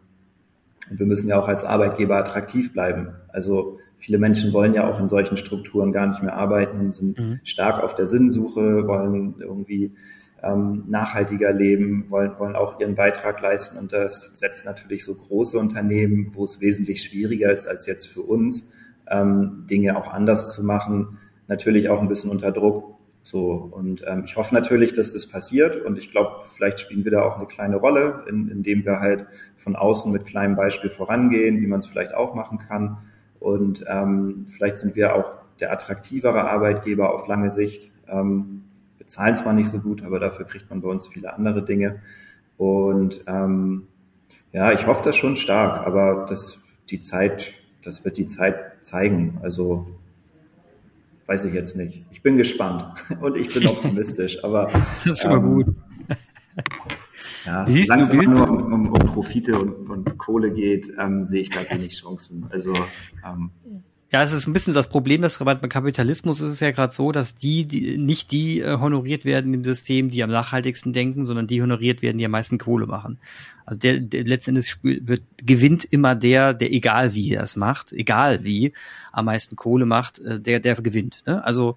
wir 0.99 1.07
müssen 1.07 1.29
ja 1.29 1.39
auch 1.39 1.49
als 1.49 1.65
Arbeitgeber 1.65 2.17
attraktiv 2.17 2.73
bleiben. 2.73 3.09
Also 3.29 3.79
viele 3.99 4.19
Menschen 4.19 4.53
wollen 4.53 4.75
ja 4.75 4.89
auch 4.91 4.99
in 4.99 5.09
solchen 5.09 5.37
Strukturen 5.37 5.93
gar 5.93 6.07
nicht 6.07 6.23
mehr 6.23 6.35
arbeiten, 6.35 6.93
sind 6.93 7.19
mhm. 7.19 7.41
stark 7.45 7.83
auf 7.83 7.95
der 7.95 8.07
Sinnsuche, 8.07 8.87
wollen 8.87 9.37
irgendwie 9.39 9.93
ähm, 10.43 10.85
nachhaltiger 10.89 11.53
leben, 11.53 12.07
wollen, 12.09 12.33
wollen 12.39 12.57
auch 12.57 12.81
ihren 12.81 12.95
Beitrag 12.95 13.41
leisten. 13.41 13.79
Und 13.79 13.93
das 13.93 14.39
setzt 14.39 14.65
natürlich 14.65 15.05
so 15.05 15.15
große 15.15 15.59
Unternehmen, 15.59 16.33
wo 16.35 16.45
es 16.45 16.61
wesentlich 16.61 17.03
schwieriger 17.03 17.53
ist 17.53 17.67
als 17.67 17.87
jetzt 17.87 18.07
für 18.07 18.23
uns, 18.23 18.73
ähm, 19.09 19.67
Dinge 19.71 19.97
auch 19.97 20.13
anders 20.13 20.53
zu 20.53 20.65
machen, 20.65 21.19
natürlich 21.49 21.89
auch 21.89 22.01
ein 22.01 22.09
bisschen 22.09 22.31
unter 22.31 22.51
Druck. 22.51 22.97
So, 23.23 23.53
und 23.71 24.05
ähm, 24.07 24.25
ich 24.25 24.37
hoffe 24.37 24.53
natürlich, 24.53 24.95
dass 24.95 25.13
das 25.13 25.29
passiert 25.29 25.77
und 25.77 25.97
ich 25.97 26.11
glaube, 26.11 26.43
vielleicht 26.55 26.81
spielen 26.81 27.05
wir 27.05 27.13
da 27.13 27.23
auch 27.23 27.37
eine 27.37 27.47
kleine 27.47 27.77
Rolle, 27.77 28.25
in, 28.29 28.49
indem 28.49 28.85
wir 28.85 28.99
halt 28.99 29.27
von 29.57 29.77
außen 29.77 30.11
mit 30.11 30.27
kleinem 30.27 30.57
Beispiel 30.57 30.91
vorangehen, 30.91 31.61
wie 31.61 31.67
man 31.69 31.79
es 31.79 31.87
vielleicht 31.87 32.15
auch 32.15 32.35
machen 32.35 32.59
kann. 32.59 32.99
Und 33.39 33.85
ähm, 33.89 34.47
vielleicht 34.51 34.79
sind 34.79 34.97
wir 34.97 35.15
auch 35.15 35.33
der 35.61 35.73
attraktivere 35.73 36.51
Arbeitgeber 36.51 37.15
auf 37.15 37.29
lange 37.29 37.51
Sicht. 37.51 37.93
Ähm, 38.09 38.65
bezahlen 38.99 39.37
zwar 39.37 39.53
nicht 39.53 39.69
so 39.69 39.79
gut, 39.79 40.03
aber 40.03 40.19
dafür 40.19 40.45
kriegt 40.45 40.69
man 40.71 40.81
bei 40.81 40.89
uns 40.89 41.07
viele 41.07 41.33
andere 41.33 41.65
Dinge. 41.65 42.01
Und 42.57 43.23
ähm, 43.27 43.87
ja, 44.53 44.73
ich 44.73 44.87
hoffe 44.87 45.03
das 45.05 45.17
schon 45.17 45.37
stark, 45.37 45.87
aber 45.87 46.27
das 46.29 46.61
die 46.91 47.01
Zeit, 47.01 47.55
das 47.85 48.05
wird 48.05 48.17
die 48.17 48.27
Zeit 48.27 48.85
zeigen. 48.85 49.39
Also 49.43 49.87
weiß 51.33 51.47
ich 51.47 51.55
jetzt 51.55 51.77
nicht. 51.77 52.05
Ich 52.11 52.23
bin 52.23 52.37
gespannt 52.37 52.85
und 53.21 53.37
ich 53.37 53.53
bin 53.55 53.67
optimistisch, 53.67 54.43
aber 54.45 54.71
das 55.05 55.19
ist 55.19 55.25
immer 55.25 55.37
ähm, 55.37 55.55
gut. 55.55 55.67
Ja, 57.45 57.67
solange 57.69 58.03
es 58.05 58.11
immer 58.11 58.23
nur 58.23 58.49
um, 58.49 58.73
um, 58.73 58.87
um 58.87 59.07
Profite 59.07 59.59
und, 59.59 59.91
und, 59.91 60.17
Kohle 60.17 60.53
geht, 60.53 60.93
ähm, 60.97 61.25
sehe 61.25 61.43
ich 61.43 61.51
da 61.51 61.69
wenig 61.69 62.01
Chancen. 62.01 62.47
Also 62.51 62.73
ähm, 62.73 63.51
ja, 64.13 64.23
es 64.23 64.33
ist 64.33 64.47
ein 64.47 64.53
bisschen 64.53 64.75
das 64.75 64.89
Problem, 64.89 65.23
dass 65.23 65.39
beim 65.39 65.69
Kapitalismus 65.71 66.41
ist 66.43 66.51
es 66.51 66.61
ja 66.61 66.71
gerade 66.71 66.93
so, 66.93 67.13
dass 67.13 67.35
die, 67.35 67.67
die 67.67 67.97
nicht 67.97 68.31
die 68.31 68.61
äh, 68.61 68.79
honoriert 68.79 69.25
werden 69.25 69.55
im 69.55 69.65
System, 69.65 70.11
die 70.11 70.23
am 70.23 70.29
nachhaltigsten 70.29 70.93
denken, 70.93 71.25
sondern 71.25 71.47
die 71.47 71.63
honoriert 71.63 72.03
werden, 72.03 72.19
die 72.19 72.27
am 72.27 72.31
meisten 72.31 72.59
Kohle 72.59 72.87
machen. 72.87 73.19
Also 73.65 73.81
der, 73.81 74.01
der 74.01 74.25
letztendlich 74.25 74.77
wird 74.83 75.23
gewinnt 75.39 75.85
immer 75.85 76.15
der, 76.15 76.53
der 76.53 76.75
egal 76.75 77.15
wie 77.15 77.33
er 77.33 77.43
es 77.43 77.57
macht, 77.57 77.93
egal 77.93 78.45
wie 78.45 78.75
am 79.13 79.25
meisten 79.25 79.57
Kohle 79.57 79.87
macht, 79.87 80.19
äh, 80.19 80.39
der 80.39 80.61
der 80.61 80.75
gewinnt. 80.75 81.23
Ne? 81.27 81.43
Also 81.43 81.77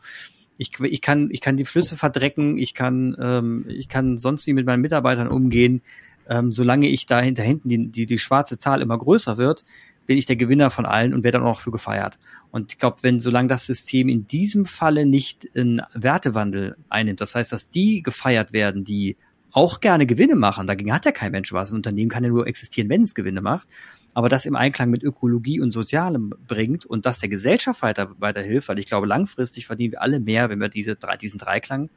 ich, 0.58 0.78
ich 0.82 1.02
kann 1.02 1.30
ich 1.32 1.40
kann 1.40 1.56
die 1.56 1.66
Flüsse 1.66 1.96
verdrecken, 1.96 2.58
ich 2.58 2.74
kann 2.74 3.16
ähm, 3.18 3.66
ich 3.70 3.88
kann 3.88 4.18
sonst 4.18 4.46
wie 4.46 4.54
mit 4.54 4.66
meinen 4.66 4.82
Mitarbeitern 4.82 5.30
umgehen, 5.30 5.82
ähm, 6.28 6.52
solange 6.52 6.88
ich 6.90 7.06
da 7.06 7.22
hinter 7.22 7.44
hinten 7.44 7.70
die, 7.70 7.88
die 7.88 8.06
die 8.06 8.20
schwarze 8.20 8.60
Zahl 8.60 8.82
immer 8.82 8.98
größer 8.98 9.38
wird, 9.38 9.64
bin 10.06 10.18
ich 10.18 10.26
der 10.26 10.36
Gewinner 10.36 10.70
von 10.70 10.86
allen 10.86 11.14
und 11.14 11.24
werde 11.24 11.40
dann 11.40 11.48
auch 11.48 11.60
für 11.60 11.72
gefeiert. 11.72 12.20
Und 12.52 12.72
ich 12.72 12.78
glaube, 12.78 12.98
wenn 13.02 13.20
solange 13.20 13.48
das 13.48 13.66
System 13.66 14.10
in 14.10 14.28
diesem 14.28 14.66
Falle 14.66 15.06
nicht 15.06 15.50
einen 15.56 15.82
Wertewandel 15.94 16.78
einnimmt, 16.90 17.22
das 17.22 17.36
heißt, 17.36 17.52
dass 17.52 17.70
die 17.70 18.04
gefeiert 18.04 18.54
werden, 18.54 18.84
die 18.84 19.18
auch 19.52 19.80
gerne 19.80 20.06
Gewinne 20.06 20.36
machen, 20.36 20.68
dagegen 20.68 20.94
hat 20.94 21.06
ja 21.06 21.12
kein 21.12 21.32
Mensch 21.32 21.54
was. 21.54 21.72
Ein 21.72 21.76
Unternehmen 21.76 22.10
kann 22.10 22.24
ja 22.24 22.30
nur 22.30 22.46
existieren, 22.46 22.90
wenn 22.90 23.04
es 23.04 23.16
Gewinne 23.16 23.42
macht. 23.42 23.68
Aber 24.14 24.30
das 24.30 24.46
im 24.46 24.56
Einklang 24.56 24.90
mit 24.90 25.04
Ökologie 25.04 25.60
und 25.60 25.72
Sozialem 25.72 26.34
bringt 26.48 26.86
und 26.86 27.06
das 27.06 27.20
der 27.20 27.30
Gesellschaft 27.30 27.82
weiter, 27.82 28.16
weiterhilft, 28.20 28.68
weil 28.68 28.80
ich 28.80 28.86
glaube, 28.86 29.08
langfristig 29.08 29.66
verdienen 29.66 29.94
wir 29.94 30.02
alle 30.02 30.20
mehr, 30.20 30.50
wenn 30.50 30.60
wir 30.60 30.70
diese, 30.70 30.98
diesen 31.22 31.38
Dreiklang 31.38 31.90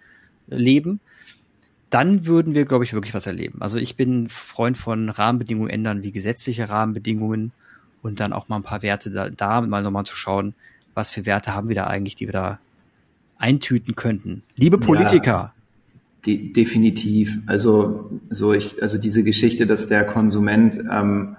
äh, 0.49 0.57
leben 0.57 1.01
dann 1.91 2.27
würden 2.27 2.55
wir, 2.55 2.65
glaube 2.65 2.85
ich, 2.85 2.93
wirklich 2.93 3.15
was 3.15 3.27
erleben. 3.27 3.63
Also 3.63 3.79
ich 3.79 3.97
bin 3.97 4.29
Freund 4.29 4.77
von 4.77 5.09
Rahmenbedingungen 5.09 5.71
ändern, 5.71 6.03
wie 6.03 6.13
gesetzliche 6.13 6.69
Rahmenbedingungen 6.69 7.53
und 8.03 8.21
dann 8.21 8.33
auch 8.33 8.49
mal 8.49 8.57
ein 8.57 8.63
paar 8.63 8.83
Werte 8.83 9.11
da, 9.11 9.29
da 9.31 9.61
mal 9.61 9.83
nochmal 9.83 10.05
zu 10.05 10.17
schauen, 10.17 10.55
was 10.95 11.11
für 11.11 11.27
Werte 11.27 11.55
haben 11.55 11.69
wir 11.69 11.77
da 11.77 11.87
eigentlich, 11.87 12.15
die 12.15 12.27
wir 12.27 12.33
da 12.33 12.59
eintüten 13.39 13.95
könnten. 13.95 14.43
Liebe 14.57 14.79
Politiker. 14.79 15.33
Ja, 15.33 15.55
de 16.27 16.53
definitiv. 16.53 17.39
Also, 17.47 18.11
so 18.31 18.53
ich, 18.53 18.83
also 18.83 18.99
diese 18.99 19.23
Geschichte, 19.23 19.67
dass 19.67 19.87
der 19.87 20.05
Konsument 20.05 20.79
ähm, 20.91 21.37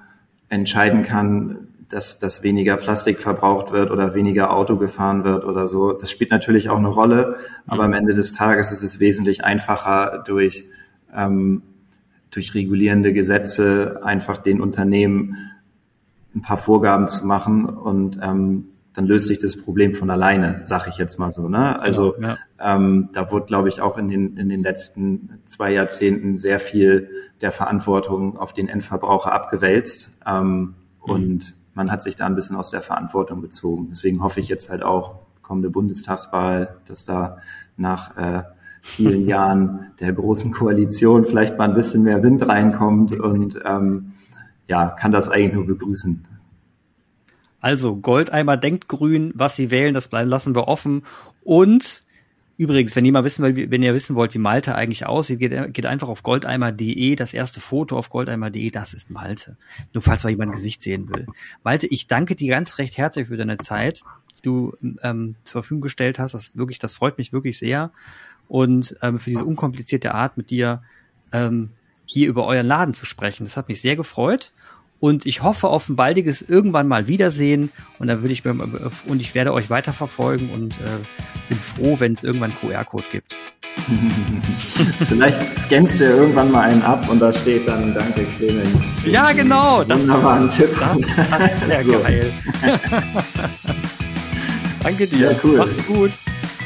entscheiden 0.47 1.03
kann, 1.03 1.67
dass, 1.89 2.19
dass 2.19 2.43
weniger 2.43 2.77
Plastik 2.77 3.19
verbraucht 3.19 3.71
wird 3.71 3.91
oder 3.91 4.13
weniger 4.13 4.53
Auto 4.53 4.77
gefahren 4.77 5.23
wird 5.23 5.43
oder 5.43 5.67
so, 5.67 5.91
das 5.91 6.11
spielt 6.11 6.31
natürlich 6.31 6.69
auch 6.69 6.77
eine 6.77 6.87
Rolle. 6.87 7.37
Aber 7.67 7.87
mhm. 7.87 7.93
am 7.93 7.99
Ende 7.99 8.13
des 8.13 8.33
Tages 8.33 8.71
ist 8.71 8.83
es 8.83 8.99
wesentlich 8.99 9.43
einfacher 9.43 10.23
durch, 10.25 10.65
ähm, 11.13 11.63
durch 12.31 12.53
regulierende 12.53 13.11
Gesetze 13.11 14.01
einfach 14.03 14.37
den 14.37 14.61
Unternehmen 14.61 15.35
ein 16.35 16.41
paar 16.41 16.57
Vorgaben 16.57 17.07
zu 17.07 17.25
machen 17.25 17.65
und 17.65 18.19
ähm, 18.21 18.69
dann 18.93 19.05
löst 19.05 19.27
sich 19.27 19.39
das 19.39 19.55
Problem 19.55 19.93
von 19.93 20.09
alleine, 20.09 20.61
sag 20.63 20.87
ich 20.87 20.97
jetzt 20.97 21.19
mal 21.19 21.31
so. 21.31 21.47
Ne? 21.47 21.79
Also 21.79 22.15
ja, 22.19 22.37
ja. 22.59 22.75
Ähm, 22.75 23.09
da 23.13 23.31
wurde, 23.31 23.45
glaube 23.45 23.69
ich, 23.69 23.81
auch 23.81 23.97
in 23.97 24.09
den, 24.09 24.35
in 24.37 24.49
den 24.49 24.61
letzten 24.61 25.39
zwei 25.45 25.71
Jahrzehnten 25.71 26.39
sehr 26.39 26.59
viel 26.59 27.09
der 27.41 27.51
Verantwortung 27.51 28.37
auf 28.37 28.53
den 28.53 28.67
Endverbraucher 28.67 29.31
abgewälzt. 29.31 30.09
Ähm, 30.25 30.59
mhm. 30.59 30.73
Und 30.99 31.55
man 31.73 31.91
hat 31.91 32.03
sich 32.03 32.15
da 32.15 32.25
ein 32.25 32.35
bisschen 32.35 32.57
aus 32.57 32.71
der 32.71 32.81
Verantwortung 32.81 33.41
bezogen. 33.41 33.87
Deswegen 33.89 34.21
hoffe 34.21 34.39
ich 34.39 34.49
jetzt 34.49 34.69
halt 34.69 34.83
auch, 34.83 35.15
kommende 35.41 35.69
Bundestagswahl, 35.69 36.75
dass 36.85 37.05
da 37.05 37.37
nach 37.75 38.15
äh, 38.17 38.43
vielen 38.81 39.27
Jahren 39.27 39.91
der 39.99 40.13
großen 40.13 40.51
Koalition 40.51 41.25
vielleicht 41.25 41.57
mal 41.57 41.69
ein 41.69 41.73
bisschen 41.73 42.03
mehr 42.03 42.21
Wind 42.21 42.47
reinkommt 42.47 43.19
und 43.19 43.59
ähm, 43.65 44.11
ja, 44.69 44.89
kann 44.89 45.11
das 45.11 45.27
eigentlich 45.27 45.53
nur 45.53 45.65
begrüßen. 45.65 46.25
Also 47.59 47.97
Goldeimer 47.97 48.55
denkt 48.55 48.87
grün, 48.87 49.33
was 49.35 49.55
sie 49.55 49.71
wählen, 49.71 49.93
das 49.93 50.09
lassen 50.11 50.55
wir 50.55 50.67
offen. 50.67 51.03
Und 51.43 52.03
übrigens, 52.55 52.95
wenn 52.95 53.03
ihr 53.03 53.11
mal 53.11 53.23
wissen, 53.25 53.43
wenn 53.43 53.81
ihr 53.81 53.93
wissen 53.93 54.15
wollt, 54.15 54.33
wie 54.35 54.39
Malte 54.39 54.75
eigentlich 54.75 55.07
aussieht, 55.07 55.39
geht, 55.39 55.73
geht 55.73 55.85
einfach 55.85 56.07
auf 56.07 56.23
goldeimer.de. 56.23 57.15
Das 57.15 57.33
erste 57.33 57.59
Foto 57.59 57.97
auf 57.97 58.09
goldeimer.de, 58.09 58.69
das 58.69 58.93
ist 58.93 59.09
Malte. 59.09 59.57
Nur 59.93 60.03
falls 60.03 60.23
mal 60.23 60.29
jemand 60.29 60.53
Gesicht 60.53 60.81
sehen 60.81 61.09
will. 61.09 61.25
Malte, 61.63 61.87
ich 61.87 62.07
danke 62.07 62.35
dir 62.35 62.51
ganz 62.51 62.77
recht 62.77 62.97
herzlich 62.97 63.27
für 63.27 63.37
deine 63.37 63.57
Zeit, 63.57 64.03
die 64.37 64.41
du 64.43 64.77
ähm, 65.01 65.35
zur 65.43 65.63
Verfügung 65.63 65.81
gestellt 65.81 66.19
hast. 66.19 66.33
Das 66.33 66.55
wirklich, 66.55 66.79
das 66.79 66.93
freut 66.93 67.17
mich 67.17 67.33
wirklich 67.33 67.57
sehr. 67.57 67.91
Und 68.47 68.95
ähm, 69.01 69.17
für 69.17 69.31
diese 69.31 69.43
unkomplizierte 69.43 70.13
Art 70.13 70.37
mit 70.37 70.49
dir 70.49 70.83
ähm, 71.33 71.71
hier 72.05 72.27
über 72.27 72.45
euren 72.45 72.65
Laden 72.65 72.93
zu 72.93 73.05
sprechen. 73.05 73.43
Das 73.43 73.55
hat 73.55 73.67
mich 73.67 73.81
sehr 73.81 73.95
gefreut. 73.95 74.51
Und 74.99 75.25
ich 75.25 75.43
hoffe 75.43 75.67
auf 75.67 75.87
ein 75.89 75.95
baldiges 75.95 76.41
irgendwann 76.41 76.87
mal 76.87 77.07
Wiedersehen. 77.07 77.71
Und 77.99 78.07
dann 78.07 78.21
würde 78.21 78.33
ich 78.33 78.45
und 78.45 79.21
ich 79.21 79.33
werde 79.35 79.53
euch 79.53 79.69
weiterverfolgen 79.69 80.49
und 80.51 80.77
äh, 80.79 80.89
bin 81.47 81.57
froh, 81.57 81.99
wenn 81.99 82.13
es 82.13 82.23
irgendwann 82.23 82.53
QR-Code 82.59 83.05
gibt. 83.11 83.35
Vielleicht 85.07 85.59
scannst 85.59 85.99
du 85.99 86.03
ja 86.03 86.09
irgendwann 86.11 86.51
mal 86.51 86.69
einen 86.69 86.81
ab 86.81 87.07
und 87.09 87.19
da 87.19 87.31
steht 87.33 87.67
dann 87.67 87.93
Danke 87.93 88.25
Clemens. 88.37 88.91
Ja, 89.05 89.31
genau. 89.31 89.83
Das 89.83 89.99
wunderbaren 89.99 90.49
Tipp. 90.49 90.69
Das 90.79 91.67
wäre 91.67 91.83
so. 91.91 91.99
geil. 91.99 92.33
Danke 94.83 95.07
dir. 95.07 95.31
Ja, 95.31 95.37
cool. 95.43 95.57
Mach's 95.57 95.85
gut. 95.85 96.11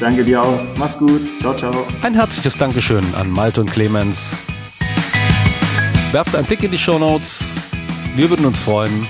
Danke 0.00 0.24
dir 0.24 0.42
auch. 0.42 0.60
Mach's 0.76 0.98
gut. 0.98 1.20
Ciao, 1.40 1.54
ciao. 1.54 1.86
Ein 2.02 2.14
herzliches 2.14 2.56
Dankeschön 2.56 3.04
an 3.14 3.30
Malte 3.30 3.60
und 3.60 3.70
Clemens. 3.72 4.42
Werft 6.12 6.34
einen 6.34 6.46
Blick 6.46 6.62
in 6.62 6.70
die 6.70 6.78
Show 6.78 6.98
Notes. 6.98 7.54
Wir 8.16 8.30
würden 8.30 8.46
uns 8.46 8.60
freuen, 8.60 9.08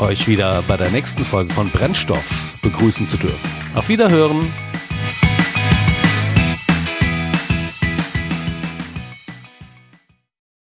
euch 0.00 0.26
wieder 0.26 0.62
bei 0.66 0.76
der 0.76 0.90
nächsten 0.90 1.24
Folge 1.24 1.54
von 1.54 1.70
Brennstoff 1.70 2.58
begrüßen 2.62 3.06
zu 3.06 3.16
dürfen. 3.16 3.48
Auf 3.76 3.88
Wiederhören. 3.88 4.52